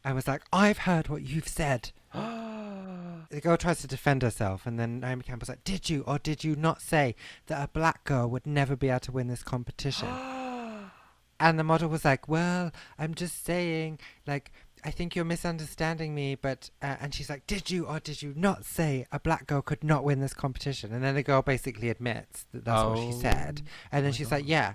and 0.04 0.14
was 0.14 0.28
like, 0.28 0.42
"I've 0.52 0.78
heard 0.78 1.08
what 1.08 1.22
you've 1.22 1.48
said." 1.48 1.92
the 2.12 3.40
girl 3.42 3.56
tries 3.56 3.80
to 3.80 3.86
defend 3.86 4.22
herself, 4.22 4.66
and 4.66 4.78
then 4.78 5.00
Naomi 5.00 5.22
Campbell's 5.22 5.48
like, 5.48 5.64
"Did 5.64 5.90
you 5.90 6.02
or 6.06 6.18
did 6.18 6.44
you 6.44 6.56
not 6.56 6.80
say 6.80 7.14
that 7.46 7.62
a 7.62 7.68
black 7.68 8.04
girl 8.04 8.28
would 8.28 8.46
never 8.46 8.76
be 8.76 8.88
able 8.88 9.00
to 9.00 9.12
win 9.12 9.28
this 9.28 9.42
competition?" 9.42 10.08
and 11.40 11.58
the 11.58 11.64
model 11.64 11.88
was 11.88 12.04
like, 12.04 12.28
"Well, 12.28 12.72
I'm 12.98 13.14
just 13.14 13.44
saying, 13.44 13.98
like, 14.26 14.52
I 14.84 14.90
think 14.90 15.16
you're 15.16 15.24
misunderstanding 15.24 16.14
me, 16.14 16.34
but..." 16.34 16.70
Uh, 16.82 16.96
and 17.00 17.14
she's 17.14 17.30
like, 17.30 17.46
"Did 17.46 17.70
you 17.70 17.86
or 17.86 18.00
did 18.00 18.22
you 18.22 18.32
not 18.36 18.64
say 18.64 19.06
a 19.12 19.20
black 19.20 19.46
girl 19.46 19.62
could 19.62 19.84
not 19.84 20.04
win 20.04 20.20
this 20.20 20.34
competition?" 20.34 20.92
And 20.92 21.02
then 21.02 21.14
the 21.14 21.22
girl 21.22 21.42
basically 21.42 21.88
admits 21.88 22.46
that 22.52 22.64
that's 22.64 22.84
what 22.84 22.98
she 22.98 23.12
said, 23.12 23.62
Oh 23.64 23.88
and 23.92 24.04
then 24.04 24.12
she's 24.12 24.30
like, 24.30 24.46
"Yeah." 24.46 24.74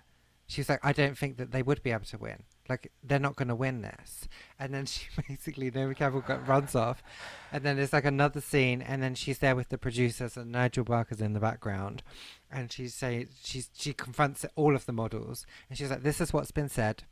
She's 0.52 0.68
like, 0.68 0.84
I 0.84 0.92
don't 0.92 1.18
think 1.18 1.38
that 1.38 1.54
they 1.54 1.64
would 1.64 1.82
be 1.82 1.92
able 1.92 2.04
to 2.08 2.18
win. 2.18 2.44
Like, 2.68 2.92
they're 3.02 3.20
not 3.20 3.38
going 3.38 3.48
to 3.48 3.56
win 3.56 3.84
this. 3.84 4.28
And 4.60 4.74
then 4.74 4.86
she 4.86 5.06
basically, 5.30 5.72
Naomi 5.72 5.96
Campbell 5.96 6.20
got, 6.20 6.46
runs 6.46 6.76
off. 6.76 7.02
And 7.54 7.64
then 7.64 7.78
there's 7.78 7.94
like 7.94 8.04
another 8.04 8.42
scene, 8.42 8.82
and 8.82 9.02
then 9.02 9.16
she's 9.16 9.38
there 9.38 9.56
with 9.56 9.70
the 9.70 9.78
producers, 9.78 10.36
and 10.36 10.52
Nigel 10.52 10.84
Barker's 10.84 11.22
in 11.22 11.32
the 11.32 11.40
background. 11.40 12.04
And 12.52 12.70
she 12.70 12.90
say 12.90 13.28
she's 13.42 13.70
she 13.74 13.94
confronts 13.94 14.46
all 14.58 14.76
of 14.76 14.86
the 14.86 14.92
models, 14.92 15.46
and 15.70 15.78
she's 15.78 15.90
like, 15.90 16.04
"This 16.04 16.20
is 16.20 16.34
what's 16.34 16.52
been 16.52 16.68
said." 16.68 17.04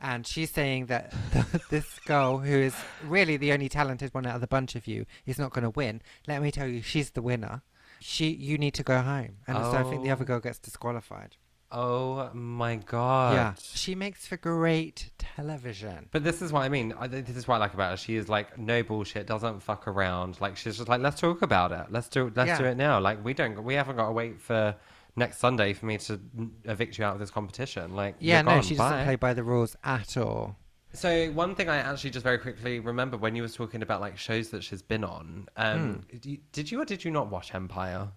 And 0.00 0.26
she's 0.26 0.50
saying 0.50 0.86
that 0.86 1.12
this 1.70 1.98
girl, 2.06 2.38
who 2.38 2.56
is 2.56 2.74
really 3.04 3.36
the 3.36 3.52
only 3.52 3.68
talented 3.68 4.14
one 4.14 4.26
out 4.26 4.34
of 4.36 4.40
the 4.40 4.46
bunch 4.46 4.74
of 4.76 4.86
you, 4.86 5.06
is 5.26 5.38
not 5.38 5.52
going 5.52 5.64
to 5.64 5.70
win. 5.70 6.02
Let 6.26 6.42
me 6.42 6.50
tell 6.50 6.66
you, 6.68 6.82
she's 6.82 7.10
the 7.10 7.22
winner. 7.22 7.62
She, 8.00 8.28
you 8.30 8.58
need 8.58 8.74
to 8.74 8.82
go 8.84 9.00
home, 9.00 9.38
and 9.46 9.56
so 9.56 9.72
I 9.72 9.82
think 9.82 10.02
the 10.04 10.10
Oh. 10.10 10.12
other 10.12 10.24
girl 10.24 10.38
gets 10.40 10.58
disqualified. 10.60 11.36
Oh 11.70 12.30
my 12.32 12.76
god. 12.76 13.34
Yeah, 13.34 13.54
she 13.58 13.94
makes 13.94 14.26
for 14.26 14.36
great 14.38 15.10
television. 15.18 16.08
But 16.12 16.24
this 16.24 16.40
is 16.40 16.50
what 16.52 16.62
I 16.62 16.68
mean. 16.70 16.94
I, 16.98 17.08
this 17.08 17.36
is 17.36 17.46
what 17.46 17.56
I 17.56 17.58
like 17.58 17.74
about 17.74 17.90
her. 17.90 17.96
She 17.98 18.16
is 18.16 18.28
like 18.28 18.56
no 18.56 18.82
bullshit, 18.82 19.26
doesn't 19.26 19.60
fuck 19.62 19.86
around. 19.86 20.40
Like 20.40 20.56
she's 20.56 20.78
just 20.78 20.88
like, 20.88 21.00
let's 21.02 21.20
talk 21.20 21.42
about 21.42 21.72
it. 21.72 21.86
Let's 21.90 22.08
do 22.08 22.32
let's 22.34 22.58
do 22.58 22.64
it 22.64 22.76
now. 22.76 23.00
Like 23.00 23.22
we 23.22 23.34
don't 23.34 23.62
we 23.64 23.74
haven't 23.74 23.96
got 23.96 24.06
to 24.06 24.12
wait 24.12 24.40
for 24.40 24.74
next 25.18 25.38
Sunday 25.38 25.72
for 25.74 25.86
me 25.86 25.98
to 25.98 26.20
evict 26.64 26.96
you 26.98 27.04
out 27.04 27.14
of 27.14 27.20
this 27.20 27.30
competition. 27.30 27.94
Like 27.94 28.16
Yeah, 28.20 28.36
you're 28.36 28.44
no, 28.44 28.50
gone. 28.52 28.62
she 28.62 28.74
doesn't 28.76 28.98
Bye. 28.98 29.04
play 29.04 29.16
by 29.16 29.34
the 29.34 29.42
rules 29.44 29.76
at 29.84 30.16
all. 30.16 30.56
So 30.94 31.30
one 31.32 31.54
thing 31.54 31.68
I 31.68 31.76
actually 31.76 32.10
just 32.10 32.24
very 32.24 32.38
quickly 32.38 32.80
remember 32.80 33.16
when 33.18 33.36
you 33.36 33.42
was 33.42 33.54
talking 33.54 33.82
about 33.82 34.00
like 34.00 34.16
shows 34.16 34.48
that 34.50 34.64
she's 34.64 34.80
been 34.80 35.04
on. 35.04 35.48
Um, 35.56 36.04
Hmm. 36.10 36.38
did 36.52 36.70
you- 36.72 36.80
or 36.80 36.84
did 36.86 37.04
you 37.04 37.10
not 37.10 37.28
watch 37.30 37.54
Empire? 37.54 38.08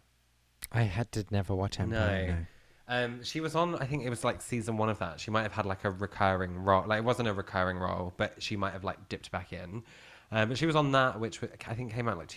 I 0.71 0.83
had 0.83 1.11
did 1.11 1.31
never 1.31 1.53
watch 1.53 1.79
Empire. 1.79 2.27
No. 2.27 2.33
no. 2.33 2.45
Um, 2.87 3.23
she 3.23 3.39
was 3.41 3.55
on. 3.55 3.75
I 3.75 3.85
think 3.85 4.03
it 4.05 4.09
was 4.09 4.23
like 4.23 4.41
season 4.41 4.77
one 4.77 4.89
of 4.89 4.99
that. 4.99 5.19
She 5.19 5.31
might 5.31 5.43
have 5.43 5.53
had 5.53 5.65
like 5.65 5.85
a 5.85 5.91
recurring 5.91 6.57
role. 6.57 6.83
Like 6.85 6.99
it 6.99 7.03
wasn't 7.05 7.27
a 7.29 7.33
recurring 7.33 7.77
role, 7.77 8.13
but 8.17 8.41
she 8.43 8.55
might 8.57 8.71
have 8.73 8.83
like 8.83 9.07
dipped 9.09 9.31
back 9.31 9.53
in. 9.53 9.83
Um, 10.31 10.49
but 10.49 10.57
she 10.57 10.65
was 10.65 10.75
on 10.75 10.91
that, 10.93 11.19
which 11.19 11.41
I 11.67 11.73
think 11.73 11.93
came 11.93 12.07
out 12.07 12.17
like 12.17 12.27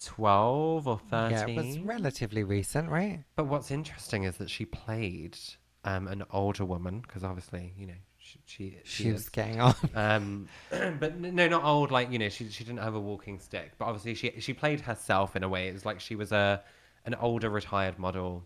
2012 0.00 0.86
or 0.88 0.98
13. 0.98 1.30
Yeah, 1.30 1.46
it 1.46 1.56
was 1.56 1.78
relatively 1.80 2.44
recent, 2.44 2.88
right? 2.90 3.24
but 3.34 3.44
what's 3.46 3.70
interesting 3.70 4.24
is 4.24 4.36
that 4.38 4.50
she 4.50 4.64
played 4.64 5.38
um, 5.84 6.08
an 6.08 6.24
older 6.30 6.64
woman 6.64 7.00
because 7.00 7.22
obviously 7.24 7.72
you 7.78 7.86
know 7.86 7.94
she 8.18 8.40
she, 8.44 8.78
she, 8.84 9.02
She 9.04 9.08
is. 9.08 9.14
was 9.14 9.28
getting 9.28 9.60
on. 9.60 9.74
Um, 9.94 10.48
but 11.00 11.18
no, 11.20 11.46
not 11.48 11.62
old. 11.64 11.90
Like 11.92 12.10
you 12.10 12.18
know, 12.18 12.28
she 12.28 12.48
she 12.50 12.64
didn't 12.64 12.80
have 12.82 12.94
a 12.96 13.00
walking 13.00 13.38
stick. 13.38 13.72
But 13.78 13.84
obviously, 13.86 14.14
she 14.14 14.40
she 14.40 14.52
played 14.52 14.80
herself 14.80 15.36
in 15.36 15.44
a 15.44 15.48
way. 15.48 15.68
It 15.68 15.72
was 15.74 15.84
like 15.86 16.00
she 16.00 16.16
was 16.16 16.32
a 16.32 16.62
an 17.04 17.14
older 17.14 17.48
retired 17.50 17.98
model. 17.98 18.44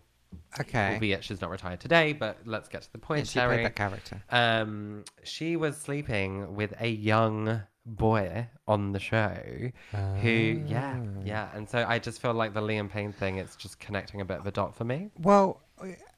Okay. 0.59 0.93
Albeit 0.93 1.23
she's 1.25 1.41
not 1.41 1.49
retired 1.49 1.79
today. 1.81 2.13
But 2.13 2.37
let's 2.45 2.69
get 2.69 2.83
to 2.83 2.91
the 2.91 2.99
point. 2.99 3.27
she 3.27 3.39
Terry. 3.39 3.55
played 3.55 3.65
that 3.65 3.75
character. 3.75 4.21
Um, 4.29 5.03
she 5.23 5.55
was 5.57 5.75
sleeping 5.77 6.55
with 6.55 6.73
a 6.79 6.87
young 6.87 7.63
boy 7.85 8.47
on 8.67 8.91
the 8.91 8.99
show 8.99 9.35
who 10.21 10.61
yeah 10.67 10.97
Ah. 10.99 11.21
yeah 11.25 11.49
and 11.55 11.67
so 11.67 11.83
i 11.87 11.97
just 11.97 12.21
feel 12.21 12.33
like 12.33 12.53
the 12.53 12.61
liam 12.61 12.89
payne 12.89 13.11
thing 13.11 13.37
it's 13.37 13.55
just 13.55 13.79
connecting 13.79 14.21
a 14.21 14.25
bit 14.25 14.37
of 14.37 14.45
a 14.45 14.51
dot 14.51 14.75
for 14.75 14.83
me 14.83 15.09
Well, 15.19 15.61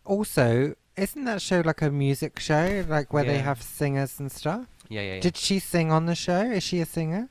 also, 0.06 0.76
isn't 0.98 1.24
that 1.24 1.42
show 1.42 1.62
like 1.62 1.82
a 1.82 1.90
music 1.90 2.38
show, 2.40 2.84
like 2.90 3.14
where 3.14 3.24
they 3.24 3.38
have 3.38 3.62
singers 3.62 4.20
and 4.20 4.30
stuff? 4.30 4.68
yeah 4.90 5.00
yeah, 5.02 5.14
yeah. 5.16 5.20
Did 5.22 5.38
she 5.38 5.60
sing 5.60 5.90
on 5.92 6.06
the 6.06 6.16
show? 6.16 6.42
Is 6.42 6.64
she 6.64 6.82
a 6.82 6.86
singer? 6.86 7.30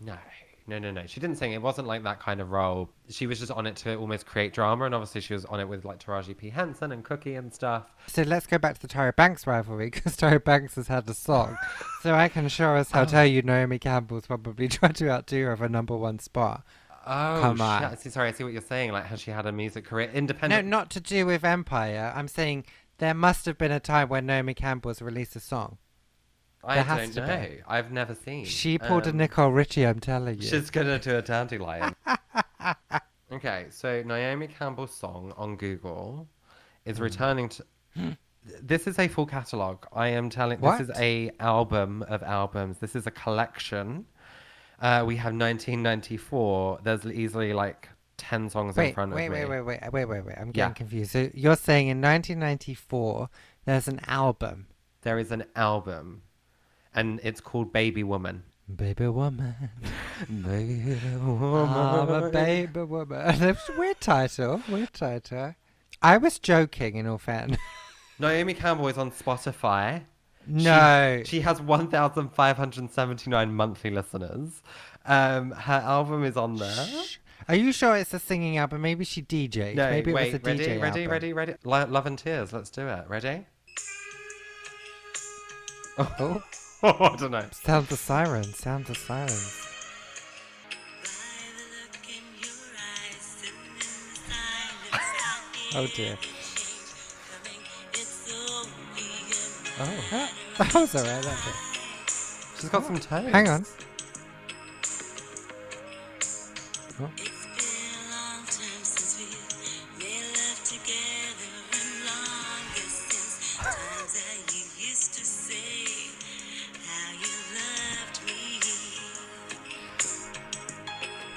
No, 0.00 0.16
no, 0.68 0.78
no, 0.78 0.90
no. 0.92 1.06
She 1.06 1.18
didn't 1.18 1.36
sing. 1.36 1.52
It 1.52 1.62
wasn't 1.62 1.88
like 1.88 2.02
that 2.04 2.20
kind 2.20 2.40
of 2.40 2.50
role. 2.52 2.90
She 3.08 3.26
was 3.26 3.38
just 3.40 3.50
on 3.50 3.66
it 3.66 3.74
to 3.76 3.96
almost 3.96 4.26
create 4.26 4.52
drama, 4.52 4.84
and 4.84 4.94
obviously 4.94 5.20
she 5.22 5.32
was 5.32 5.44
on 5.46 5.58
it 5.60 5.68
with 5.68 5.84
like 5.84 5.98
Taraji 5.98 6.36
P 6.36 6.50
Henson 6.50 6.92
and 6.92 7.02
Cookie 7.02 7.34
and 7.34 7.52
stuff. 7.52 7.92
So 8.06 8.22
let's 8.22 8.46
go 8.46 8.58
back 8.58 8.74
to 8.78 8.80
the 8.80 8.86
Tyra 8.88 9.16
Banks 9.16 9.46
rivalry 9.46 9.90
because 9.92 10.16
Tyra 10.16 10.42
Banks 10.44 10.74
has 10.76 10.88
had 10.88 11.08
a 11.08 11.14
song. 11.14 11.56
so 12.02 12.14
I 12.14 12.28
can 12.28 12.48
sure 12.48 12.76
as 12.76 12.90
Oh. 12.92 12.98
hell 12.98 13.06
tell 13.06 13.26
you 13.26 13.42
Naomi 13.42 13.78
Campbell's 13.78 14.26
probably 14.26 14.68
tried 14.68 14.94
to 14.96 15.10
outdo 15.10 15.44
her 15.46 15.56
for 15.56 15.68
number 15.68 15.96
one 15.96 16.18
spot. 16.18 16.62
Oh, 17.10 17.38
Come 17.40 17.60
on. 17.62 17.96
See- 17.96 18.10
Sorry, 18.10 18.28
I 18.28 18.32
see 18.32 18.44
what 18.44 18.52
you're 18.52 18.60
saying. 18.60 18.92
Like, 18.92 19.06
has 19.06 19.20
she 19.20 19.30
had 19.30 19.46
a 19.46 19.52
music 19.52 19.86
career 19.86 20.10
independent? 20.12 20.66
No, 20.66 20.78
not 20.78 20.90
to 20.90 21.00
do 21.00 21.24
with 21.24 21.42
Empire. 21.42 22.12
I'm 22.14 22.28
saying 22.28 22.66
there 22.98 23.14
must 23.14 23.46
have 23.46 23.56
been 23.56 23.72
a 23.72 23.80
time 23.80 24.10
when 24.10 24.26
Naomi 24.26 24.52
Campbell's 24.52 25.00
released 25.00 25.34
a 25.34 25.40
song. 25.40 25.78
I 26.64 26.82
don't 26.82 27.14
know. 27.16 27.26
be. 27.26 27.58
I've 27.66 27.92
never 27.92 28.14
seen. 28.14 28.44
She 28.44 28.78
pulled 28.78 29.06
a 29.06 29.10
Um, 29.10 29.16
Nicole 29.18 29.50
Richie, 29.50 29.86
I'm 29.86 30.00
telling 30.00 30.36
you. 30.40 30.46
She's 30.48 30.70
gonna 30.70 30.98
do 30.98 31.16
a 31.16 31.22
dandelion. 31.22 31.94
okay, 33.32 33.66
so 33.70 34.02
Naomi 34.04 34.48
Campbell's 34.48 34.94
song 34.94 35.32
on 35.36 35.56
Google 35.56 36.28
Hmm. 36.84 36.90
is 36.90 37.00
returning 37.00 37.48
to. 37.50 37.64
This 38.62 38.86
is 38.86 38.98
a 38.98 39.08
full 39.08 39.26
catalog. 39.26 39.84
I 39.92 40.08
am 40.08 40.30
telling. 40.30 40.60
What? 40.60 40.78
This 40.78 40.88
is 40.88 40.96
a 40.98 41.30
album 41.38 42.02
of 42.08 42.22
albums. 42.22 42.78
This 42.78 42.96
is 42.96 43.06
a 43.06 43.10
collection. 43.10 44.06
Uh, 44.80 45.04
we 45.06 45.16
have 45.16 45.32
1994. 45.34 46.80
There's 46.82 47.04
easily 47.06 47.52
like 47.52 47.88
10 48.16 48.48
songs 48.50 48.78
in 48.78 48.94
front 48.94 49.12
wait, 49.12 49.26
of 49.26 49.32
me. 49.32 49.44
wait, 49.44 49.48
wait, 49.48 49.60
wait, 49.82 49.92
wait, 49.92 50.04
wait, 50.06 50.24
wait. 50.24 50.34
I'm 50.38 50.48
Yeah. 50.48 50.52
getting 50.52 50.74
confused. 50.74 51.10
So 51.12 51.30
you're 51.34 51.56
saying 51.56 51.88
in 51.88 52.00
1994 52.00 53.28
there's 53.64 53.88
an 53.88 54.00
album, 54.06 54.66
There 55.02 55.18
is 55.18 55.30
an 55.30 55.44
album, 55.54 56.22
and 56.98 57.20
it's 57.22 57.40
called 57.40 57.72
Baby 57.72 58.02
Woman. 58.02 58.42
Baby 58.74 59.06
Woman. 59.06 59.54
Baby 60.28 60.98
woman, 61.16 61.68
I'm 61.68 62.08
a 62.24 62.28
baby 62.30 62.80
woman. 62.82 63.38
That's 63.38 63.68
a 63.68 63.72
weird 63.78 64.00
title. 64.00 64.60
Weird 64.68 64.92
title. 64.92 65.54
I 66.02 66.16
was 66.18 66.38
joking 66.40 66.96
in 66.96 67.06
all 67.06 67.18
fairness. 67.18 67.60
Naomi 68.18 68.52
Campbell 68.54 68.88
is 68.88 68.98
on 68.98 69.12
Spotify. 69.12 70.02
no. 70.46 71.22
She 71.24 71.40
has 71.42 71.62
1,579 71.62 73.54
monthly 73.54 73.90
listeners. 73.90 74.60
Um, 75.06 75.52
her 75.52 75.80
album 75.84 76.24
is 76.24 76.36
on 76.36 76.56
there. 76.56 76.86
Are 77.48 77.54
you 77.54 77.72
sure 77.72 77.96
it's 77.96 78.12
a 78.12 78.18
singing 78.18 78.58
album? 78.58 78.82
Maybe 78.82 79.04
she 79.04 79.22
DJ'd. 79.22 79.76
No, 79.76 79.88
Maybe 79.88 80.10
it 80.10 80.14
wait, 80.14 80.32
was 80.32 80.42
a 80.42 80.44
ready, 80.44 80.64
DJ 80.64 80.80
ready, 80.82 81.00
album. 81.02 81.10
ready, 81.12 81.32
ready. 81.32 81.54
Lo- 81.64 81.86
Love 81.88 82.06
and 82.06 82.18
Tears, 82.18 82.52
let's 82.52 82.70
do 82.70 82.86
it. 82.88 83.04
Ready? 83.08 83.46
Oh, 85.96 86.42
Oh, 86.82 86.96
I 87.00 87.16
don't 87.16 87.32
know. 87.32 87.44
sound 87.50 87.88
the 87.88 87.96
sirens. 87.96 88.56
Sound 88.56 88.86
the 88.86 88.94
sirens. 88.94 89.64
Oh 95.74 95.86
dear. 95.94 96.16
Oh, 99.80 100.28
That 100.58 100.74
was 100.74 100.94
alright. 100.96 101.22
That 101.22 101.38
bit. 101.44 101.54
she's 102.58 102.68
got 102.68 102.84
some 102.84 102.98
tones. 102.98 103.32
Hang 103.32 103.48
on. 103.48 103.64
Oh. 107.00 107.10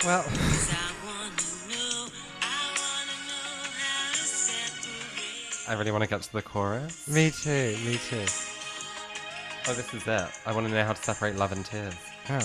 Well, 0.03 0.25
I 5.67 5.73
really 5.77 5.91
want 5.91 6.03
to 6.03 6.09
get 6.09 6.23
to 6.23 6.33
the 6.33 6.41
chorus. 6.41 7.07
me 7.07 7.29
too. 7.29 7.77
Me 7.85 7.99
too. 8.09 8.25
Oh, 9.67 9.73
this 9.73 9.93
is 9.93 10.07
it. 10.07 10.27
I 10.45 10.53
want 10.53 10.65
to 10.67 10.73
know 10.73 10.83
how 10.83 10.93
to 10.93 11.01
separate 11.03 11.35
love 11.35 11.51
and 11.51 11.63
tears. 11.63 11.93
Oh. 12.29 12.39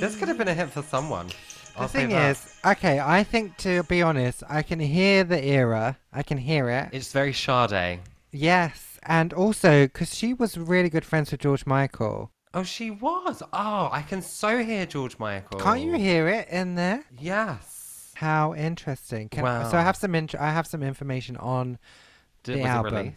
This 0.00 0.16
could 0.16 0.28
have 0.28 0.38
been 0.38 0.48
a 0.48 0.54
hit 0.54 0.70
for 0.70 0.82
someone. 0.82 1.26
The 1.26 1.34
I'll 1.76 1.88
thing 1.88 2.12
is, 2.12 2.56
okay, 2.64 3.00
I 3.00 3.24
think 3.24 3.56
to 3.58 3.82
be 3.84 4.00
honest, 4.00 4.44
I 4.48 4.62
can 4.62 4.78
hear 4.78 5.24
the 5.24 5.42
era. 5.44 5.98
I 6.12 6.22
can 6.22 6.38
hear 6.38 6.70
it. 6.70 6.90
it's 6.92 7.12
very 7.12 7.32
Sade. 7.32 8.00
Yes, 8.32 8.89
and 9.02 9.32
also 9.32 9.84
because 9.86 10.14
she 10.14 10.32
was 10.34 10.56
really 10.58 10.88
good 10.90 11.04
friends 11.04 11.30
with 11.30 11.40
George 11.40 11.66
Michael. 11.66 12.30
Oh, 12.52 12.62
she 12.64 12.90
was. 12.90 13.42
Oh, 13.52 13.88
I 13.92 14.02
can 14.02 14.22
so 14.22 14.62
hear 14.62 14.84
George 14.86 15.18
Michael. 15.18 15.60
Can't 15.60 15.80
you 15.80 15.92
hear 15.94 16.26
it 16.28 16.48
in 16.48 16.74
there? 16.74 17.04
Yes. 17.18 18.12
How 18.16 18.54
interesting! 18.54 19.28
Can, 19.28 19.44
So 19.70 19.78
I 19.78 19.82
have 19.82 19.96
some. 19.96 20.14
Int- 20.14 20.34
I 20.34 20.50
have 20.52 20.66
some 20.66 20.82
information 20.82 21.36
on 21.38 21.78
Did, 22.42 22.58
The 22.58 22.62
album. 22.64 22.94
it? 23.08 23.14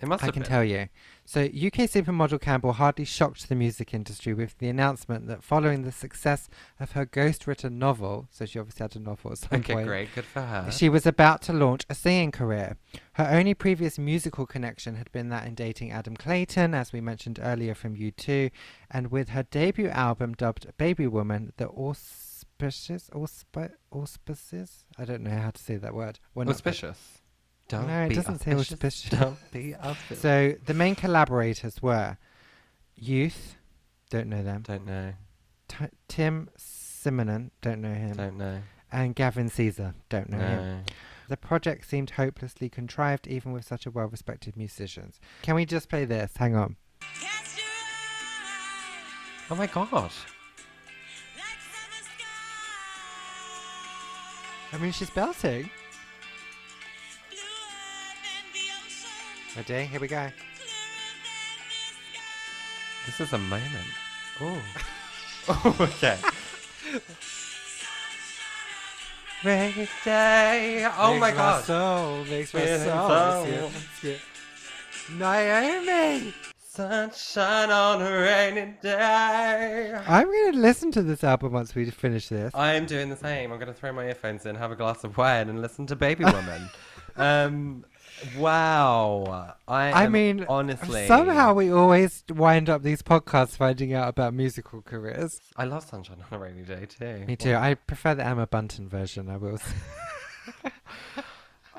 It 0.00 0.06
must 0.06 0.22
I 0.22 0.30
can 0.30 0.42
been. 0.42 0.48
tell 0.48 0.62
you. 0.62 0.88
So, 1.30 1.42
UK 1.42 1.84
supermodel 1.84 2.40
Campbell 2.40 2.72
hardly 2.72 3.04
shocked 3.04 3.50
the 3.50 3.54
music 3.54 3.92
industry 3.92 4.32
with 4.32 4.56
the 4.56 4.68
announcement 4.70 5.26
that 5.26 5.44
following 5.44 5.82
the 5.82 5.92
success 5.92 6.48
of 6.80 6.92
her 6.92 7.04
ghost-written 7.04 7.78
novel, 7.78 8.28
so 8.30 8.46
she 8.46 8.58
obviously 8.58 8.84
had 8.84 8.96
a 8.96 8.98
novel 8.98 9.32
at 9.32 9.36
some 9.38 9.60
Okay, 9.60 9.74
point, 9.74 9.86
great. 9.86 10.14
Good 10.14 10.24
for 10.24 10.40
her. 10.40 10.70
she 10.70 10.88
was 10.88 11.04
about 11.04 11.42
to 11.42 11.52
launch 11.52 11.84
a 11.90 11.94
singing 11.94 12.32
career. 12.32 12.78
Her 13.12 13.28
only 13.30 13.52
previous 13.52 13.98
musical 13.98 14.46
connection 14.46 14.94
had 14.94 15.12
been 15.12 15.28
that 15.28 15.46
in 15.46 15.54
dating 15.54 15.92
Adam 15.92 16.16
Clayton, 16.16 16.72
as 16.72 16.94
we 16.94 17.02
mentioned 17.02 17.38
earlier 17.42 17.74
from 17.74 17.94
U2, 17.94 18.50
and 18.90 19.10
with 19.10 19.28
her 19.28 19.42
debut 19.42 19.88
album 19.90 20.32
dubbed 20.32 20.66
Baby 20.78 21.06
Woman, 21.06 21.52
the 21.58 21.68
auspicious, 21.68 23.10
auspi- 23.12 23.72
auspices? 23.92 24.86
I 24.96 25.04
don't 25.04 25.20
know 25.24 25.38
how 25.38 25.50
to 25.50 25.62
say 25.62 25.76
that 25.76 25.92
word. 25.92 26.20
Not- 26.34 26.48
Auspicious. 26.48 27.17
Don't 27.68 27.86
No, 27.86 28.02
it 28.04 28.08
be 28.08 28.14
doesn't 28.14 28.40
say 28.40 28.52
auspicious. 28.54 29.10
Don't 29.10 29.36
be 29.52 29.74
auspicious. 29.82 30.20
So 30.20 30.54
the 30.64 30.74
main 30.74 30.94
collaborators 30.94 31.82
were 31.82 32.16
Youth, 32.96 33.56
don't 34.10 34.26
know 34.28 34.42
them. 34.42 34.62
Don't 34.62 34.86
know. 34.86 35.12
T- 35.68 35.84
Tim 36.08 36.48
Simenon, 36.58 37.50
don't 37.60 37.80
know 37.80 37.94
him. 37.94 38.16
Don't 38.16 38.38
know. 38.38 38.60
And 38.90 39.14
Gavin 39.14 39.48
Caesar, 39.50 39.94
don't 40.08 40.30
know 40.30 40.38
him. 40.38 40.56
No. 40.62 40.80
The 41.28 41.36
project 41.36 41.88
seemed 41.88 42.10
hopelessly 42.10 42.70
contrived, 42.70 43.26
even 43.26 43.52
with 43.52 43.64
such 43.66 43.84
a 43.84 43.90
well 43.90 44.06
respected 44.08 44.56
musicians. 44.56 45.20
Can 45.42 45.54
we 45.54 45.66
just 45.66 45.88
play 45.90 46.06
this? 46.06 46.32
Hang 46.36 46.56
on. 46.56 46.76
Oh 49.50 49.54
my 49.54 49.66
god. 49.66 50.10
I 54.72 54.76
mean, 54.78 54.92
she's 54.92 55.10
belting. 55.10 55.70
Ready? 59.58 59.86
Here 59.86 59.98
we 59.98 60.06
go. 60.06 60.28
This 63.06 63.20
is 63.20 63.32
a 63.32 63.38
moment. 63.38 63.64
Oh. 64.40 64.62
oh, 65.48 65.76
okay. 65.80 66.16
Rainy 69.44 69.88
day. 70.04 70.88
Oh 70.96 71.18
my 71.18 71.26
Makes 71.30 71.38
god. 71.38 71.64
soul, 71.64 72.24
makes 72.26 72.54
my 72.54 72.60
Feeling 72.60 72.84
soul. 72.84 73.08
so- 73.08 73.68
feel- 74.00 74.18
Naomi! 75.18 76.32
Sunshine 76.60 77.70
on 77.72 78.00
a 78.00 78.12
rainy 78.12 78.74
day. 78.80 80.00
I'm 80.06 80.26
going 80.26 80.52
to 80.52 80.58
listen 80.60 80.92
to 80.92 81.02
this 81.02 81.24
album 81.24 81.52
once 81.54 81.74
we 81.74 81.90
finish 81.90 82.28
this. 82.28 82.54
I 82.54 82.74
am 82.74 82.86
doing 82.86 83.08
the 83.08 83.16
same. 83.16 83.50
I'm 83.50 83.58
going 83.58 83.72
to 83.72 83.74
throw 83.74 83.92
my 83.92 84.06
earphones 84.06 84.46
in, 84.46 84.54
have 84.54 84.70
a 84.70 84.76
glass 84.76 85.02
of 85.02 85.16
wine, 85.16 85.48
and 85.48 85.60
listen 85.60 85.84
to 85.88 85.96
Baby 85.96 86.26
Woman. 86.26 86.70
um, 87.16 87.84
wow. 88.36 89.54
I, 89.66 90.04
I 90.04 90.08
mean, 90.08 90.44
honestly, 90.48 91.06
somehow 91.06 91.54
we 91.54 91.70
always 91.70 92.24
wind 92.28 92.68
up 92.68 92.82
these 92.82 93.02
podcasts 93.02 93.56
finding 93.56 93.92
out 93.94 94.08
about 94.08 94.34
musical 94.34 94.82
careers. 94.82 95.40
I 95.56 95.64
love 95.64 95.84
Sunshine 95.84 96.18
on 96.30 96.36
a 96.36 96.40
rainy 96.40 96.62
day 96.62 96.86
too. 96.86 97.24
Me 97.26 97.36
too. 97.36 97.54
I 97.54 97.74
prefer 97.74 98.14
the 98.14 98.26
Emma 98.26 98.46
Bunton 98.46 98.88
version, 98.88 99.28
I 99.28 99.36
will 99.36 99.58
say. 99.58 99.74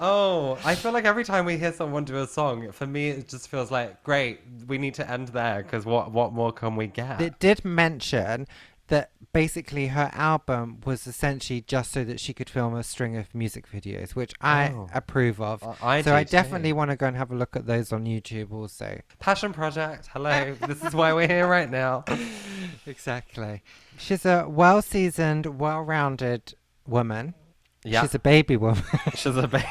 Oh, 0.01 0.57
I 0.63 0.75
feel 0.75 0.93
like 0.93 1.03
every 1.03 1.25
time 1.25 1.45
we 1.45 1.57
hear 1.57 1.73
someone 1.73 2.05
do 2.05 2.15
a 2.17 2.27
song, 2.27 2.71
for 2.71 2.87
me 2.87 3.09
it 3.09 3.27
just 3.27 3.49
feels 3.49 3.69
like 3.69 4.01
great. 4.03 4.39
We 4.67 4.77
need 4.77 4.93
to 4.95 5.09
end 5.09 5.29
there 5.29 5.61
because 5.61 5.85
what 5.85 6.11
what 6.11 6.31
more 6.31 6.53
can 6.53 6.75
we 6.77 6.87
get? 6.87 7.19
It 7.19 7.39
did 7.39 7.65
mention 7.65 8.47
that 8.87 9.11
basically 9.31 9.87
her 9.87 10.09
album 10.13 10.81
was 10.85 11.05
essentially 11.05 11.61
just 11.61 11.91
so 11.91 12.03
that 12.03 12.19
she 12.19 12.33
could 12.33 12.49
film 12.49 12.73
a 12.75 12.83
string 12.83 13.15
of 13.15 13.33
music 13.35 13.69
videos, 13.71 14.11
which 14.15 14.33
I 14.41 14.69
Oh. 14.69 14.87
approve 14.93 15.39
of. 15.39 15.63
I- 15.63 15.97
I 15.97 16.01
so 16.01 16.15
I 16.15 16.23
definitely 16.23 16.71
too. 16.71 16.75
want 16.75 16.91
to 16.91 16.97
go 16.97 17.05
and 17.07 17.15
have 17.15 17.31
a 17.31 17.35
look 17.35 17.55
at 17.55 17.65
those 17.67 17.93
on 17.93 18.05
YouTube 18.05 18.51
also. 18.51 19.01
Passion 19.19 19.53
project. 19.53 20.09
Hello. 20.13 20.55
this 20.67 20.83
is 20.83 20.93
why 20.95 21.13
we're 21.13 21.27
here 21.27 21.47
right 21.47 21.69
now. 21.69 22.03
Exactly. 22.85 23.61
She's 23.97 24.25
a 24.25 24.47
well 24.49 24.81
seasoned, 24.81 25.59
well 25.59 25.81
rounded 25.81 26.55
woman. 26.87 27.35
Yeah. 27.83 28.01
She's 28.01 28.15
a 28.15 28.19
baby 28.19 28.57
woman. 28.57 28.83
She's 29.15 29.35
a 29.37 29.47
baby. 29.47 29.65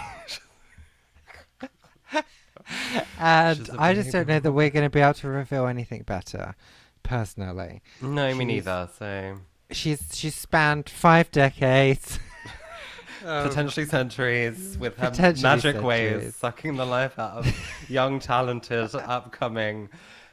and 3.18 3.70
I 3.78 3.94
just 3.94 4.12
don't 4.12 4.28
know 4.28 4.38
that 4.40 4.52
we're 4.52 4.70
going 4.70 4.84
to 4.84 4.90
be 4.90 5.00
able 5.00 5.14
to 5.14 5.28
reveal 5.28 5.66
anything 5.66 6.02
better, 6.02 6.54
personally. 7.02 7.82
no, 8.00 8.32
me 8.34 8.44
neither. 8.44 8.88
So 8.98 9.38
She's 9.70 10.02
she's 10.12 10.34
spanned 10.34 10.88
five 10.88 11.30
decades. 11.30 12.18
potentially 13.20 13.86
centuries 13.86 14.78
with 14.78 14.96
her 14.96 15.12
magic 15.42 15.82
ways, 15.82 16.36
sucking 16.36 16.76
the 16.76 16.86
life 16.86 17.18
out 17.18 17.38
of 17.38 17.70
young, 17.88 18.20
talented, 18.20 18.94
upcoming 18.94 19.88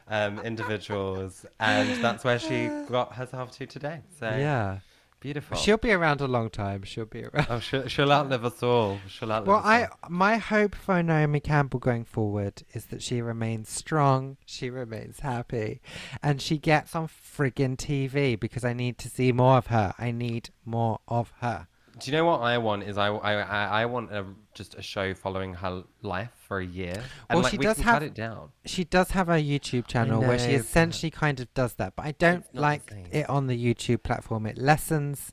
um, 0.08 0.38
individuals, 0.40 1.44
and 1.60 2.02
that's 2.02 2.24
where 2.24 2.38
she 2.38 2.68
got 2.88 3.14
herself 3.14 3.50
to 3.52 3.66
today. 3.66 4.00
So 4.18 4.28
yeah. 4.28 4.78
Beautiful. 5.20 5.56
She'll 5.56 5.76
be 5.76 5.92
around 5.92 6.20
a 6.20 6.26
long 6.26 6.50
time. 6.50 6.82
She'll 6.84 7.04
be 7.04 7.24
around. 7.24 7.46
oh, 7.50 7.58
she'll, 7.60 7.86
she'll 7.88 8.12
outlive 8.18 8.44
us 8.44 8.62
all. 8.62 8.98
She'll 9.08 9.32
outlive 9.32 9.48
Well, 9.48 9.58
us 9.58 9.64
I 9.64 9.84
all. 9.84 9.98
my 10.08 10.36
hope 10.36 10.74
for 10.74 11.02
Naomi 11.02 11.40
Campbell 11.40 11.80
going 11.80 12.04
forward 12.04 12.62
is 12.72 12.86
that 12.86 13.02
she 13.02 13.20
remains 13.22 13.68
strong, 13.68 14.36
she 14.46 14.70
remains 14.70 15.20
happy, 15.20 15.80
and 16.22 16.40
she 16.40 16.58
gets 16.58 16.94
on 16.94 17.08
friggin' 17.08 17.76
TV 17.76 18.38
because 18.38 18.64
I 18.64 18.72
need 18.72 18.98
to 18.98 19.08
see 19.08 19.32
more 19.32 19.58
of 19.58 19.68
her. 19.68 19.94
I 19.98 20.10
need 20.10 20.50
more 20.64 21.00
of 21.08 21.32
her. 21.40 21.68
Do 21.98 22.10
you 22.10 22.16
know 22.16 22.24
what 22.26 22.40
I 22.42 22.58
want? 22.58 22.82
Is 22.82 22.98
I 22.98 23.08
I 23.08 23.32
I, 23.34 23.82
I 23.82 23.86
want 23.86 24.12
a, 24.12 24.24
just 24.54 24.74
a 24.74 24.82
show 24.82 25.14
following 25.14 25.54
her 25.54 25.82
life 26.02 26.30
for 26.46 26.58
a 26.58 26.66
year, 26.66 26.92
and 27.28 27.36
Well, 27.36 27.40
like 27.42 27.50
she 27.52 27.58
we 27.58 27.64
does 27.64 27.78
have- 27.78 27.94
cut 27.94 28.02
it 28.02 28.14
down. 28.14 28.50
She 28.66 28.84
does 28.84 29.10
have 29.12 29.28
a 29.28 29.42
YouTube 29.42 29.86
channel 29.86 30.20
where 30.20 30.38
she 30.38 30.52
essentially 30.52 31.10
kind 31.10 31.40
of 31.40 31.52
does 31.54 31.74
that, 31.74 31.96
but 31.96 32.04
I 32.04 32.12
don't 32.12 32.38
It's 32.44 32.48
not 32.52 32.54
the 32.54 32.60
like 32.60 32.92
it 33.12 33.28
on 33.30 33.46
the 33.46 33.56
YouTube 33.56 34.02
platform. 34.02 34.46
It 34.46 34.58
lessens 34.58 35.32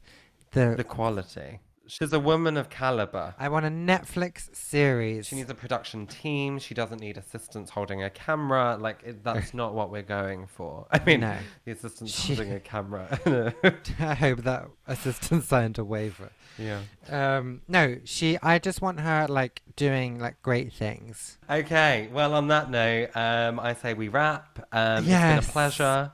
the. 0.51 0.75
The 0.77 0.83
quality. 0.83 1.59
She's 1.85 2.13
a 2.13 2.19
woman 2.19 2.55
of 2.55 2.69
caliber. 2.69 3.35
I 3.37 3.49
want 3.49 3.65
a 3.65 3.69
Netflix 3.69 4.55
series. 4.55 5.27
She 5.27 5.35
needs 5.35 5.49
a 5.49 5.53
production 5.53 6.07
team. 6.07 6.57
She 6.57 6.73
doesn't 6.73 7.01
need 7.01 7.17
assistants 7.17 7.71
holding 7.71 8.01
a 8.03 8.09
camera. 8.09 8.77
Like 8.79 9.01
it, 9.03 9.21
that's 9.23 9.53
not 9.61 9.73
what 9.73 9.91
we're 9.91 10.01
going 10.01 10.47
for. 10.47 10.87
I 10.91 11.03
mean, 11.03 11.19
No. 11.19 11.35
the 11.65 11.73
assistants 11.73 12.13
She- 12.17 12.35
holding 12.35 12.53
a 12.53 12.59
camera. 12.61 13.19
I 13.99 14.13
hope 14.13 14.43
that 14.43 14.69
assistant 14.87 15.43
signed 15.43 15.77
a 15.77 15.83
waiver. 15.83 16.29
Yeah. 16.57 16.81
Um, 17.09 17.61
no, 17.67 17.97
she. 18.05 18.37
I 18.41 18.59
just 18.59 18.81
want 18.81 18.99
her 18.99 19.27
like 19.29 19.61
doing 19.75 20.19
like 20.19 20.41
great 20.41 20.73
things. 20.73 21.37
Okay. 21.49 22.09
Well, 22.11 22.33
on 22.33 22.47
that 22.49 22.69
note, 22.69 23.09
um, 23.15 23.59
I 23.59 23.73
say 23.73 23.93
we 23.93 24.07
wrap. 24.07 24.67
Um, 24.71 24.99
It's 24.99 25.07
Yes. 25.07 25.39
been 25.41 25.49
a 25.49 25.51
pleasure. 25.51 26.11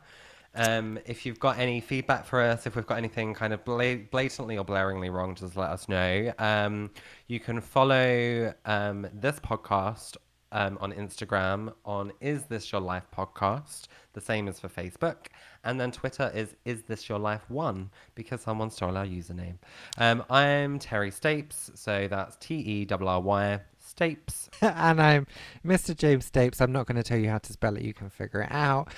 Um, 0.55 0.99
if 1.05 1.25
you've 1.25 1.39
got 1.39 1.59
any 1.59 1.79
feedback 1.79 2.25
for 2.25 2.41
us, 2.41 2.65
if 2.65 2.75
we've 2.75 2.85
got 2.87 2.97
anything 2.97 3.33
kind 3.33 3.53
of 3.53 3.63
bla- 3.63 3.97
blatantly 4.11 4.57
or 4.57 4.65
blaringly 4.65 5.11
wrong, 5.13 5.35
just 5.35 5.55
let 5.55 5.69
us 5.69 5.87
know. 5.87 6.33
Um, 6.39 6.89
you 7.27 7.39
can 7.39 7.61
follow 7.61 8.53
um, 8.65 9.07
this 9.13 9.39
podcast 9.39 10.17
um, 10.51 10.79
on 10.81 10.91
Instagram 10.93 11.73
on 11.85 12.11
Is 12.19 12.45
This 12.45 12.71
Your 12.71 12.81
Life 12.81 13.05
podcast. 13.15 13.83
The 14.13 14.21
same 14.21 14.47
as 14.47 14.59
for 14.59 14.67
Facebook. 14.69 15.27
And 15.63 15.79
then 15.79 15.91
Twitter 15.91 16.31
is 16.33 16.55
Is 16.65 16.83
This 16.83 17.09
Your 17.09 17.19
Life 17.19 17.49
One 17.49 17.89
because 18.15 18.41
someone 18.41 18.69
stole 18.69 18.97
our 18.97 19.05
username. 19.05 19.57
Um, 19.97 20.23
I'm 20.29 20.79
Terry 20.79 21.11
Stapes, 21.11 21.77
so 21.77 22.07
that's 22.09 22.37
T 22.37 22.55
E 22.55 22.87
R 22.89 23.03
R 23.03 23.21
Y 23.21 23.59
Stapes. 23.83 24.49
and 24.61 25.01
I'm 25.01 25.27
Mr. 25.65 25.95
James 25.95 26.29
Stapes. 26.29 26.61
I'm 26.61 26.71
not 26.71 26.85
going 26.85 26.95
to 26.95 27.03
tell 27.03 27.17
you 27.17 27.29
how 27.29 27.39
to 27.39 27.53
spell 27.53 27.75
it. 27.75 27.83
You 27.83 27.93
can 27.93 28.09
figure 28.09 28.41
it 28.41 28.51
out. 28.51 28.89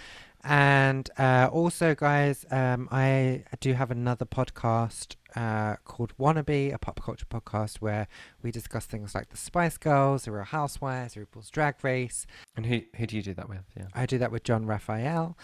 And 0.43 1.09
uh, 1.19 1.49
also, 1.51 1.93
guys, 1.93 2.45
um, 2.49 2.89
I 2.91 3.43
do 3.59 3.73
have 3.73 3.91
another 3.91 4.25
podcast 4.25 5.15
uh, 5.35 5.75
called 5.85 6.13
Wannabe, 6.17 6.73
a 6.73 6.79
pop 6.79 7.01
culture 7.01 7.27
podcast 7.27 7.77
where 7.77 8.07
we 8.41 8.51
discuss 8.51 8.85
things 8.85 9.13
like 9.13 9.29
the 9.29 9.37
Spice 9.37 9.77
Girls, 9.77 10.25
the 10.25 10.31
Real 10.31 10.43
Housewives, 10.43 11.15
RuPaul's 11.15 11.51
Drag 11.51 11.75
Race. 11.83 12.25
And 12.55 12.65
who 12.65 12.81
who 12.95 13.05
do 13.05 13.15
you 13.15 13.21
do 13.21 13.33
that 13.35 13.49
with? 13.49 13.65
Yeah. 13.77 13.87
I 13.93 14.05
do 14.07 14.17
that 14.17 14.31
with 14.31 14.43
John 14.43 14.65
Raphael, 14.65 15.37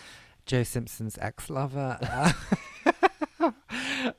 Joe 0.48 0.64
Simpson's 0.64 1.18
ex-lover. 1.22 2.00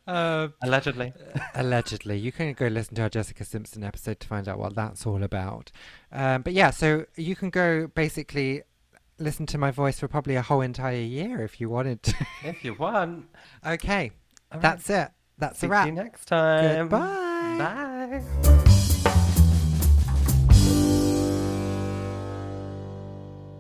uh, 0.07 0.49
Allegedly. 0.63 1.13
allegedly. 1.55 2.19
You 2.19 2.33
can 2.33 2.53
go 2.53 2.67
listen 2.69 2.95
to 2.97 3.03
our 3.03 3.09
Jessica 3.09 3.45
Simpson 3.45 3.83
episode 3.85 4.21
to 4.21 4.29
find 4.29 4.49
out 4.49 4.59
what 4.59 4.75
that's 4.75 5.07
all 5.07 5.23
about. 5.23 5.73
Um, 6.13 6.43
but 6.43 6.53
yeah, 6.53 6.71
so 6.71 7.07
you 7.17 7.35
can 7.35 7.51
go 7.51 7.87
basically 7.89 8.63
listen 9.19 9.47
to 9.47 9.59
my 9.59 9.71
voice 9.71 9.99
for 9.99 10.07
probably 10.09 10.37
a 10.37 10.43
whole 10.43 10.61
entire 10.61 11.01
year 11.01 11.43
if 11.43 11.61
you 11.61 11.69
wanted 11.69 12.03
to. 12.05 12.15
if 12.45 12.65
you 12.65 12.75
want. 12.75 13.27
okay, 13.67 14.13
All 14.53 14.59
right. 14.59 14.63
that's 14.63 14.89
it. 14.91 15.11
That's 15.39 15.59
See 15.61 15.67
a 15.67 15.71
wrap. 15.71 15.85
See 15.85 15.91
you 15.91 15.95
next 15.97 16.27
time. 16.27 16.89
Goodbye. 16.89 18.21
Bye. 18.45 18.75